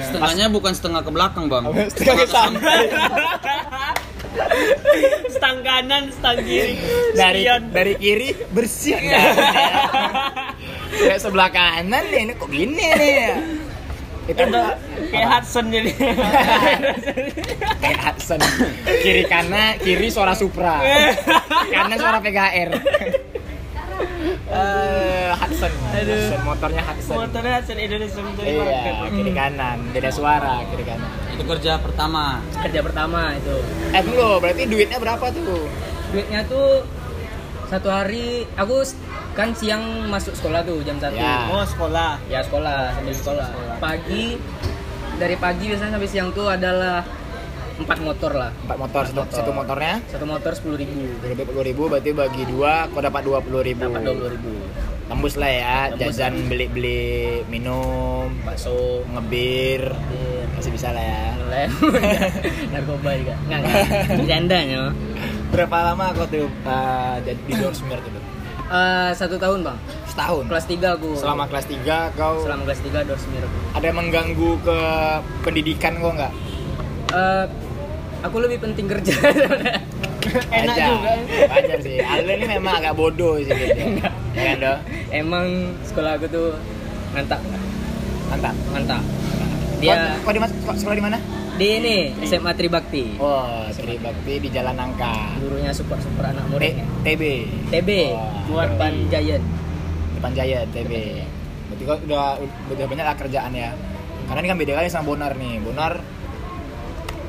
Setengahnya 0.05 0.45
bukan 0.53 0.73
setengah 0.75 1.01
ke 1.01 1.11
belakang, 1.11 1.45
Bang. 1.49 1.63
Setengah 1.89 2.15
ke 2.23 2.27
samping. 2.29 2.87
Stang 5.33 5.59
kanan, 5.67 6.03
stang 6.13 6.39
kiri. 6.39 6.79
dari 7.17 7.43
dari 7.71 7.93
kiri 7.99 8.29
bersih 8.53 8.95
ya. 8.95 9.19
Kayak 10.91 11.19
sebelah 11.19 11.49
kanan 11.51 12.03
nih, 12.11 12.21
ini 12.29 12.33
kok 12.39 12.47
gini 12.47 12.85
nih. 12.95 13.19
Itu 14.29 14.43
kayak 15.11 15.27
Hudson 15.27 15.65
jadi. 15.73 15.91
kayak 17.81 17.99
Hudson. 18.05 18.39
Kiri 19.01 19.23
kanan, 19.27 19.81
kiri 19.81 20.07
suara 20.13 20.37
Supra. 20.37 20.79
kanan 21.75 21.97
suara 21.99 22.23
PGR. 22.23 22.69
Eh, 24.51 25.29
Hudson. 25.31 25.71
Hudson, 25.71 26.41
motornya 26.43 26.83
Hudson. 26.83 27.15
Motornya 27.15 27.51
Hudson 27.59 27.77
Indonesia 27.79 28.19
menjadi 28.19 28.51
Iya, 28.51 29.07
kiri 29.07 29.31
kanan, 29.31 29.77
beda 29.95 30.09
suara 30.11 30.59
kiri 30.67 30.83
kanan. 30.83 31.09
Itu 31.31 31.43
kerja 31.47 31.79
pertama. 31.79 32.43
Kerja 32.59 32.79
pertama 32.83 33.31
itu. 33.39 33.55
Eh 33.95 34.01
dulu, 34.03 34.43
berarti 34.43 34.67
duitnya 34.67 34.99
berapa 34.99 35.25
tuh? 35.31 35.71
Duitnya 36.11 36.43
tuh 36.51 36.83
satu 37.71 37.87
hari 37.87 38.43
aku 38.59 38.83
kan 39.31 39.55
siang 39.55 40.11
masuk 40.11 40.35
sekolah 40.35 40.59
tuh 40.67 40.83
jam 40.83 40.99
satu. 40.99 41.15
Ya. 41.15 41.47
Oh 41.47 41.63
sekolah. 41.63 42.19
Ya 42.27 42.43
sekolah 42.43 42.91
sambil 42.99 43.15
sekolah. 43.15 43.47
Pagi 43.79 44.35
dari 45.15 45.35
pagi 45.39 45.71
biasanya 45.71 45.95
sampai 45.95 46.09
siang 46.11 46.29
tuh 46.35 46.51
adalah 46.51 47.07
empat 47.83 47.99
motor 47.99 48.31
lah. 48.33 48.51
Empat 48.65 48.77
motor, 48.77 49.01
satu, 49.09 49.19
Motor. 49.21 49.35
satu 49.35 49.51
motornya 49.51 49.93
Satu 50.07 50.25
motor 50.29 50.51
sepuluh 50.53 50.77
ribu. 50.79 51.01
Berarti 51.21 51.43
puluh 51.43 51.63
ribu, 51.65 51.83
berarti 51.89 52.09
bagi 52.13 52.43
dua, 52.47 52.87
kau 52.91 53.01
dapat 53.01 53.21
dua 53.25 53.39
puluh 53.41 53.61
ribu. 53.65 53.89
Dapat 53.89 54.01
dua 54.05 54.15
puluh 54.15 54.31
ribu. 54.31 54.51
Tembus 55.11 55.35
lah 55.35 55.51
ya, 55.51 55.77
Tembus. 55.91 55.99
jajan 56.15 56.33
beli-beli 56.47 57.43
minum, 57.51 58.31
Bakso. 58.47 59.03
ngebir, 59.11 59.91
bir, 59.91 60.45
masih 60.55 60.71
bisa 60.71 60.95
lah 60.95 61.03
ya. 61.03 61.31
narkoba 62.73 63.11
juga. 63.19 63.35
Enggak, 63.43 63.59
enggak. 63.59 63.85
Bercandanya. 64.23 64.81
Berapa 65.51 65.77
lama 65.91 66.05
kau 66.15 66.25
tuh 66.31 66.47
uh, 66.63 67.19
jadi 67.27 67.41
di 67.43 67.53
Doorsmir 67.59 67.99
tuh? 67.99 68.23
Eh, 68.71 69.11
satu 69.19 69.35
tahun 69.35 69.67
bang. 69.67 69.77
Setahun. 70.07 70.47
Kelas 70.47 70.63
3 70.63 70.95
aku. 70.95 71.11
Selama 71.19 71.43
kelas 71.51 71.67
3 71.67 72.15
kau 72.15 72.39
selama 72.47 72.63
kelas 72.71 72.79
3 72.87 73.03
Dorsmir. 73.03 73.43
ada 73.75 73.83
yang 73.83 73.97
mengganggu 73.99 74.51
ke 74.63 74.77
pendidikan 75.43 75.99
kau 75.99 76.15
nggak? 76.15 76.31
Eh, 77.11 77.45
aku 78.21 78.37
lebih 78.41 78.57
penting 78.61 78.85
kerja. 78.87 79.13
Enak 80.53 80.75
Wajar. 80.77 80.87
juga. 80.87 81.11
Wajar 81.49 81.77
sih. 81.81 81.97
Aldo 81.99 82.31
ini 82.31 82.45
memang 82.47 82.73
agak 82.77 82.93
bodoh 82.95 83.41
sih 83.41 83.51
gitu. 83.51 83.75
Ya 84.31 84.55
kan, 84.55 84.57
Do? 84.63 84.73
Emang 85.11 85.75
sekolah 85.83 86.15
aku 86.15 86.23
tuh 86.31 86.55
mantap, 87.11 87.43
Mantap. 88.31 88.55
mantap. 88.71 89.03
Dia 89.83 90.23
kau, 90.23 90.31
di 90.31 90.39
sekolah 90.79 90.95
di 90.95 91.03
mana? 91.03 91.19
di 91.59 91.77
ini 91.77 91.97
SMA 92.23 92.55
Tribakti. 92.55 93.19
Oh, 93.21 93.67
Sri 93.69 93.99
Bakti 93.99 94.39
di 94.39 94.49
Jalan 94.49 94.73
Nangka. 94.73 95.37
Gurunya 95.37 95.69
support 95.75 95.99
support 96.01 96.31
anak 96.31 96.47
muridnya. 96.47 96.87
TB. 97.03 97.21
TB 97.69 97.89
Ban 98.79 98.95
Giant. 99.11 99.43
Depan 100.17 100.31
Jaya 100.33 100.63
TB. 100.71 100.91
Berarti 101.69 101.83
kau 101.85 101.97
udah 102.07 102.39
udah 102.71 102.85
banyak 102.87 103.05
lah 103.05 103.15
kerjaan 103.19 103.51
ya. 103.53 103.75
Karena 104.25 104.39
ini 104.41 104.49
kan 104.49 104.57
beda 104.57 104.73
kali 104.73 104.87
sama 104.89 105.05
Bonar 105.11 105.37
nih. 105.37 105.59
Bonar 105.61 106.01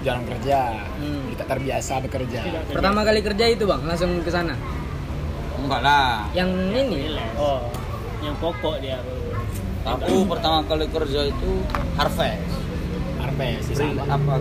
jarang 0.03 0.25
kerja. 0.27 0.87
Hmm. 0.99 1.33
Tak 1.39 1.47
terbiasa 1.49 2.03
bekerja. 2.05 2.41
Pertama 2.69 3.01
kali 3.07 3.21
kerja 3.23 3.45
itu 3.49 3.65
bang, 3.65 3.83
langsung 3.87 4.21
ke 4.21 4.31
sana. 4.31 4.55
Enggak 5.63 5.81
lah. 5.81 6.27
Yang 6.35 6.51
ini. 6.75 7.17
Oh, 7.39 7.63
yang 8.21 8.35
pokok 8.43 8.83
dia. 8.83 8.99
Aku 9.83 10.27
pertama 10.27 10.63
kali 10.67 10.87
kerja 10.87 11.27
itu 11.27 11.51
harvest. 11.99 12.43
Harvest 13.19 13.63
sih 13.71 13.75
sama. 13.79 14.07
Apa? 14.07 14.39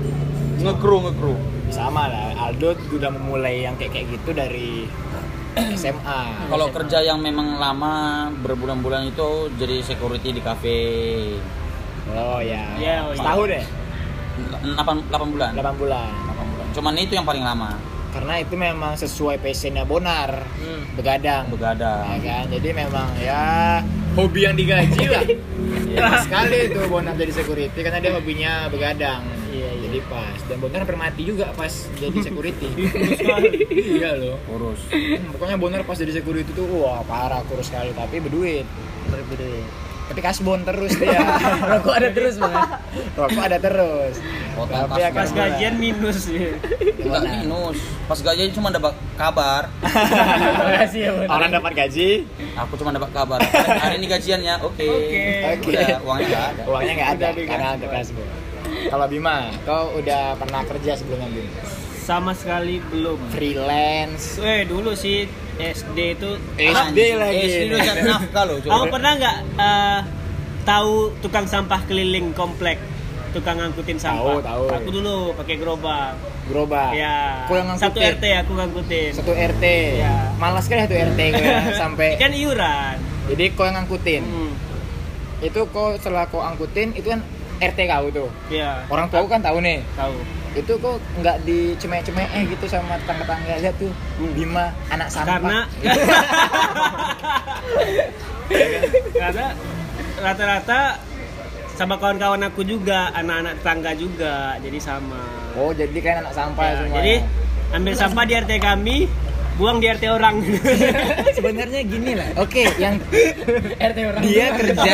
Ngekru 0.62 0.98
ngekru. 1.10 1.36
sama 1.72 2.12
lah 2.12 2.36
Aldo 2.36 2.76
udah 2.92 3.08
memulai 3.16 3.64
yang 3.64 3.80
kayak 3.80 3.96
kayak 3.96 4.20
gitu 4.20 4.36
dari 4.36 4.84
SMA. 5.56 6.52
Kalau 6.52 6.68
kerja 6.68 7.00
yang 7.00 7.24
memang 7.24 7.64
lama 7.64 8.28
berbulan-bulan 8.44 9.08
itu 9.08 9.48
jadi 9.56 9.80
security 9.80 10.36
di 10.36 10.42
kafe 10.44 10.80
Oh 12.12 12.40
ya. 12.44 12.76
Iya, 12.76 12.96
oh, 13.08 13.12
iya. 13.14 13.20
Setahun 13.20 13.46
deh. 13.48 13.66
8, 14.36 14.78
8 15.10 15.34
bulan. 15.34 15.52
8 15.54 15.76
bulan. 15.76 16.10
8 16.30 16.52
bulan. 16.52 16.66
Cuman 16.72 16.94
itu 16.96 17.14
yang 17.14 17.24
paling 17.24 17.42
lama. 17.42 17.76
Karena 18.12 18.34
itu 18.38 18.56
memang 18.56 18.94
sesuai 18.94 19.40
passionnya 19.40 19.84
Bonar. 19.84 20.44
Hmm. 20.58 20.84
Begadang. 20.94 21.48
Ya 21.48 21.52
Begadang. 21.52 22.04
kan? 22.20 22.44
Jadi 22.50 22.70
memang 22.72 23.08
ya 23.16 23.44
hobi 24.14 24.44
yang 24.44 24.56
digaji 24.56 25.06
lah. 25.08 25.24
Ya, 25.92 26.08
sekali 26.24 26.72
itu 26.72 26.80
Bonar 26.88 27.14
jadi 27.14 27.36
security 27.36 27.76
karena 27.76 28.00
dia 28.00 28.16
hobinya 28.16 28.72
begadang. 28.72 29.28
Iya, 29.52 29.76
iya. 29.76 29.92
Jadi 29.92 30.00
pas. 30.08 30.40
Dan 30.48 30.64
Bonar 30.64 30.88
hampir 30.88 30.96
mati 30.96 31.28
juga 31.28 31.52
pas 31.52 31.68
jadi 31.94 32.16
security. 32.26 32.68
iya 33.76 34.16
loh. 34.16 34.40
Urus. 34.50 34.88
Hmm, 34.88 35.36
Pokoknya 35.36 35.60
Bonar 35.60 35.84
pas 35.84 35.96
jadi 35.96 36.16
security 36.16 36.48
tuh 36.52 36.64
wah 36.80 37.04
parah 37.04 37.44
kurus 37.44 37.68
sekali 37.68 37.92
tapi 37.92 38.24
berduit. 38.24 38.64
Berduit. 39.08 39.68
Tapi 40.12 40.20
kasbon 40.20 40.68
terus 40.68 40.92
dia. 41.00 41.24
Rokok 41.72 41.94
ada 41.96 42.12
terus 42.12 42.36
bang. 42.36 42.52
Rokok 43.16 43.44
ada 43.48 43.58
terus. 43.64 44.20
Tapi 44.60 45.00
Pas 45.16 45.32
gajian 45.32 45.80
minus 45.80 46.28
ya. 46.28 46.52
Enggak 47.00 47.24
minus. 47.32 47.80
Pas 48.12 48.20
gajian 48.20 48.52
cuma 48.52 48.76
dapat 48.76 48.92
kabar. 49.16 49.72
Makasih 50.68 51.00
ya 51.08 51.12
bang. 51.16 51.30
Orang 51.32 51.50
dapat 51.56 51.72
gaji, 51.80 52.28
Aku 52.60 52.76
cuma 52.76 52.92
dapat 52.92 53.08
kabar. 53.16 53.40
Hari 53.56 54.04
ini 54.04 54.12
gajiannya. 54.12 54.60
Oke. 54.68 54.84
Oke. 55.56 55.76
Uangnya 56.04 56.28
nggak 56.28 56.44
ada. 56.44 56.62
uangnya 56.68 56.94
nggak 57.00 57.12
ada 57.16 57.28
karena 57.32 57.68
untuk 57.80 57.92
kasbon. 57.96 58.28
Kalau 58.92 59.06
Bima, 59.08 59.48
kau 59.64 59.96
udah 59.96 60.36
pernah 60.36 60.62
kerja 60.68 60.92
sebelumnya 61.00 61.32
Bima? 61.32 61.91
Sama 62.12 62.36
sekali 62.36 62.84
belum. 62.92 63.16
Freelance. 63.32 64.36
Eh 64.44 64.68
dulu 64.68 64.92
sih 65.00 65.24
SD 65.56 66.20
itu 66.20 66.30
SD 66.60 67.00
lagi. 67.16 67.40
SD 67.48 67.72
lu 67.72 67.80
cari 67.80 68.02
nafkah 68.04 68.44
lo. 68.44 68.60
Kamu 68.60 68.86
pernah 68.92 69.12
nggak 69.16 69.38
eh, 69.56 70.00
tahu 70.68 71.16
tukang 71.24 71.48
sampah 71.48 71.80
keliling 71.88 72.36
komplek? 72.36 72.84
Tukang 73.32 73.64
ngangkutin 73.64 73.96
sampah. 73.96 74.44
Tahu, 74.44 74.44
tahu. 74.44 74.64
Aku 74.76 74.90
dulu 74.92 75.32
pakai 75.40 75.56
gerobak. 75.56 76.20
Gerobak. 76.52 76.92
Ya. 77.00 77.48
Kau 77.48 77.56
yang 77.56 77.80
Satu? 77.80 78.04
RT 78.04 78.24
aku 78.44 78.60
ngangkutin. 78.60 79.12
Satu 79.16 79.32
RT. 79.32 79.64
Ya. 80.04 80.36
Malas 80.36 80.68
kali 80.68 80.84
satu 80.84 81.00
RT 81.00 81.20
ya, 81.32 81.72
sampai. 81.80 82.20
Kan 82.20 82.36
iuran. 82.36 83.00
Jadi 83.32 83.56
kau 83.56 83.64
yang 83.64 83.80
ngangkutin. 83.80 84.28
Hmm. 84.28 84.52
Itu 85.40 85.64
kau 85.72 85.96
setelah 85.96 86.28
kau 86.28 86.44
angkutin 86.44 86.92
itu 86.92 87.08
kan 87.08 87.24
RT 87.64 87.80
kau 87.88 88.12
tuh. 88.12 88.28
Ya. 88.52 88.84
Orang 88.92 89.08
tua 89.08 89.24
kau 89.24 89.32
kan 89.32 89.40
tahu 89.40 89.64
nih. 89.64 89.80
Tahu. 89.96 90.41
Itu 90.52 90.76
kok 90.76 91.00
nggak 91.18 91.38
dicemeh-cemeh 91.42 92.28
eh 92.30 92.44
gitu 92.46 92.66
sama 92.66 93.00
tetangga-tetangga 93.00 93.56
lihat 93.60 93.76
tuh 93.78 93.92
Hmm. 94.16 94.34
Bima 94.34 94.66
anak 94.88 95.08
sampah. 95.08 95.28
Karena 95.32 95.58
karena 99.14 99.46
rata-rata 100.18 100.80
sama 101.72 101.98
kawan-kawan 101.98 102.44
aku 102.44 102.62
juga, 102.62 103.10
anak-anak 103.12 103.54
tetangga 103.58 103.92
juga, 103.96 104.36
jadi 104.60 104.78
sama. 104.78 105.24
Oh 105.54 105.72
jadi 105.72 105.98
kan 105.98 106.16
anak 106.22 106.34
sampah 106.34 106.64
Ya, 106.64 106.74
semua. 106.78 106.96
jadi 107.00 107.16
ambil 107.72 107.94
sampah 107.96 108.24
di 108.24 108.34
RT 108.36 108.52
kami, 108.60 108.98
buang 109.58 109.80
di 109.80 109.88
RT 109.88 110.04
orang. 110.08 110.36
sebenarnya 111.38 111.82
gini 111.82 112.12
lah. 112.14 112.28
Oke, 112.38 112.70
yang 112.78 113.00
RT 113.90 114.00
orang. 114.06 114.22
dia 114.22 114.46
kerja 114.54 114.94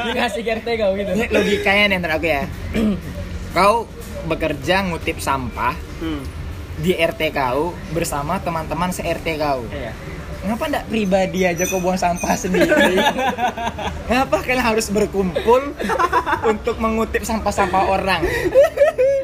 Dia 0.00 0.12
ngasih 0.16 0.40
ke 0.40 0.50
RT 0.56 0.68
kau 0.74 0.92
gitu. 0.94 1.10
ini 1.12 1.24
logikanya 1.28 1.84
nih 1.86 1.96
ntar 2.00 2.12
aku 2.16 2.26
ya. 2.26 2.42
Kau 3.50 3.90
bekerja 4.30 4.86
ngutip 4.86 5.18
sampah 5.18 5.74
hmm. 6.02 6.22
di 6.78 6.94
RT 6.94 7.34
kau 7.34 7.74
bersama 7.90 8.38
teman-teman 8.38 8.94
se-RT 8.94 9.26
kau. 9.40 9.66
Iya. 9.72 9.92
Ngapa 10.40 10.72
ndak 10.72 10.84
pribadi 10.88 11.44
aja 11.44 11.68
kau 11.68 11.84
buang 11.84 12.00
sampah 12.00 12.32
sendiri? 12.32 12.96
Ngapa 14.10 14.40
kalian 14.40 14.64
harus 14.64 14.88
berkumpul 14.88 15.76
untuk 16.48 16.80
mengutip 16.80 17.26
sampah-sampah 17.26 17.92
orang? 17.92 18.22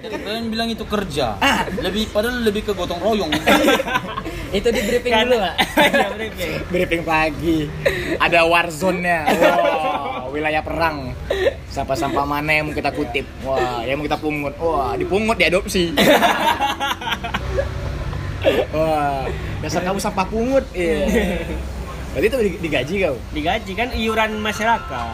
Jadi 0.05 0.17
kalian 0.23 0.47
bilang 0.53 0.69
itu 0.69 0.85
kerja. 0.85 1.41
Ah. 1.41 1.65
Lebih 1.81 2.12
padahal 2.12 2.45
lebih 2.45 2.69
ke 2.69 2.73
gotong 2.77 3.01
royong. 3.01 3.33
Itu 4.57 4.71
di 4.71 4.81
briefing 4.87 5.12
Karena- 5.12 5.27
dulu 5.27 5.37
nggak? 5.43 5.57
Iya, 5.87 6.09
briefing. 6.15 6.51
Briefing 6.71 7.03
pagi. 7.03 7.59
Ada 8.21 8.47
warzone-nya. 8.47 9.21
Wow, 9.27 10.31
wilayah 10.31 10.62
perang. 10.62 11.12
Sampah-sampah 11.77 12.25
mana 12.25 12.51
yang 12.51 12.65
mau 12.65 12.75
kita 12.75 12.89
kutip? 12.89 13.29
Wah, 13.45 13.85
yang 13.85 14.01
mau 14.01 14.09
kita 14.09 14.17
pungut. 14.17 14.57
Wah, 14.57 14.97
dipungut 14.97 15.37
diadopsi. 15.37 15.93
Wah, 18.73 19.29
dasar 19.61 19.85
kamu 19.85 19.99
sampah 19.99 20.25
pungut. 20.25 20.65
Iya. 20.73 21.05
Berarti 22.17 22.27
itu 22.27 22.39
di- 22.41 22.61
digaji 22.65 22.95
kau? 23.05 23.17
Digaji 23.31 23.73
kan 23.77 23.89
iuran 23.93 24.41
masyarakat. 24.41 25.09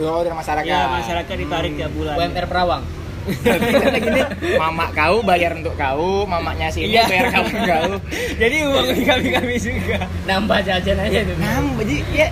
Oh, 0.00 0.24
dari 0.24 0.32
masyarakat. 0.32 0.64
Ya, 0.64 0.88
masyarakat 0.88 1.34
ditarik 1.36 1.76
tiap 1.76 1.92
bulan. 1.92 2.14
UMR 2.16 2.46
Perawang. 2.48 2.82
Berarti 3.28 3.72
kan 3.76 3.92
gini, 4.00 4.22
mama 4.56 4.88
kau 4.88 5.20
bayar 5.20 5.52
untuk 5.52 5.76
kau, 5.76 6.24
mamanya 6.24 6.72
sini 6.72 6.96
Iya. 6.96 7.04
bayar 7.04 7.26
kamu 7.28 7.52
kau. 7.68 7.90
Jadi 8.40 8.56
uang 8.64 8.86
di 8.96 9.02
kami-kami 9.04 9.54
juga. 9.60 10.08
Nambah 10.24 10.58
jajan 10.64 10.96
aja 10.96 11.20
tuh. 11.20 11.36
Nambah 11.36 11.84
jadi 11.84 12.00
ya 12.08 12.26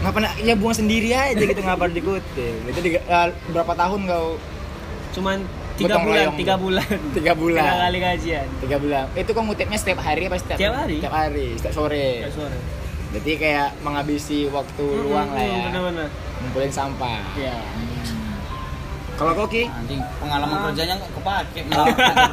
ngapa 0.00 0.18
nak 0.18 0.32
ya 0.38 0.54
buang 0.54 0.72
sendiri 0.72 1.10
aja 1.10 1.36
gitu 1.36 1.60
ngapa 1.60 1.88
dikutip. 1.88 2.54
Itu 2.66 2.80
diga- 2.80 3.04
eh, 3.04 3.28
berapa 3.50 3.72
tahun 3.74 4.00
kau? 4.06 4.40
Cuman 5.10 5.44
tiga 5.76 5.96
bulan, 5.98 6.24
tiga 6.34 6.54
bulan. 6.56 6.88
Tiga 7.12 7.32
bulan. 7.34 7.62
Tiga 7.62 7.74
kali 7.78 7.98
gajian. 7.98 8.46
Tiga 8.60 8.76
bulan. 8.76 9.04
Itu 9.12 9.30
kau 9.30 9.42
ngutipnya 9.42 9.76
setiap 9.76 10.00
hari 10.00 10.26
apa 10.26 10.36
setiap? 10.36 10.56
Setiap 10.56 10.74
hari. 10.74 10.96
Setiap 10.98 11.14
hari, 11.14 11.46
setiap 11.56 11.74
sore. 11.74 12.08
Ya, 12.20 12.30
sore. 12.30 12.58
Berarti 13.10 13.32
kayak 13.36 13.68
menghabisi 13.82 14.46
waktu 14.48 14.84
luang 15.02 15.28
lah 15.30 15.42
ya. 15.42 15.60
Benar-benar. 15.68 16.08
Ngumpulin 16.40 16.70
sampah. 16.70 17.20
Iya. 17.34 17.56
Kalau 19.18 19.36
kau 19.36 19.44
Ki? 19.44 19.68
Anjing, 19.68 20.00
pengalaman 20.16 20.56
kerjanya 20.64 20.94
nggak 20.96 21.12
kepake. 21.12 21.60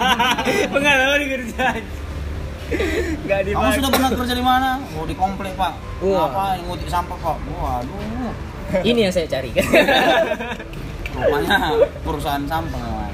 Pengalaman 0.73 1.21
kerjaan. 1.27 1.81
Enggak 2.67 3.39
Kamu 3.47 3.69
sudah 3.79 3.91
pernah 3.91 4.09
kerja 4.11 4.33
di 4.35 4.43
mana? 4.43 4.69
Oh 4.99 5.05
di 5.07 5.15
komplek 5.15 5.55
pak. 5.55 5.73
Wah. 6.03 6.27
Apa 6.27 6.41
yang 6.59 6.67
ngutip 6.67 6.89
sampah 6.91 7.17
kok? 7.19 7.37
Waduh. 7.39 8.33
Ini 8.83 8.99
yang 9.07 9.13
saya 9.15 9.27
cari. 9.31 9.55
Rupanya 11.17 11.73
perusahaan 12.03 12.45
sampah. 12.45 13.09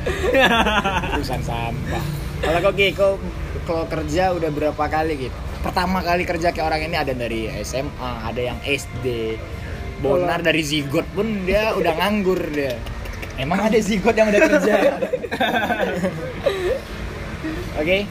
Perusahaan 1.13 1.45
sampah. 1.45 2.03
Kalau 2.43 2.59
kau 2.59 2.73
kau 2.75 3.13
kalau 3.63 3.85
kerja 3.87 4.35
udah 4.35 4.49
berapa 4.51 4.83
kali 4.91 5.29
gitu? 5.29 5.37
Pertama 5.63 6.03
kali 6.03 6.27
kerja 6.27 6.51
kayak 6.51 6.67
orang 6.67 6.81
ini 6.91 6.95
ada 6.99 7.13
dari 7.15 7.47
SMA, 7.63 8.11
ada 8.27 8.41
yang 8.41 8.59
SD. 8.67 9.39
Bonar 10.03 10.43
dari 10.43 10.59
zigot 10.59 11.07
pun 11.15 11.47
dia 11.47 11.71
udah 11.71 11.95
nganggur 11.95 12.51
dia. 12.51 12.75
Emang 13.39 13.71
ada 13.71 13.79
zigot 13.79 14.11
yang 14.11 14.27
udah 14.27 14.41
kerja? 14.51 14.75
Oke, 17.79 18.05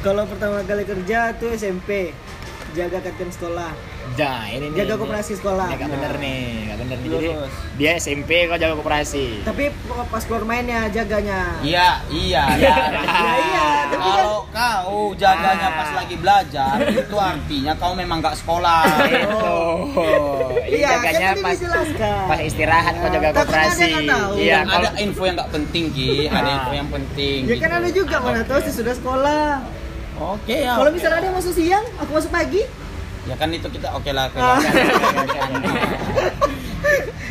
Kalau 0.00 0.24
pertama 0.24 0.64
kali 0.64 0.82
kerja 0.82 1.36
tuh 1.36 1.52
SMP 1.52 2.16
jaga 2.72 3.02
kantin 3.02 3.28
sekolah. 3.28 3.68
Nah, 4.10 4.42
ini 4.48 4.72
nih, 4.72 4.78
Jaga 4.80 4.94
koperasi 4.96 5.32
sekolah. 5.36 5.68
Ini 5.68 5.76
gak 5.76 5.90
bener 5.90 6.12
nih, 6.18 6.42
gak 6.66 6.78
bener 6.78 6.96
nih. 6.98 7.08
Jadi 7.10 7.28
dia 7.76 7.90
SMP 7.96 8.48
kok 8.48 8.56
jaga 8.56 8.74
koperasi. 8.74 9.44
Tapi 9.44 9.68
pas 10.08 10.22
keluar 10.24 10.44
mainnya 10.44 10.88
jaganya. 10.88 11.60
Iya, 11.60 12.00
iya, 12.08 12.42
iya. 12.56 12.74
Ya 12.96 13.32
iya, 13.46 13.66
tapi 13.86 14.00
kan 14.02 14.16
Kalau 14.16 14.40
kau 14.50 15.00
jaganya 15.14 15.68
Ah. 15.68 15.76
pas 15.76 15.90
lagi 15.94 16.16
belajar, 16.16 16.74
itu 16.80 17.16
artinya 17.16 17.72
kau 17.76 17.92
memang 17.92 18.18
nggak 18.18 18.36
sekolah. 18.36 18.82
Itu. 19.14 19.58
Ini 20.64 20.76
Iya, 20.76 20.88
kan 20.90 21.00
jaganya 21.02 21.28
tadi 21.30 21.42
pas 21.42 21.58
pas 22.26 22.40
istirahat 22.40 22.94
kok 22.96 23.10
jaga 23.10 23.28
koperasi. 23.36 23.90
Iya, 24.38 24.58
kalau 24.64 24.80
ada 24.80 24.90
info 24.96 25.22
yang 25.22 25.36
nggak 25.36 25.50
penting 25.52 25.84
ki, 25.92 26.10
ada 26.26 26.50
info 26.50 26.72
yang 26.72 26.88
penting. 26.88 27.38
Ya 27.44 27.54
kan 27.58 27.68
gitu. 27.68 27.78
ada 27.78 27.88
juga 27.94 28.16
mana 28.18 28.40
tahu 28.42 28.58
sih 28.64 28.74
sudah 28.74 28.94
sekolah. 28.94 29.46
Oke 30.20 30.56
ya. 30.60 30.76
Kalau 30.76 30.90
misalnya 30.92 31.16
ada 31.16 31.26
yang 31.26 31.36
masuk 31.36 31.52
siang, 31.52 31.84
aku 31.96 32.10
masuk 32.12 32.30
pagi. 32.30 32.62
Ya 33.24 33.34
kan 33.36 33.48
itu 33.48 33.68
kita 33.68 33.88
oke 33.92 34.10
lah. 34.10 34.28
oke 34.28 34.36
Ah. 34.36 34.56
lah. 34.56 34.60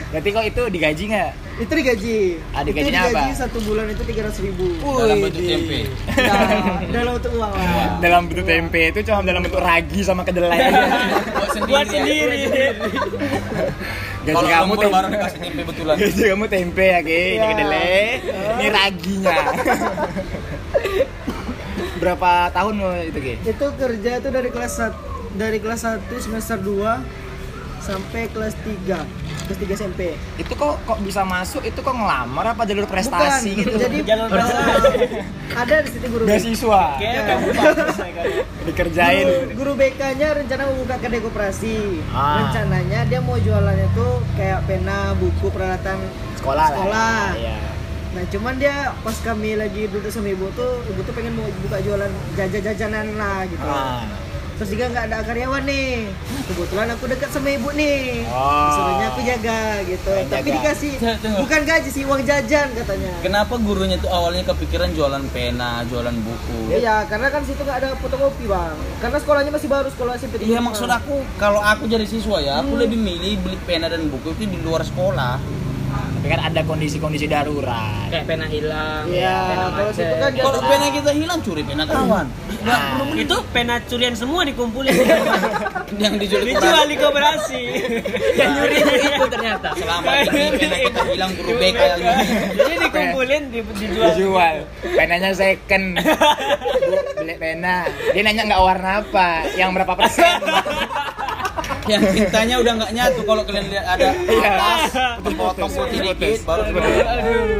Berarti 0.09 0.29
kok 0.31 0.41
itu 0.43 0.61
digaji 0.73 1.03
nggak? 1.05 1.31
Itu 1.59 1.69
digaji. 1.71 2.17
Ah, 2.49 2.61
itu 2.63 2.69
digaji 2.73 2.97
apa? 3.13 3.29
satu 3.35 3.61
bulan 3.61 3.93
itu 3.93 4.01
tiga 4.01 4.25
ratus 4.25 4.41
ribu. 4.41 4.73
Dalam 4.81 5.21
bentuk 5.21 5.43
tempe. 5.43 5.79
Nah, 6.09 6.81
dalam 6.81 7.11
untuk 7.13 7.31
uang 7.37 7.51
lah. 7.53 7.89
Dalam 8.01 8.21
bentuk 8.25 8.45
tempe 8.47 8.81
itu 8.89 8.99
cuma 9.05 9.21
dalam 9.21 9.41
bentuk 9.45 9.61
ragi 9.61 9.99
sama 10.01 10.25
kedelai. 10.25 10.57
Buat 11.37 11.49
sendiri. 11.53 11.69
Buat 11.69 11.87
sendiri. 11.87 12.41
Gaji 14.19 14.45
kamu 14.47 14.73
tempe. 14.75 14.89
baru 14.89 15.07
dikasih 15.09 15.39
tempe 15.41 15.61
betulan. 15.61 15.95
Gaji 16.01 16.21
kamu 16.25 16.45
tempe 16.47 16.85
ya, 16.85 16.99
Ki. 17.01 17.13
Ini 17.13 17.37
Iya. 17.37 17.47
kedelai, 17.47 18.01
ini 18.57 18.67
raginya. 18.67 19.37
Berapa 21.97 22.49
tahun 22.49 22.73
lo 22.77 22.91
itu, 22.99 23.19
Ki? 23.19 23.33
Itu 23.43 23.65
kerja 23.73 24.11
itu 24.17 24.29
dari 24.29 24.49
kelas 24.49 24.73
dari 25.31 25.57
kelas 25.57 25.81
1 25.85 26.09
semester 26.17 26.57
2 26.57 27.29
sampai 27.79 28.27
kelas 28.29 28.53
3 28.59 28.91
kelas 29.47 29.57
3 29.57 29.79
SMP 29.79 30.01
Itu 30.35 30.53
kok 30.53 30.77
kok 30.83 30.99
bisa 30.99 31.21
masuk? 31.21 31.63
Itu 31.63 31.79
kok 31.79 31.91
ngelamar 31.91 32.53
apa 32.53 32.61
jalur 32.63 32.85
prestasi 32.85 33.55
Bukan, 33.55 33.65
gitu? 33.65 33.77
jadi 33.79 33.97
Jalur 34.09 34.27
prestasi. 34.27 34.93
ada 35.49 35.75
di 35.81 35.89
situ 35.89 36.05
guru 36.07 36.23
beasiswa. 36.25 36.81
Kayaknya 36.97 37.21
kamu 37.25 37.47
ya 37.57 38.23
dikerjain 38.61 39.25
Guru, 39.25 39.41
guru 39.57 39.71
BK-nya 39.75 40.27
rencana 40.33 40.61
mau 40.65 40.75
buka 40.77 40.95
kedai 40.97 41.19
koperasi. 41.19 41.77
Ah. 42.09 42.45
Rencananya 42.45 42.99
dia 43.05 43.19
mau 43.19 43.37
jualannya 43.37 43.87
tuh 43.91 44.21
kayak 44.33 44.65
pena, 44.65 45.17
buku, 45.17 45.49
peralatan 45.49 45.97
sekolah 46.37 46.67
lah 46.67 46.77
Sekolah. 46.77 47.21
Nah 48.09 48.23
cuman 48.25 48.53
dia 48.57 48.89
pas 49.05 49.13
kami 49.21 49.53
lagi 49.53 49.85
duduk 49.85 50.09
sama 50.09 50.33
ibu 50.33 50.49
tuh, 50.57 50.81
ibu 50.89 50.99
tuh 51.05 51.13
pengen 51.13 51.37
mau 51.37 51.45
buka 51.61 51.77
jualan 51.77 52.09
jajan-jajanan 52.33 53.05
lah 53.15 53.45
gitu. 53.45 53.65
ah. 53.65 54.01
Terus 54.59 54.75
juga 54.75 54.91
nggak 54.91 55.05
ada 55.07 55.17
karyawan 55.23 55.63
nih. 55.63 56.11
Kebetulan 56.51 56.91
aku 56.91 57.07
dekat 57.07 57.31
sama 57.31 57.47
ibu 57.47 57.71
nih. 57.71 58.27
Oh. 58.27 58.67
Disuruhnya 58.67 59.07
aku 59.07 59.21
jaga 59.23 59.61
gitu. 59.87 60.11
Yang 60.11 60.27
Tapi 60.27 60.49
jaga. 60.51 60.55
dikasih 60.59 60.93
bukan 61.39 61.61
gaji 61.63 61.89
sih 61.95 62.03
uang 62.03 62.21
jajan 62.27 62.67
katanya. 62.75 63.11
Kenapa 63.23 63.53
gurunya 63.55 63.95
tuh 64.03 64.11
awalnya 64.11 64.43
kepikiran 64.51 64.91
jualan 64.91 65.23
pena, 65.31 65.87
jualan 65.87 66.11
buku? 66.11 66.75
Iya, 66.75 67.07
karena 67.07 67.31
kan 67.31 67.47
situ 67.47 67.61
nggak 67.63 67.77
ada 67.87 67.89
fotokopi 68.03 68.51
bang. 68.51 68.75
Karena 68.99 69.17
sekolahnya 69.23 69.51
masih 69.55 69.69
baru 69.71 69.87
sekolah 69.95 70.13
SMP. 70.19 70.43
Iya 70.43 70.59
maksud 70.59 70.91
aku 70.91 71.23
kalau 71.39 71.63
aku 71.63 71.87
jadi 71.87 72.03
siswa 72.03 72.43
ya, 72.43 72.59
aku 72.59 72.75
lebih 72.75 72.99
milih 72.99 73.39
beli 73.39 73.55
pena 73.63 73.87
dan 73.87 74.11
buku 74.11 74.35
itu 74.35 74.43
di 74.43 74.59
luar 74.59 74.83
sekolah. 74.83 75.39
Tapi 76.29 76.37
kan 76.37 76.45
ada 76.45 76.61
kondisi-kondisi 76.61 77.25
darurat. 77.25 78.05
Kayak 78.13 78.29
pena 78.29 78.45
hilang, 78.45 79.09
Iya, 79.09 79.33
pena 79.49 79.65
kalau 79.73 79.89
situ 79.89 80.13
kan 80.13 80.29
Kalau 80.37 80.59
pena 80.61 80.85
kita 80.93 81.11
hilang 81.17 81.39
curi 81.41 81.61
pena 81.65 81.83
kawan. 81.89 82.25
Nah, 82.61 82.79
itu 83.17 83.35
pena 83.49 83.75
curian 83.81 84.13
semua 84.13 84.45
dikumpulin. 84.45 84.93
Yang 85.97 86.13
dijual 86.21 86.41
di 86.45 86.53
dijual 86.53 86.85
di 86.85 86.97
koperasi. 87.01 87.63
Yang 88.37 88.49
nyuri 88.53 88.77
itu 89.09 89.25
ternyata. 89.25 89.69
Selama 89.73 90.09
ini 90.21 90.29
pena 90.53 90.77
kita 90.77 91.01
hilang 91.09 91.31
guru 91.33 91.51
BK 91.57 91.79
jadi 92.53 92.75
dikumpulin 92.77 93.41
di- 93.49 93.65
dijual. 93.81 94.09
Dijual. 94.13 94.55
Penanya 94.85 95.33
second. 95.33 95.97
Beli 97.17 97.35
pena. 97.41 97.89
Dia 98.13 98.21
nanya 98.21 98.43
nggak 98.45 98.61
warna 98.61 99.01
apa 99.01 99.49
yang 99.57 99.73
berapa 99.73 99.97
persen 99.97 100.45
yang 101.93 102.03
tintanya 102.09 102.55
udah 102.59 102.73
nggak 102.77 102.91
nyatu 102.93 103.21
kalau 103.23 103.41
kalian 103.41 103.65
lihat 103.67 103.85
ada 103.89 104.07
atas 104.13 104.81
potong 105.25 105.71
putih 105.71 105.99
dikit 106.05 106.41
baru 106.43 106.63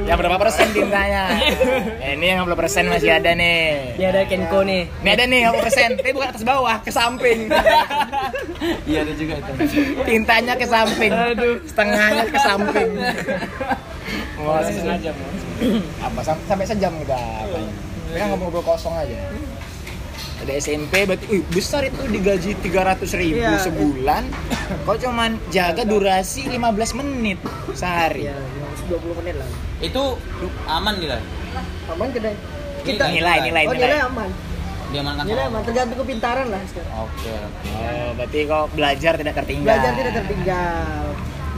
yang 0.05 0.17
berapa 0.17 0.37
persen 0.37 0.67
tintanya 0.69 1.23
Eh, 1.99 2.15
ini 2.15 2.25
yang 2.31 2.45
50 2.45 2.55
persen 2.57 2.83
masih 2.87 3.11
ada 3.11 3.31
nih. 3.31 3.95
Dia 3.95 4.07
ada 4.09 4.21
Kenko 4.25 4.63
nih. 4.63 4.87
ini 4.87 5.09
ada 5.09 5.23
nih 5.25 5.39
50 5.47 5.61
persen. 5.61 5.89
Tapi 5.95 6.09
bukan 6.11 6.27
atas 6.29 6.43
bawah 6.43 6.75
ke 6.81 6.89
samping. 6.89 7.39
Iya 8.85 8.99
ada 9.05 9.13
juga 9.13 9.33
itu. 9.37 9.51
Tintanya 10.03 10.53
ke 10.55 10.65
samping. 10.65 11.11
Setengahnya 11.65 12.23
ke 12.25 12.39
samping. 12.39 12.89
Wah, 14.41 14.63
sengaja 14.63 15.11
apa? 15.99 16.21
Sam- 16.23 16.43
sampai 16.47 16.65
sejam 16.65 16.93
udah. 16.97 17.45
Kita 18.09 18.25
ngobrol-ngobrol 18.25 18.63
kosong 18.65 18.95
aja. 18.95 19.17
Ada 20.39 20.52
SMP 20.58 21.04
berarti 21.04 21.25
wih, 21.28 21.43
besar 21.45 21.84
itu 21.84 21.99
digaji 22.02 22.56
300 22.56 23.04
ribu 23.13 23.38
Iya, 23.38 23.60
sebulan. 23.60 24.23
Kau 24.82 24.95
cuman 24.95 25.36
jaga 25.49 25.84
durasi 25.84 26.47
15 26.47 26.95
menit 26.95 27.39
sehari. 27.71 28.25
Iya, 28.25 28.39
20 28.88 29.19
menit 29.19 29.36
lah. 29.36 29.49
itu 29.80 30.04
aman 30.65 30.95
nilai 30.97 31.21
Aman 31.88 32.08
kedai. 32.10 32.36
Kita 32.80 33.04
Nilai, 33.08 33.38
nilai, 33.43 33.63
Oh 33.65 33.73
nilai. 33.73 33.88
nilai 33.88 34.02
aman. 34.02 34.30
dia 34.89 34.99
amankan 34.99 35.23
Nilai 35.23 35.43
aman. 35.45 35.62
Tergantung 35.62 35.97
kepintaran 35.99 36.47
lah 36.47 36.62
sekarang. 36.65 36.93
oke 36.97 37.32
Oh, 37.69 38.10
berarti 38.15 38.39
kau 38.45 38.63
belajar 38.69 39.13
tidak 39.15 39.36
tertinggal. 39.36 39.67
Belajar 39.69 39.91
tidak 39.93 40.13
tertinggal. 40.17 41.04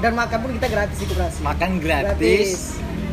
Dan 0.02 0.12
makan 0.14 0.38
pun 0.40 0.52
kita 0.52 0.68
gratis 0.68 0.98
di 0.98 1.06
koperasi. 1.06 1.40
Makan 1.42 1.70
gratis. 1.78 2.18
Gratis. 2.18 2.52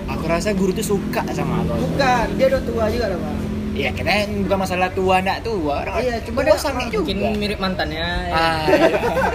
Aku 0.08 0.24
rasa 0.24 0.50
guru 0.52 0.72
tuh 0.72 0.86
suka 0.88 1.20
sama 1.30 1.60
aku. 1.60 1.76
Bukan, 1.84 2.26
dia 2.34 2.46
udah 2.48 2.62
tua 2.64 2.84
juga 2.88 3.06
lah 3.06 3.18
bang. 3.20 3.38
Iya, 3.78 3.90
kita 3.94 4.10
bukan 4.42 4.58
masalah 4.58 4.90
tua 4.90 5.14
enggak 5.18 5.38
tua. 5.40 5.74
Orang 5.80 5.94
Iya, 5.98 6.18
cuma 6.20 6.42
dia- 6.42 6.58
sange 6.58 6.90
juga. 6.90 7.06
Mungkin 7.06 7.38
mirip 7.38 7.58
mantannya. 7.58 8.02
ya. 8.26 8.34
Ah, 8.34 8.62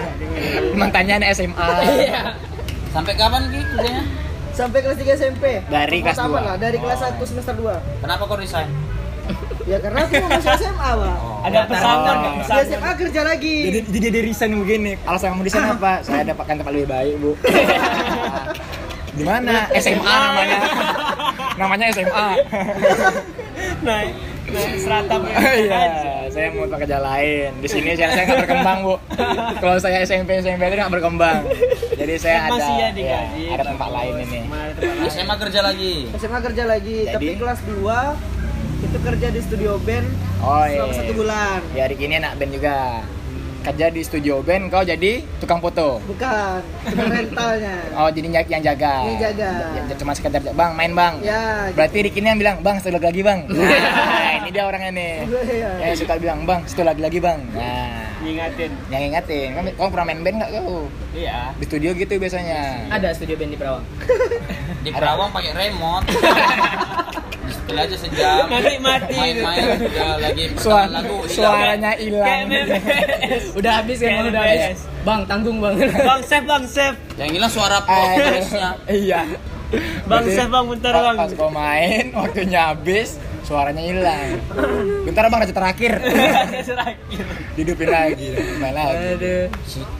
mantannya 0.78 1.14
anak 1.16 1.28
SMA. 1.32 1.68
Iya. 1.98 2.20
sampai 2.90 3.12
kapan 3.14 3.42
ki 3.48 3.58
kerjanya 3.66 4.04
Sampai 4.54 4.78
kelas 4.78 4.94
3 4.96 5.18
SMP. 5.18 5.44
Dari 5.66 5.98
kelas 5.98 6.14
Sama 6.14 6.38
dua. 6.38 6.46
lah, 6.46 6.56
dari 6.56 6.78
kelas 6.78 7.00
Oh. 7.00 7.10
1 7.10 7.26
semester 7.26 7.54
2. 7.56 7.74
kenapa 7.98 8.22
kau 8.22 8.36
resign 8.36 8.70
Ya 9.64 9.80
karena 9.80 10.04
aku 10.04 10.14
mau 10.20 10.30
masuk 10.30 10.52
SMA, 10.54 10.90
Bang. 10.94 11.18
ada 11.42 11.60
pesangon 11.64 12.16
Oh. 12.20 12.32
Di 12.38 12.60
SMA 12.62 12.90
kerja 12.94 13.20
lagi. 13.24 13.56
Jadi 13.64 13.78
jadi 13.90 14.06
dia 14.12 14.22
resign 14.22 14.52
begini. 14.60 14.92
Alasan 15.02 15.32
kamu 15.32 15.42
resign 15.42 15.66
apa? 15.72 15.92
Saya 16.00 16.22
dapatkan 16.28 16.54
tempat 16.54 16.70
lebih 16.70 16.86
baik, 16.86 17.14
Bu. 17.18 17.30
Di 19.16 19.24
mana? 19.24 19.66
SMA 19.74 20.04
namanya. 20.22 20.58
namanya 21.60 21.84
SMA. 21.90 22.28
naik 23.80 24.12
serata 24.76 25.16
Iya, 25.24 25.82
saya 26.28 26.46
mau 26.50 26.66
kerja 26.66 26.98
lain. 26.98 27.50
Di 27.60 27.68
sini 27.68 27.94
saya 27.94 28.10
saya 28.10 28.24
nggak 28.24 28.40
berkembang, 28.44 28.78
Bu. 28.82 28.94
Kalau 29.62 29.76
saya 29.78 30.02
SMP 30.02 30.38
SMP 30.38 30.62
itu 30.62 30.76
nggak 30.76 30.92
berkembang. 30.92 31.40
Jadi 31.94 32.14
saya 32.16 32.48
ada 32.48 32.52
masih 32.54 32.74
ya 32.74 32.88
ya, 32.92 33.20
ada 33.54 33.64
tempat 33.66 33.88
lain 33.90 34.14
ini. 34.24 34.40
SMA 35.06 35.34
kerja 35.38 35.60
lagi 35.60 35.94
SMA 36.14 36.38
kerja 36.40 36.62
lagi, 36.64 36.96
Jadi? 37.04 37.12
tapi 37.12 37.32
kelas 37.36 37.60
2 37.62 38.34
itu 38.84 38.98
kerja 39.00 39.26
di 39.28 39.40
studio 39.40 39.80
band 39.80 40.06
Oh 40.38 40.60
iya. 40.62 40.76
selama 40.76 40.92
satu 40.92 41.12
bulan. 41.14 41.58
Ya, 41.72 41.82
hari 41.88 41.96
ini 41.96 42.14
anak 42.16 42.36
band 42.36 42.52
juga. 42.52 43.00
Kerja 43.64 43.88
di 43.88 44.04
studio 44.04 44.44
band, 44.44 44.68
kau 44.68 44.84
jadi 44.84 45.24
tukang 45.40 45.56
foto. 45.56 45.96
Bukan, 46.04 46.60
cuma 46.84 47.04
rentalnya. 47.08 47.76
Oh, 47.96 48.12
jadi 48.12 48.44
yang 48.44 48.60
jaga. 48.60 49.08
Yang 49.08 49.18
jaga. 49.32 49.50
Ya, 49.72 49.94
cuma 49.96 50.12
sekedar 50.12 50.44
bang 50.44 50.72
main 50.76 50.92
bang. 50.92 51.14
Ya, 51.24 51.72
Berarti 51.72 52.04
ini 52.04 52.28
yang 52.28 52.36
bilang 52.36 52.56
bang 52.60 52.76
satu 52.76 53.00
lagi 53.00 53.24
bang. 53.24 53.48
Nah, 53.54 54.44
ini 54.44 54.48
dia 54.52 54.68
orangnya 54.68 54.92
nih. 54.92 55.14
Iya. 55.56 55.70
Yang 55.80 56.04
suka 56.04 56.20
bilang 56.20 56.44
bang 56.44 56.60
satu 56.68 56.84
lagi 56.84 57.00
lagi 57.00 57.18
bang. 57.24 57.40
Nah, 57.56 58.04
ngingatin 58.20 58.72
yang 58.92 59.02
ingatin. 59.08 59.48
Kamu, 59.56 59.68
kamu 59.80 59.88
pernah 59.88 60.06
main 60.12 60.20
band 60.20 60.36
nggak 60.44 60.50
kau? 60.60 60.84
iya 61.16 61.38
Di 61.56 61.64
studio 61.64 61.96
gitu 61.96 62.14
biasanya. 62.20 62.92
Ada 62.92 63.16
studio 63.16 63.40
band 63.40 63.48
di 63.48 63.56
Perawang. 63.56 63.84
di 64.84 64.90
Perawang 64.92 65.30
pakai 65.32 65.52
remote 65.56 66.04
Setelah 67.46 67.82
aja 67.82 67.96
sejam 67.96 68.44
Nanti 68.46 68.74
mati. 68.78 69.14
main-main 69.14 69.62
udah 69.78 70.12
lagi 70.18 70.44
Suara, 70.54 70.86
lagu 70.90 71.16
suaranya 71.26 71.90
hilang. 71.94 72.46
Udah 73.54 73.72
habis 73.78 73.98
kan, 73.98 74.08
Kayak 74.10 74.28
udah 74.28 74.42
habis. 74.42 74.78
Bang, 75.02 75.20
tanggung 75.24 75.58
bang. 75.58 75.74
bang 75.80 76.20
chef 76.22 76.42
bang 76.42 76.64
chef 76.64 76.94
yang 77.14 77.30
hilang 77.30 77.48
suara 77.48 77.78
Aduh. 77.78 77.86
progresnya 77.86 78.68
Iya. 78.86 79.20
bang 80.04 80.24
chef 80.26 80.48
bang 80.48 80.64
bentar 80.66 80.92
bang 80.94 81.16
Pas 81.18 81.30
kau 81.32 81.50
main, 81.50 82.04
waktunya 82.12 82.60
habis, 82.66 83.16
suaranya 83.42 83.82
hilang. 83.82 84.40
Bentar 85.04 85.26
bang, 85.26 85.40
raja 85.40 85.52
terakhir. 85.52 85.92
Terakhir. 86.64 87.24
Hidupin 87.54 87.86
lagi, 87.86 88.28
main 88.56 88.72
lagi. 88.72 88.96
Aduh. 89.14 89.44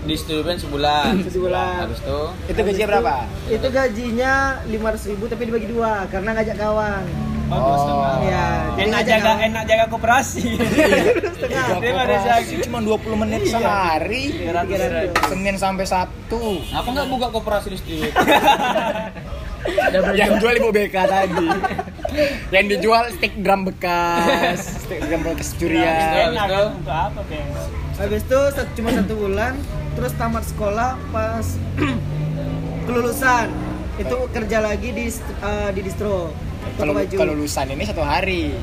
di 0.02 0.14
studio 0.14 0.42
band 0.42 0.58
sebulan 0.58 1.12
Sebulan. 1.24 1.74
habis 1.82 2.00
itu 2.00 2.20
Itu 2.46 2.60
gajinya 2.60 2.86
berapa? 2.88 3.14
Itu 3.46 3.68
gajinya 3.68 4.32
500 4.64 5.10
ribu 5.10 5.24
tapi 5.26 5.42
dibagi 5.44 5.68
dua 5.68 6.08
karena 6.08 6.30
ngajak 6.32 6.56
kawan. 6.56 7.04
Oh, 7.46 7.58
dua 7.58 7.76
setengah 7.76 8.12
Iya, 8.20 8.46
enak 8.80 9.00
jaga 9.04 9.30
enak 9.42 9.62
jaga 9.64 9.84
koperasi 9.86 10.42
Setengah. 11.34 11.66
Dia 11.76 11.92
pada 11.92 12.14
koperasi 12.14 12.52
jaga. 12.52 12.64
cuma 12.64 12.78
20 12.80 13.22
menit 13.22 13.40
Iya. 13.42 13.52
sehari. 13.54 14.24
300 14.44 14.94
ribu. 14.94 15.14
Senin 15.26 15.56
sampai 15.56 15.84
Sabtu. 15.84 16.42
apa 16.70 16.86
nggak 16.86 17.08
buka 17.08 17.26
koperasi 17.30 17.68
di 17.70 17.78
studio 17.78 18.08
Udah 19.64 20.00
berjuang. 20.02 20.20
Yang 20.20 20.32
jual 20.38 20.54
ibu 20.54 20.68
BK 20.70 20.96
tadi. 21.08 21.46
Yang 22.52 22.64
dijual 22.68 23.04
stick 23.10 23.32
drum 23.40 23.64
bekas, 23.64 24.60
stick 24.84 25.00
drum 25.02 25.24
bekas 25.24 25.56
curian. 25.56 26.36
enak 26.36 26.76
buka 26.76 27.08
apa 27.08 27.20
kayak 27.26 27.48
Habis 27.94 28.22
itu 28.22 28.40
cuma 28.76 28.90
satu 28.92 29.14
bulan, 29.16 29.54
terus 29.94 30.12
tamat 30.14 30.44
sekolah 30.44 31.00
pas 31.08 31.46
kelulusan 32.86 33.48
itu 33.96 34.16
kerja 34.28 34.58
lagi 34.60 34.90
di 34.90 35.06
eh, 35.08 35.70
di 35.72 35.80
distro 35.80 36.28
Kalau 36.74 36.92
baju. 36.92 37.14
kalau 37.14 37.32
lulusan 37.34 37.66
ini 37.68 37.84
satu 37.84 38.02
hari. 38.02 38.54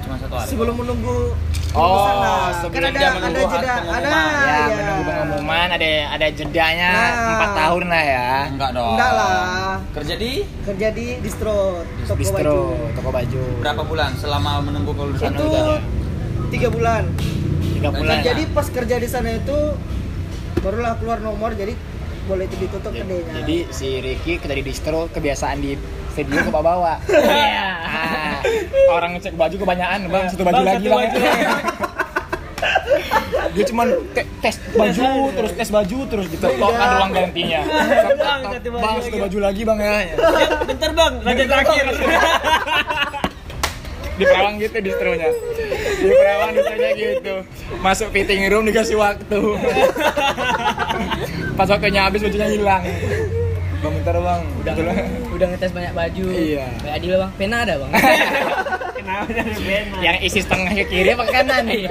cuma 0.00 0.16
satu 0.16 0.34
hari 0.34 0.48
sebelum 0.48 0.74
menunggu 0.76 1.32
Oh, 1.74 1.80
kelulusan 1.80 2.14
lah. 2.14 2.38
kan 2.44 2.54
sebelum 2.60 2.84
ada 2.84 2.92
dia 2.92 3.02
ada 3.02 3.14
menunggu 3.16 3.40
jeda 3.42 3.66
pengumuman. 3.74 3.98
ada 3.98 4.10
ya, 4.14 4.54
ya. 4.54 4.64
menunggu 4.70 5.02
pengumuman 5.08 5.68
ada 5.72 5.88
ada 6.08 6.26
jedanya 6.30 6.90
Nah. 6.94 7.30
empat 7.32 7.50
tahun 7.56 7.84
lah 7.84 8.02
ya. 8.06 8.28
enggak 8.46 8.70
dong 8.70 8.92
enggak 8.94 9.12
lah 9.12 9.38
kerja 9.90 10.14
di 10.14 10.30
kerja 10.62 10.86
di 10.90 11.06
distro 11.18 11.58
toko 12.04 12.14
Distro, 12.14 12.36
baju 12.36 12.58
toko 12.94 13.10
baju. 13.10 13.42
berapa 13.58 13.82
bulan 13.82 14.10
selama 14.14 14.50
menunggu 14.62 14.90
kelulusan 14.92 15.30
itu 15.30 15.48
tiga 16.52 16.68
bulan 16.68 17.02
Tiga 17.74 17.88
bulan. 17.90 18.16
jadi 18.22 18.42
pas 18.48 18.66
kerja 18.68 18.96
di 18.96 19.08
sana 19.08 19.28
itu 19.34 19.58
barulah 20.56 20.94
keluar 20.94 21.18
nomor 21.18 21.52
jadi 21.52 21.74
boleh 22.24 22.44
itu 22.44 22.56
ditutup 22.58 22.88
Jadi, 22.88 23.02
kedainya 23.02 23.32
jadi 23.36 23.56
si 23.68 23.88
Ricky 23.98 24.32
kerja 24.38 24.54
di 24.54 24.62
distro 24.62 25.08
kebiasaan 25.08 25.58
di 25.58 25.74
video 26.14 26.40
ke 26.40 26.50
bawa 26.50 26.96
Iya. 27.06 27.68
Ah, 27.84 28.38
orang 28.90 29.14
ngecek 29.14 29.34
baju 29.34 29.56
kebanyakan 29.56 29.98
bang 30.06 30.24
satu 30.28 30.42
baju 30.42 30.54
Bang, 30.54 30.64
lagi 30.64 30.78
satu 30.80 30.90
bang 30.90 31.00
baju. 31.04 31.18
dia 33.50 33.64
cuma 33.64 33.82
te- 34.10 34.30
tes 34.40 34.56
baju 34.72 35.06
terus 35.30 35.52
tes 35.54 35.68
baju 35.68 35.98
terus 36.06 36.26
gitu. 36.26 36.42
Tok, 36.44 36.70
kan 36.70 36.88
ruang 36.96 37.10
gantinya. 37.12 37.60
Bang, 38.16 38.40
satu 38.44 38.68
baju 38.68 38.68
bang 38.70 38.82
lagi. 38.82 39.02
satu 39.04 39.16
baju 39.20 39.38
lagi 39.40 39.62
bang 39.62 39.78
ya. 39.78 39.92
Ya, 39.94 40.14
bentar 40.64 40.90
bang. 40.92 41.12
Raja 41.20 41.44
terakhir. 41.44 41.84
Di 44.14 44.22
Perawang 44.22 44.54
gitu 44.58 44.78
distronya 44.78 45.26
di 45.96 46.06
perawan 46.08 46.54
ditanya 46.54 46.90
gitu. 46.94 47.34
Masuk 47.80 48.08
fitting 48.10 48.46
room 48.46 48.62
dikasih 48.62 48.94
waktu. 48.94 49.40
Pas 51.54 51.66
waktunya 51.66 52.00
habis 52.00 52.22
bajunya 52.22 52.46
hilang 52.48 52.82
bang. 53.84 53.92
Bentar 53.94 54.16
bang 54.16 54.42
udah 54.56 54.74
udah 55.30 55.46
ngetes 55.46 55.72
banyak 55.72 55.92
baju. 55.92 56.24
Iya. 56.26 56.66
kayak 56.80 56.94
Adil 56.96 57.12
bang. 57.14 57.30
Pena 57.36 57.56
ada 57.62 57.74
bang? 57.76 57.90
Kenapa 58.94 59.24
dari 59.28 59.54
band? 59.58 59.88
yang 60.00 60.16
isi 60.18 60.40
setengah 60.40 60.72
ke 60.72 60.84
kiri 60.86 61.10
apa 61.10 61.22
ke 61.22 61.32
kanan? 61.34 61.64
Iya. 61.66 61.90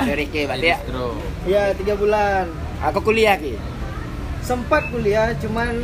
Dari 0.00 0.24
Ki, 0.26 0.42
berarti 0.44 0.66
ya. 0.66 0.76
Distro. 0.78 1.06
ya 1.44 1.62
tiga 1.72 1.94
bulan. 1.94 2.44
Aku 2.82 2.98
kuliah 3.00 3.36
Ki. 3.36 3.56
Sempat 4.40 4.88
kuliah 4.88 5.36
cuman 5.36 5.76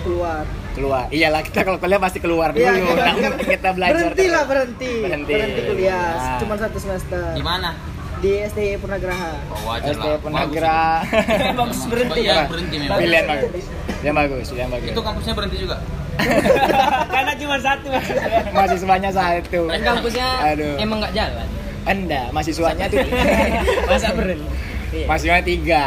keluar. 0.00 0.46
Keluar. 0.72 1.04
Iyalah 1.08 1.40
kita 1.40 1.62
kalau 1.62 1.76
kuliah 1.76 1.98
pasti 1.98 2.18
keluar 2.18 2.52
dulu 2.52 2.62
Iya, 2.62 2.70
kan- 2.94 3.16
mungkin 3.16 3.32
kita 3.40 3.70
belajar 3.72 3.96
berhenti 4.06 4.26
lah 4.28 4.42
berhenti. 4.44 4.92
Berhenti. 5.00 5.34
kuliah 5.64 6.06
Nah. 6.14 6.38
cuman 6.38 6.56
satu 6.56 6.78
semester. 6.78 7.24
Di 7.32 7.42
mana? 7.42 7.70
Di 8.16 8.30
STI 8.42 8.76
Purnagraha 8.76 9.32
Oh, 9.48 9.60
wajar 9.66 9.92
SD 9.92 10.00
lah. 10.02 10.18
Penagra 10.18 10.82
Bagus 11.58 11.80
berhenti 11.84 12.20
ya. 12.22 12.44
berhenti 12.44 12.76
memang. 12.78 12.98
pilihan 12.98 13.24
bagus 13.26 13.64
yang 13.98 14.14
bagus 14.14 14.46
yang 14.50 14.68
bagus 14.68 14.88
Itu 14.88 15.00
kampusnya 15.00 15.32
berhenti 15.32 15.56
juga. 15.58 15.76
Karena 17.12 17.32
cuma 17.34 17.56
satu 17.58 17.86
maksudnya. 17.88 18.28
mahasiswanya 18.50 19.10
satu 19.10 19.60
kan 19.66 19.80
kampusnya 19.84 20.28
Aduh. 20.48 20.74
emang 20.78 20.98
nggak 20.98 21.12
jalan 21.12 21.46
anda 21.84 22.22
mahasiswanya 22.30 22.84
tuh 22.86 23.04
masa 23.88 24.10
berhenti 24.10 24.48
Iya. 24.86 25.02
mahasiswanya 25.04 25.44
tiga. 25.44 25.84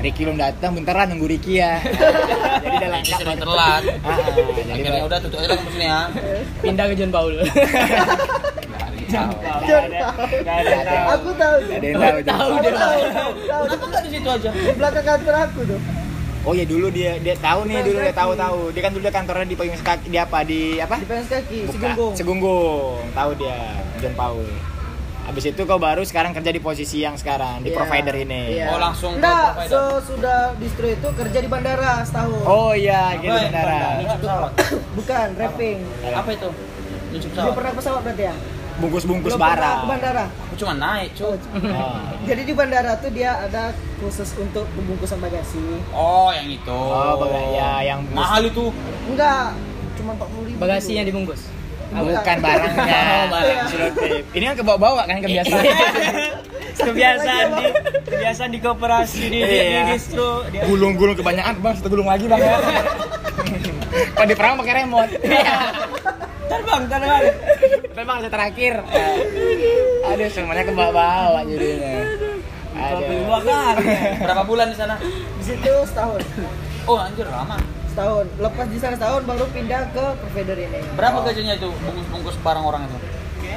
Ricky 0.00 0.24
belum 0.24 0.34
datang 0.34 0.72
bentaran 0.72 1.04
nunggu 1.06 1.28
Ricky 1.28 1.60
ya 1.60 1.78
jadi 2.58 2.74
udah 2.74 2.88
lengkap 2.90 3.18
sering 3.20 3.38
telat. 3.38 3.82
Ah, 4.02 4.16
jadi 4.26 4.70
Akhirnya 4.72 5.02
udah 5.04 5.18
tutup 5.20 5.38
aja 5.38 5.46
lah 5.46 5.56
kampusnya 5.60 5.86
ya. 5.86 6.00
pindah 6.58 6.84
ke 6.86 6.94
John 6.96 7.10
Paul 7.12 7.32
Yang 9.12 9.28
tahu. 9.36 11.06
aku 11.06 11.30
tahu 11.30 11.56
Gak 11.62 11.76
ada 11.76 11.86
yang 11.86 12.18
tahu. 12.18 12.18
Tahu 12.24 12.50
Aku 12.50 12.58
dia. 12.58 12.72
tahu 12.72 12.98
tahu 13.12 13.32
tahu 13.42 13.62
Kenapa 13.62 13.84
nggak 13.86 14.02
di 14.02 14.10
situ 14.10 14.28
aja? 14.30 14.50
di 14.50 14.72
belakang 14.72 15.04
kantor 15.06 15.34
aku 15.42 15.60
tuh 15.66 15.80
Oh 16.42 16.52
ya 16.52 16.64
dulu 16.64 16.86
dia 16.88 17.14
dia 17.16 17.38
tahu 17.38 17.60
nih 17.64 17.78
dulu 17.80 17.98
dia 18.00 18.10
tahu 18.12 18.32
tahu. 18.34 18.60
Dia 18.70 18.82
kan 18.82 18.90
dulu 18.90 19.02
dia 19.04 19.14
kantornya 19.14 19.44
di 19.44 19.54
payung 19.54 19.78
kaki 19.78 20.06
di 20.06 20.18
apa 20.18 20.38
di 20.42 20.60
apa? 20.76 20.96
di 20.96 21.06
pengen 21.06 21.26
kaki. 21.28 21.58
Segunggung 21.68 22.12
Segunggung. 22.12 22.98
Tahu 23.12 23.30
dia 23.36 23.58
John 23.96 24.14
Paul. 24.14 24.42
Habis 25.22 25.44
itu 25.46 25.62
kau 25.62 25.78
baru 25.78 26.02
sekarang 26.02 26.34
kerja 26.34 26.50
di 26.50 26.58
posisi 26.58 26.98
yang 26.98 27.14
sekarang 27.14 27.62
di 27.62 27.70
Iya. 27.70 27.78
provider 27.78 28.14
ini. 28.18 28.58
Iya. 28.58 28.66
Oh, 28.68 28.80
langsung 28.80 29.12
ke 29.12 29.22
Enggak, 29.22 29.70
sesudah 29.70 30.58
distro 30.58 30.86
itu 30.88 31.08
kerja 31.14 31.38
di 31.38 31.46
bandara 31.46 32.02
setahun 32.02 32.42
Oh 32.42 32.74
iya, 32.74 33.14
gitu 33.16 33.30
ya? 33.30 33.46
bandara. 33.46 33.82
Bukan 34.92 35.26
rapping 35.36 35.78
Apa 36.04 36.30
itu? 36.32 36.48
Dia 37.12 37.20
pesawat. 37.22 37.54
pernah 37.54 37.72
pesawat 37.72 38.00
berarti 38.02 38.24
ya 38.24 38.34
Bungkus-bungkus 38.82 39.32
barang. 39.32 39.78
ke 39.78 39.88
bandara 39.88 40.24
Aku 40.26 40.54
cuma 40.58 40.72
naik, 40.74 41.14
cu. 41.14 41.30
Oh. 41.30 41.38
jadi 42.28 42.42
di 42.42 42.52
bandara 42.52 42.98
tuh 42.98 43.08
dia 43.08 43.38
ada 43.40 43.70
khusus 43.96 44.34
untuk 44.36 44.66
pembungkusan 44.68 45.16
bagasi 45.16 45.62
Oh, 45.88 46.28
yang 46.28 46.50
itu. 46.50 46.66
Oh, 46.68 47.14
baga- 47.16 47.46
ya, 47.48 47.70
yang 47.86 48.02
bungkus. 48.02 48.18
mahal 48.18 48.42
itu. 48.42 48.64
enggak 49.06 49.46
cuma 49.92 50.10
40 50.14 50.48
ribu 50.48 50.58
bagasi 50.58 50.90
yang 50.92 51.06
dibungkus 51.06 51.42
Ah, 51.88 52.00
bukan 52.00 52.36
barangnya. 52.40 53.00
Oh, 53.14 53.26
barang. 53.28 53.66
Selotip. 53.68 54.24
Ini 54.32 54.44
kan 54.46 54.54
kebawa-bawa 54.58 55.00
kan 55.04 55.20
kebiasaan. 55.20 55.60
kebiasaan 56.88 57.46
di 57.52 57.66
kebiasaan 58.02 58.50
di 58.50 58.58
koperasi 58.58 59.20
di, 59.22 59.38
di, 59.38 59.44
di 59.44 59.56
Iya. 59.68 59.82
distro 59.86 60.40
Gulung-gulung 60.66 61.12
kebanyakan, 61.14 61.60
Bang. 61.60 61.76
Satu 61.76 61.88
gulung 61.88 62.08
lagi, 62.08 62.24
Bang. 62.24 62.40
Kalau 64.16 64.24
di 64.24 64.32
perang 64.32 64.56
pakai 64.56 64.74
remote. 64.80 65.12
Terbang 66.52 66.82
terbang 66.86 67.22
Tapi 67.92 68.02
bang, 68.02 68.18
saya 68.18 68.30
terakhir. 68.30 68.74
Aduh, 70.04 70.28
semuanya 70.28 70.62
ke 70.62 70.72
bawah 70.72 71.40
jadinya. 71.42 71.94
Aduh. 72.72 73.04
dua 73.22 73.38
kali 73.38 73.84
Berapa 74.18 74.42
bulan 74.42 74.66
di 74.68 74.76
sana? 74.76 74.96
di 75.36 75.42
situ 75.42 75.72
setahun 75.84 76.20
Oh, 76.82 76.96
anjir 76.96 77.24
lama. 77.26 77.60
setahun 77.86 78.24
lepas 78.38 78.66
di 78.66 78.78
sana 78.80 78.96
setahun 78.96 79.22
baru 79.22 79.44
pindah 79.46 79.92
ke 79.92 80.04
provider 80.18 80.56
ini 80.56 80.80
Berapa 80.92 81.20
gajinya 81.22 81.54
itu 81.54 81.68
bungkus-bungkus 81.70 82.36
barang 82.38 82.64
orang 82.64 82.82
itu? 82.84 82.98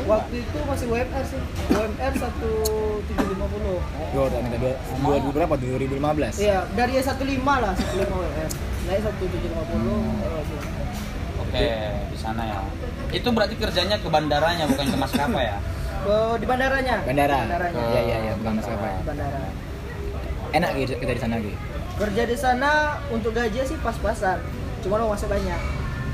waktu 0.05 0.43
itu 0.43 0.57
masih 0.61 0.85
UMR 0.85 1.23
sih 1.23 1.39
UMR 1.71 2.11
1750 2.13 4.11
Dua, 4.11 4.25
dua, 4.27 4.39
minta 4.43 4.57
dua, 4.59 4.73
dua, 4.75 5.15
dua 5.17 5.31
berapa? 5.33 5.53
2015. 5.55 6.35
iya 6.37 6.67
dari 6.75 6.99
15 6.99 7.39
lah 7.39 7.73
15 7.73 8.11
UMR 8.11 8.49
naik 8.85 8.99
1750 9.01 10.19
baru 10.19 10.35
aja. 10.35 10.57
Oke, 11.47 11.67
di 12.07 12.17
sana 12.17 12.41
ya. 12.43 12.59
Itu 13.09 13.27
berarti 13.29 13.55
kerjanya 13.55 13.97
ke 13.97 14.07
bandaranya 14.07 14.65
bukan 14.65 14.85
ke 14.85 14.97
maskapai 14.97 15.45
ya? 15.45 15.57
Oh, 16.03 16.35
di 16.35 16.45
bandaranya 16.45 17.01
Bandara. 17.01 17.37
bandaranya 17.41 17.81
Iya, 17.87 18.01
iya, 18.03 18.17
iya, 18.21 18.33
bukan 18.37 18.53
maskapai. 18.55 18.91
Di 18.93 19.05
bandara 19.05 19.39
Enak 20.51 20.69
gitu 20.77 20.93
kita 20.95 21.11
di 21.11 21.19
sana 21.19 21.35
gitu. 21.37 21.57
kerja 21.95 22.23
di 22.23 22.35
sana 22.35 22.71
untuk 23.07 23.31
gaji 23.31 23.59
sih 23.61 23.79
pas-pasan 23.79 24.39
cuma 24.79 24.95
lo 24.95 25.07
masih 25.07 25.25
banyak 25.25 25.59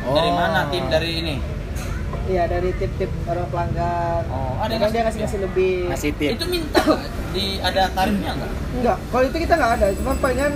Dari 0.03 0.31
mana 0.31 0.69
tim 0.69 0.85
dari 0.87 1.09
ini? 1.19 1.35
iya 2.23 2.45
dari 2.45 2.69
tip-tip 2.71 3.09
orang 3.25 3.49
pelanggan 3.49 4.23
Oh, 4.29 4.55
ada 4.57 4.71
yang 4.71 4.81
dia 4.83 5.01
ngasih 5.01 5.01
ngasih 5.03 5.19
ngasih 5.21 5.39
lebih 5.41 5.75
Ngasih 5.89 6.11
tip. 6.15 6.29
Itu 6.31 6.45
minta 6.47 6.81
di 7.31 7.57
ada 7.59 7.89
tarifnya 7.89 8.31
nggak? 8.31 8.51
enggak 8.73 8.97
kalau 9.09 9.23
itu 9.25 9.37
kita 9.41 9.53
nggak 9.55 9.71
ada 9.73 9.85
cuma 9.91 10.11
palingan 10.15 10.53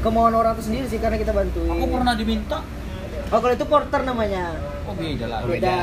kemauan 0.00 0.34
orang 0.34 0.52
itu 0.54 0.62
sendiri 0.64 0.86
sih 0.86 0.98
karena 0.98 1.16
kita 1.18 1.32
bantuin 1.32 1.68
Aku 1.68 1.86
pernah 1.88 2.14
diminta. 2.14 2.58
Oh 3.30 3.38
kalau 3.38 3.54
itu 3.54 3.64
porter 3.64 4.00
namanya 4.02 4.44
Oh 4.82 4.92
beda 4.92 5.24
lah. 5.24 5.38
Beda 5.44 5.76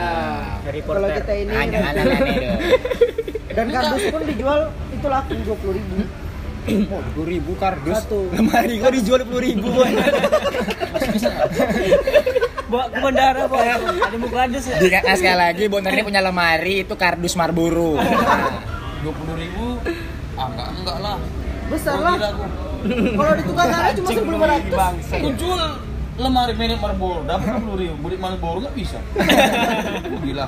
Dari 0.61 0.79
kalau 0.81 0.99
porter. 1.01 1.15
kita 1.17 1.33
ini 1.37 1.53
Hanya 1.53 1.77
nanti- 1.81 1.99
hanya 1.99 2.19
nih 2.19 2.37
dong. 2.37 2.59
dan 3.49 3.65
kardus 3.71 4.03
pun 4.09 4.21
dijual 4.21 4.59
itu 4.91 5.07
laku 5.07 5.31
dua 5.41 5.55
puluh 5.57 5.75
ribu 5.75 5.97
Oh, 6.91 6.99
dua 7.15 7.25
ribu 7.25 7.51
kardus. 7.55 7.95
Satu. 7.97 8.27
Lemari 8.29 8.75
kok 8.77 8.91
dijual 8.91 9.17
dua 9.17 9.27
puluh 9.29 9.39
ribu. 9.41 9.71
bawa 12.67 12.91
ke 12.91 12.99
bandara 12.99 13.47
bawa 13.47 13.63
ada 13.79 14.17
muka 14.17 14.37
ada 14.43 14.59
sih 14.59 14.75
Di 14.75 14.91
nah, 14.91 15.15
sekali 15.15 15.39
lagi 15.39 15.63
Bonar 15.67 15.87
ini 15.89 16.03
punya 16.03 16.19
lemari 16.19 16.83
itu 16.83 16.93
kardus 16.93 17.33
Marlboro. 17.33 17.95
Nah, 18.03 18.51
Dua 18.99 19.13
puluh 19.13 19.35
ribu? 19.37 19.79
Ah 20.33 20.49
enggak 20.49 20.67
enggak 20.75 20.97
lah. 20.99 21.17
besar 21.67 21.95
lah 21.97 22.15
kalau 22.17 23.33
di 23.33 23.43
tukang 23.43 23.67
ada 23.67 23.91
cuma 23.91 24.07
seribu 24.07 24.31
lima 24.33 24.47
ratus 24.47 24.71
jual 25.35 25.69
lemari 26.17 26.53
merek 26.53 26.81
Marlboro 26.81 27.21
dapat 27.23 27.45
dua 27.45 27.59
puluh 27.61 27.77
ribu. 27.77 27.95
Beli 28.01 28.17
Marlboro 28.17 28.57
nggak 28.61 28.75
bisa. 28.75 28.97
Oh, 30.07 30.19
gila. 30.23 30.45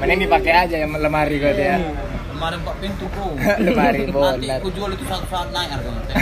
mending 0.00 0.24
dipakai 0.24 0.52
aja 0.54 0.76
yang 0.80 0.92
lemari 0.92 1.36
kok 1.36 1.52
dia. 1.54 1.76
Lemari 2.32 2.56
empat 2.56 2.76
pintu 2.80 3.04
bro. 3.12 3.36
Lemari 3.66 4.08
Nanti 4.08 4.12
bonar. 4.12 4.58
aku 4.60 4.68
jual 4.72 4.90
itu 4.92 5.04
satu 5.04 5.26
saat 5.28 5.48
naik 5.52 5.70
harganya. 5.72 6.14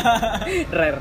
rare 0.76 1.00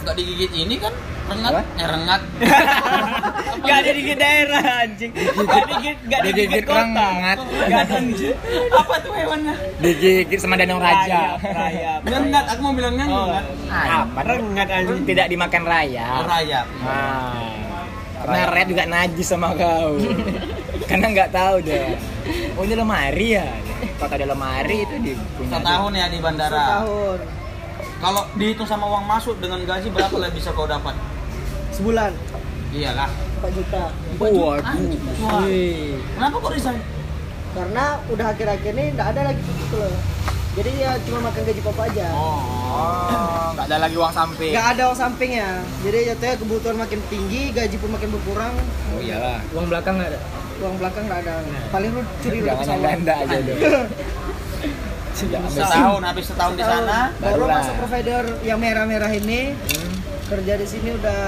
Enggak 0.00 0.14
digigit 0.16 0.52
ini 0.56 0.80
kan 0.80 0.94
rengat, 1.30 1.52
Apa? 1.52 1.62
eh 1.78 1.88
rengat. 1.88 2.20
Gak 3.60 3.76
ada 3.76 3.90
di 3.92 4.02
daerah 4.16 4.62
anjing 4.82 5.12
Gak 5.12 5.62
digigit 5.68 5.98
Gak 6.08 6.20
digigit 6.26 6.64
kota 6.64 6.80
rengat. 6.80 7.38
Gak 7.68 7.84
anjing 7.92 8.36
Apa 8.72 8.94
tuh 8.98 9.12
hewannya? 9.12 9.54
Digigit 9.78 10.38
sama 10.40 10.56
danau 10.56 10.80
raja. 10.80 11.36
Rayap 11.36 12.00
Rengat, 12.02 12.44
aku 12.50 12.60
mau 12.60 12.72
bilangnya 12.72 13.04
Oh, 13.06 13.28
rengat. 13.28 13.44
Apa? 13.68 14.20
rengat 14.26 14.68
anjing 14.72 15.04
Tidak 15.04 15.26
dimakan 15.28 15.62
raya. 15.62 16.06
Oh, 16.18 16.24
rayap. 16.26 16.66
Nah, 16.80 17.52
karena 18.20 18.40
red 18.52 18.66
juga 18.68 18.84
najis 18.84 19.26
sama 19.26 19.48
kau. 19.56 19.96
karena 20.90 21.06
nggak 21.08 21.30
tahu 21.30 21.56
deh. 21.62 21.88
Oh 22.52 22.62
ini 22.64 22.74
lemari 22.74 23.28
ya. 23.32 23.46
Kalau 23.96 24.12
ada 24.12 24.26
lemari 24.26 24.84
itu 24.84 24.96
di 25.00 25.12
punya. 25.36 25.56
Setahun 25.56 25.92
ya 25.94 26.06
di 26.08 26.18
bandara. 26.18 26.56
setahun 26.56 27.18
Kalau 28.00 28.22
dihitung 28.32 28.64
sama 28.64 28.88
uang 28.88 29.04
masuk 29.04 29.36
dengan 29.36 29.60
gaji 29.64 29.92
berapa 29.92 30.16
lah 30.16 30.32
bisa 30.32 30.48
kau 30.52 30.64
dapat? 30.64 30.96
Sebulan. 31.80 32.12
Iyalah. 32.70 33.10
4 33.40 33.56
juta. 33.56 33.82
Waduh. 34.20 34.60
Wah. 35.24 35.42
Kenapa 36.14 36.36
kok 36.38 36.52
resign? 36.52 36.80
karena 37.50 37.98
udah 38.06 38.26
akhir-akhir 38.30 38.72
ini 38.78 38.84
nggak 38.94 39.08
ada 39.16 39.20
lagi 39.32 39.42
gitu 39.42 39.76
loh. 39.78 39.94
Jadi 40.50 40.70
ya 40.82 40.98
cuma 41.06 41.30
makan 41.30 41.42
gaji 41.46 41.62
papa 41.62 41.82
aja. 41.86 42.06
Oh, 42.10 43.54
nggak 43.54 43.66
ada 43.70 43.76
lagi 43.86 43.96
uang 43.98 44.14
samping. 44.14 44.50
nggak 44.54 44.68
ada 44.74 44.82
uang 44.90 44.98
sampingnya 44.98 45.48
jadi 45.86 45.98
jatuhnya 46.14 46.36
kebutuhan 46.42 46.76
makin 46.78 47.00
tinggi 47.06 47.42
gaji 47.54 47.76
pun 47.78 47.90
makin 47.94 48.08
berkurang. 48.14 48.54
Oh 48.94 49.00
iyalah. 49.02 49.38
uang 49.54 49.66
belakang 49.70 49.94
nggak 49.98 50.10
ada? 50.14 50.20
Uang 50.62 50.74
belakang 50.78 51.04
nggak 51.06 51.20
ada. 51.26 51.32
Paling 51.70 51.90
lu 51.94 52.02
curi 52.22 52.38
lu 52.38 52.46
Jangan 52.46 52.46
yang 52.46 52.58
pesawat 52.62 52.82
ganda 52.82 53.14
aja 53.14 53.36
dong. 53.42 53.58
Jangan 55.20 55.50
Setahun, 55.52 56.00
habis 56.00 56.24
setahun 56.32 56.54
di 56.56 56.64
sana. 56.64 57.12
baru 57.20 57.44
masuk 57.44 57.74
provider 57.76 58.24
yang 58.40 58.56
merah-merah 58.56 59.12
ini 59.12 59.52
kerja 60.30 60.52
di 60.54 60.64
sini 60.64 60.88
udah 60.94 61.20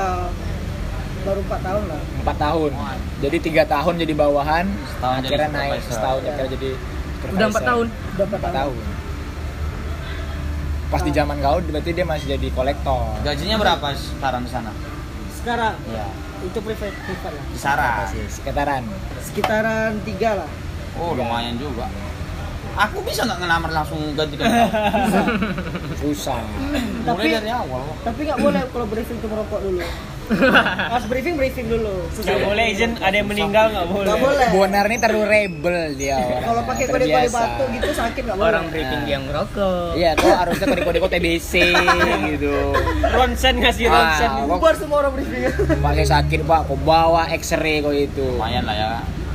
baru 1.22 1.40
4 1.44 1.59
tahun 1.61 1.84
lah 1.86 2.00
empat 2.22 2.36
tahun. 2.36 2.70
Jadi 3.18 3.36
tiga 3.38 3.62
tahun 3.64 3.94
jadi 3.98 4.14
bawahan. 4.16 4.66
Setahun 4.88 5.16
jadi 5.20 5.26
akhirnya 5.28 5.48
naik 5.50 5.70
supervisor. 5.72 5.92
setahun 5.92 6.20
Iya. 6.20 6.30
akhirnya 6.30 6.50
jadi. 6.53 6.70
udah 7.24 7.46
empat 7.48 7.64
tahun 7.64 7.86
udah 7.86 8.24
4 8.24 8.30
Empat 8.32 8.42
tahun, 8.42 8.55
tahun. 8.74 8.84
Pas 10.88 11.00
di 11.00 11.11
zaman 11.11 11.36
kau 11.38 11.59
berarti 11.62 11.90
dia 11.90 12.05
masih 12.05 12.26
jadi 12.30 12.48
kolektor. 12.50 13.03
Gajinya 13.22 13.57
berapa 13.57 13.86
sekarang 13.92 14.42
di 14.44 14.50
sana? 14.50 14.72
sekarang 15.34 15.74
Iya. 15.84 16.07
itu 16.40 16.59
privat 16.61 16.94
privat 17.03 17.32
lah 17.34 17.44
Kisaran. 17.50 18.07
sih 18.07 18.22
sekitaran 18.30 18.82
sekitaran 19.20 19.90
tiga 20.03 20.30
lah 20.38 20.50
Oh, 20.92 21.16
lumayan 21.16 21.57
juga. 21.57 21.90
Aku 22.75 22.99
bisa 23.03 23.20
nggak 23.23 23.39
ngelamar 23.39 23.70
langsung 23.70 24.01
ganti 24.12 24.35
ke 24.35 24.45
susah 26.01 26.41
Mulai 26.41 27.05
Tapi- 27.05 27.33
dari 27.35 27.51
awal. 27.51 27.83
tapi 28.01 28.20
nggak 28.23 28.39
boleh 28.39 28.61
kalau 28.66 28.87
briefing 28.87 29.16
itu 29.16 29.27
merokok 29.27 29.61
dulu 29.61 29.83
harus 30.89 31.07
briefing 31.07 31.37
briefing 31.37 31.66
dulu 31.66 32.09
Nggak 32.14 32.41
boleh 32.41 32.64
izin 32.70 32.97
ada 32.97 33.12
yang 33.12 33.27
meninggal 33.27 33.68
nggak 33.68 33.87
boleh. 33.87 34.07
nggak 34.07 34.20
boleh 34.23 34.47
Bonar 34.49 34.85
ini 34.87 34.97
terlalu 34.97 35.25
rebel 35.27 35.77
dia 35.93 36.16
kalau 36.41 36.62
pakai 36.64 36.85
kode 36.87 37.07
kode 37.07 37.29
batu 37.29 37.64
gitu 37.70 37.89
sakit 37.93 38.23
nggak 38.23 38.37
boleh 38.37 38.49
Orang 38.49 38.64
briefing 38.68 39.03
dia 39.03 39.18
ngerokok. 39.18 39.91
Iya, 39.93 40.11
kok 40.14 40.33
harusnya 40.35 40.66
kode-kode 40.66 41.11
TBC 41.11 41.53
gitu. 42.33 42.55
Ronsen 43.05 43.55
ngasih 43.59 43.87
ronsen. 43.87 44.31
Ah, 44.31 44.41
kok 44.41 44.49
bubar 44.51 44.75
semua 44.75 44.97
orang 45.01 45.12
briefing 45.12 45.43
pakai 45.79 46.05
sakit 46.05 46.41
pak, 46.43 46.61
kok 46.64 46.81
bawa 46.81 47.23
X-ray 47.29 47.77
kok 47.79 47.93
itu. 47.93 48.25
Lumayan 48.33 48.64
lah 48.64 48.75
ya. 48.75 48.89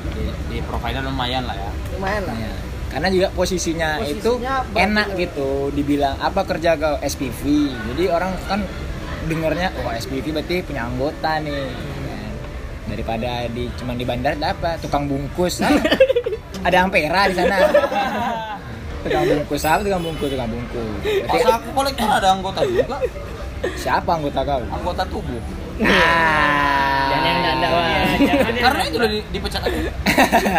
Di, 0.09 0.23
di 0.47 0.57
provider 0.63 1.03
lumayan 1.03 1.43
lah 1.43 1.53
ya. 1.55 1.69
lumayan 1.93 2.23
lah 2.23 2.33
Iya. 2.33 2.51
Karena 2.97 3.13
juga 3.13 3.29
posisinya, 3.29 4.01
Posisinya 4.01 4.17
itu 4.17 4.31
bagus 4.41 4.73
enak 4.73 5.07
gitu, 5.21 5.49
dibilang 5.69 6.17
apa 6.17 6.41
kerja 6.49 6.73
ke 6.73 6.89
SPV. 7.05 7.41
Jadi 7.93 8.03
orang 8.09 8.33
kan 8.49 8.65
dengernya, 9.29 9.69
oh 9.85 9.93
SPV 9.93 10.33
berarti 10.33 10.65
punya 10.65 10.89
anggota 10.89 11.37
nih. 11.37 11.69
kan. 11.69 12.33
Daripada 12.89 13.45
di 13.53 13.69
cuman 13.77 14.01
di 14.01 14.05
bandar 14.07 14.33
apa? 14.41 14.81
Tukang 14.81 15.05
bungkus. 15.05 15.61
Ada 16.65 16.89
ampera 16.89 17.29
di 17.29 17.37
sana. 17.37 17.69
tukang 19.05 19.25
bungkus 19.29 19.61
apa? 19.61 19.79
Tukang 19.85 20.01
bungkus, 20.01 20.29
tukang 20.33 20.49
bungkus. 20.49 20.97
Berarti 21.05 21.29
Pas 21.29 21.53
aku 21.53 21.67
kolektor 21.77 22.09
ada 22.09 22.29
anggota 22.33 22.59
juga. 22.65 22.97
siapa 23.77 24.09
anggota 24.09 24.41
kau? 24.41 24.61
Anggota 24.73 25.05
tubuh. 25.05 25.41
Ah. 25.79 27.07
Jangan 27.07 27.25
yang. 27.25 27.57
Jangan 27.61 28.45
yang- 28.47 28.57
Karena 28.57 28.81
itu 28.83 28.95
udah 28.97 29.09
di, 29.09 29.19
dipecat 29.29 29.61
aku. 29.61 29.77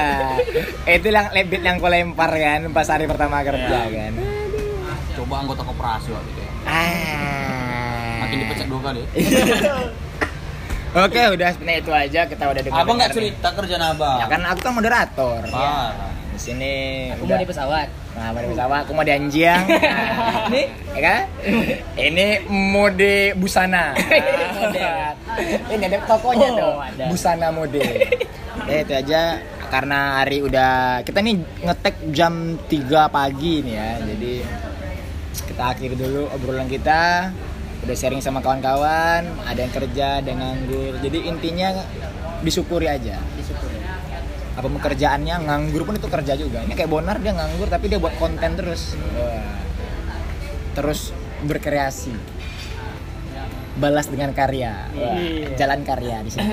itu 0.97 1.07
yang 1.09 1.27
lebit 1.31 1.61
yang 1.61 1.77
kau 1.77 1.89
lempar 1.89 2.31
kan 2.31 2.61
pas 2.71 2.87
hari 2.87 3.05
pertama 3.05 3.43
kerja 3.43 3.79
Iya. 3.85 3.91
kan. 3.91 4.13
Coba 5.15 5.35
anggota 5.43 5.63
koperasi 5.63 6.09
waktu 6.11 6.31
itu 6.31 6.41
ya. 6.41 6.53
Ah. 6.65 8.23
Makin 8.23 8.37
dipecat 8.41 8.67
dua 8.67 8.81
kali. 8.83 9.03
Oke, 10.99 11.21
udah 11.29 11.49
sebenarnya 11.53 11.79
itu 11.79 11.93
aja 11.93 12.21
kita 12.25 12.45
udah 12.45 12.63
dengar. 12.65 12.81
Abang 12.81 12.97
nggak 12.97 13.13
cerita 13.13 13.49
kerjaan 13.53 13.85
abang. 13.85 14.19
Ya 14.19 14.27
kan 14.27 14.41
aku 14.43 14.61
kan 14.63 14.73
moderator. 14.73 15.41
Parah. 15.45 15.93
Di 16.33 16.41
sini 16.41 16.73
Aku 17.13 17.27
mau 17.27 17.37
di 17.37 17.45
pesawat. 17.45 17.89
Nah, 18.19 18.35
mau 18.35 18.43
di 18.43 18.49
pesawat, 18.51 18.81
aku 18.83 18.93
mau 18.99 19.07
anjing. 19.07 19.47
Nah, 19.47 20.51
ini, 20.51 20.63
ya 20.91 21.01
kan? 21.07 21.21
Ini 21.95 22.27
mode 22.51 23.15
busana. 23.39 23.95
Nah, 24.59 25.15
ini 25.71 25.87
ada 25.87 26.03
tokonya 26.03 26.51
Oh, 26.51 26.59
tuh, 26.59 26.75
busana 27.07 27.55
mode. 27.55 27.79
Ya 28.69 28.83
itu 28.83 28.91
aja 28.91 29.39
karena 29.71 30.19
hari 30.19 30.43
udah 30.43 31.01
kita 31.07 31.23
nih 31.23 31.39
ngetek 31.63 31.95
jam 32.11 32.59
3 32.67 33.07
pagi 33.07 33.63
nih 33.63 33.75
ya. 33.79 33.91
Jadi 34.03 34.35
kita 35.47 35.63
akhiri 35.63 35.95
dulu 35.95 36.27
obrolan 36.35 36.67
kita. 36.67 37.31
Udah 37.87 37.95
sharing 37.95 38.19
sama 38.19 38.43
kawan-kawan, 38.43 39.31
ada 39.47 39.61
yang 39.63 39.71
kerja, 39.71 40.19
ada 40.19 40.27
yang 40.27 40.43
nganggur. 40.43 40.99
Jadi 40.99 41.19
intinya 41.31 41.71
disyukuri 42.43 42.91
aja 42.91 43.23
apa 44.59 44.67
pekerjaannya 44.69 45.35
nganggur 45.41 45.83
pun 45.83 45.95
itu 45.95 46.07
kerja 46.07 46.35
juga 46.35 46.59
ini 46.61 46.75
kayak 46.75 46.91
Bonar 46.91 47.17
dia 47.17 47.31
nganggur 47.31 47.67
tapi 47.67 47.87
dia 47.87 47.97
buat 47.97 48.11
konten 48.15 48.53
terus 48.53 48.99
Wah. 49.15 49.55
terus 50.75 51.15
berkreasi 51.41 52.11
balas 53.75 54.07
dengan 54.07 54.31
karya 54.33 54.91
Wah, 54.91 55.15
Iya. 55.15 55.55
jalan 55.55 55.81
karya 55.83 56.17
di 56.21 56.31
sini 56.31 56.51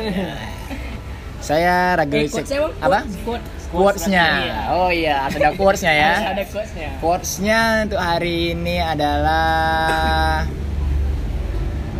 saya 1.41 1.93
Eh, 1.93 1.99
Ragil 1.99 2.25
quotes-nya, 2.27 2.59
Bang? 2.59 2.73
apa 2.79 2.99
Quotes. 3.19 3.63
quotesnya 3.67 4.25
oh 4.71 4.89
iya 4.89 5.25
harus 5.25 5.35
ada 5.35 5.49
quotesnya 5.51 5.91
ya 5.91 6.13
Harus 6.13 6.29
ada 6.31 6.43
quotesnya. 6.45 6.89
quotesnya 7.01 7.59
untuk 7.83 7.97
hari 7.99 8.53
ini 8.53 8.75
adalah 8.77 10.45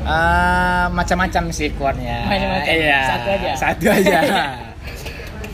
eh, 0.05 0.85
macam-macam 0.87 1.43
sih. 1.49 1.73
Macam-macam. 1.73 2.69
Iya. 2.69 2.99
Satu 3.03 3.27
aja. 3.27 3.51
Satu 3.57 3.85
aja. 3.89 4.19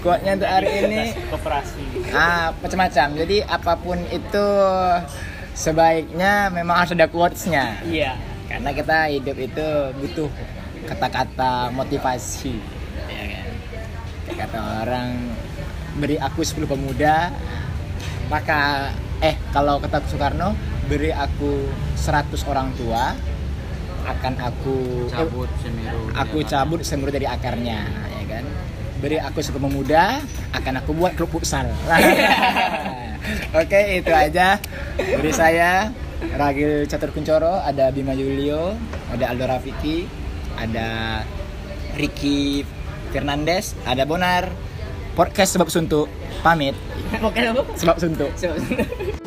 quote-nya 0.01 0.31
untuk 0.37 0.49
hari 0.49 0.69
ini 0.81 1.01
Koperasi. 1.29 1.81
ah 2.11 2.51
macam-macam. 2.57 3.07
Jadi 3.21 3.37
apa 3.45 3.73
pun 3.77 3.97
itu 4.09 4.45
sebaiknya 5.53 6.49
memang 6.49 6.83
harus 6.83 6.93
ada 6.97 7.07
quotes-nya. 7.07 7.85
Iya. 7.85 8.17
Karena 8.49 8.69
kita 8.73 8.97
hidup 9.07 9.37
itu 9.37 9.67
butuh 10.01 10.29
kata-kata 10.89 11.71
motivasi. 11.71 12.57
Ya 13.07 13.23
kan? 13.29 13.47
Kata 14.35 14.59
orang 14.83 15.09
beri 15.91 16.17
aku 16.17 16.41
10 16.41 16.65
pemuda 16.65 17.29
maka 18.31 18.89
eh 19.19 19.35
kalau 19.51 19.75
kata 19.83 19.99
Soekarno 20.07 20.55
beri 20.87 21.11
aku 21.11 21.67
100 21.99 22.31
orang 22.47 22.71
tua 22.79 23.11
akan 24.01 24.33
aku 24.39 25.05
Cabut 25.11 25.51
Semeru. 25.61 26.09
aku 26.15 26.37
cabut 26.41 26.81
semur 26.81 27.11
dari 27.13 27.27
akarnya 27.27 27.85
ya 28.17 28.23
kan 28.25 28.43
beri 29.01 29.17
aku 29.17 29.41
suka 29.41 29.57
pemuda 29.57 30.21
akan 30.53 30.73
aku 30.79 30.93
buat 30.93 31.17
klub 31.17 31.33
futsal 31.33 31.65
oke 33.61 33.79
itu 34.01 34.11
aja. 34.11 34.57
Dari 34.97 35.31
saya 35.33 35.89
Ragil 36.37 36.85
Catur 36.85 37.13
Kuncoro 37.13 37.61
ada 37.61 37.89
Bima 37.89 38.13
Julio 38.13 38.77
ada 39.09 39.33
Aldo 39.33 39.45
Rafiki 39.49 40.05
ada 40.57 41.21
Ricky 41.97 42.65
Fernandes 43.09 43.73
ada 43.85 44.05
Bonar. 44.05 44.49
Podcast 45.11 45.59
sebab 45.59 45.67
suntuk. 45.67 46.07
Pamit. 46.39 46.71
Oke, 47.19 47.43
apa? 47.43 47.67
sebab 47.75 47.99
suntuk. 47.99 48.31
Sebab- 48.39 49.19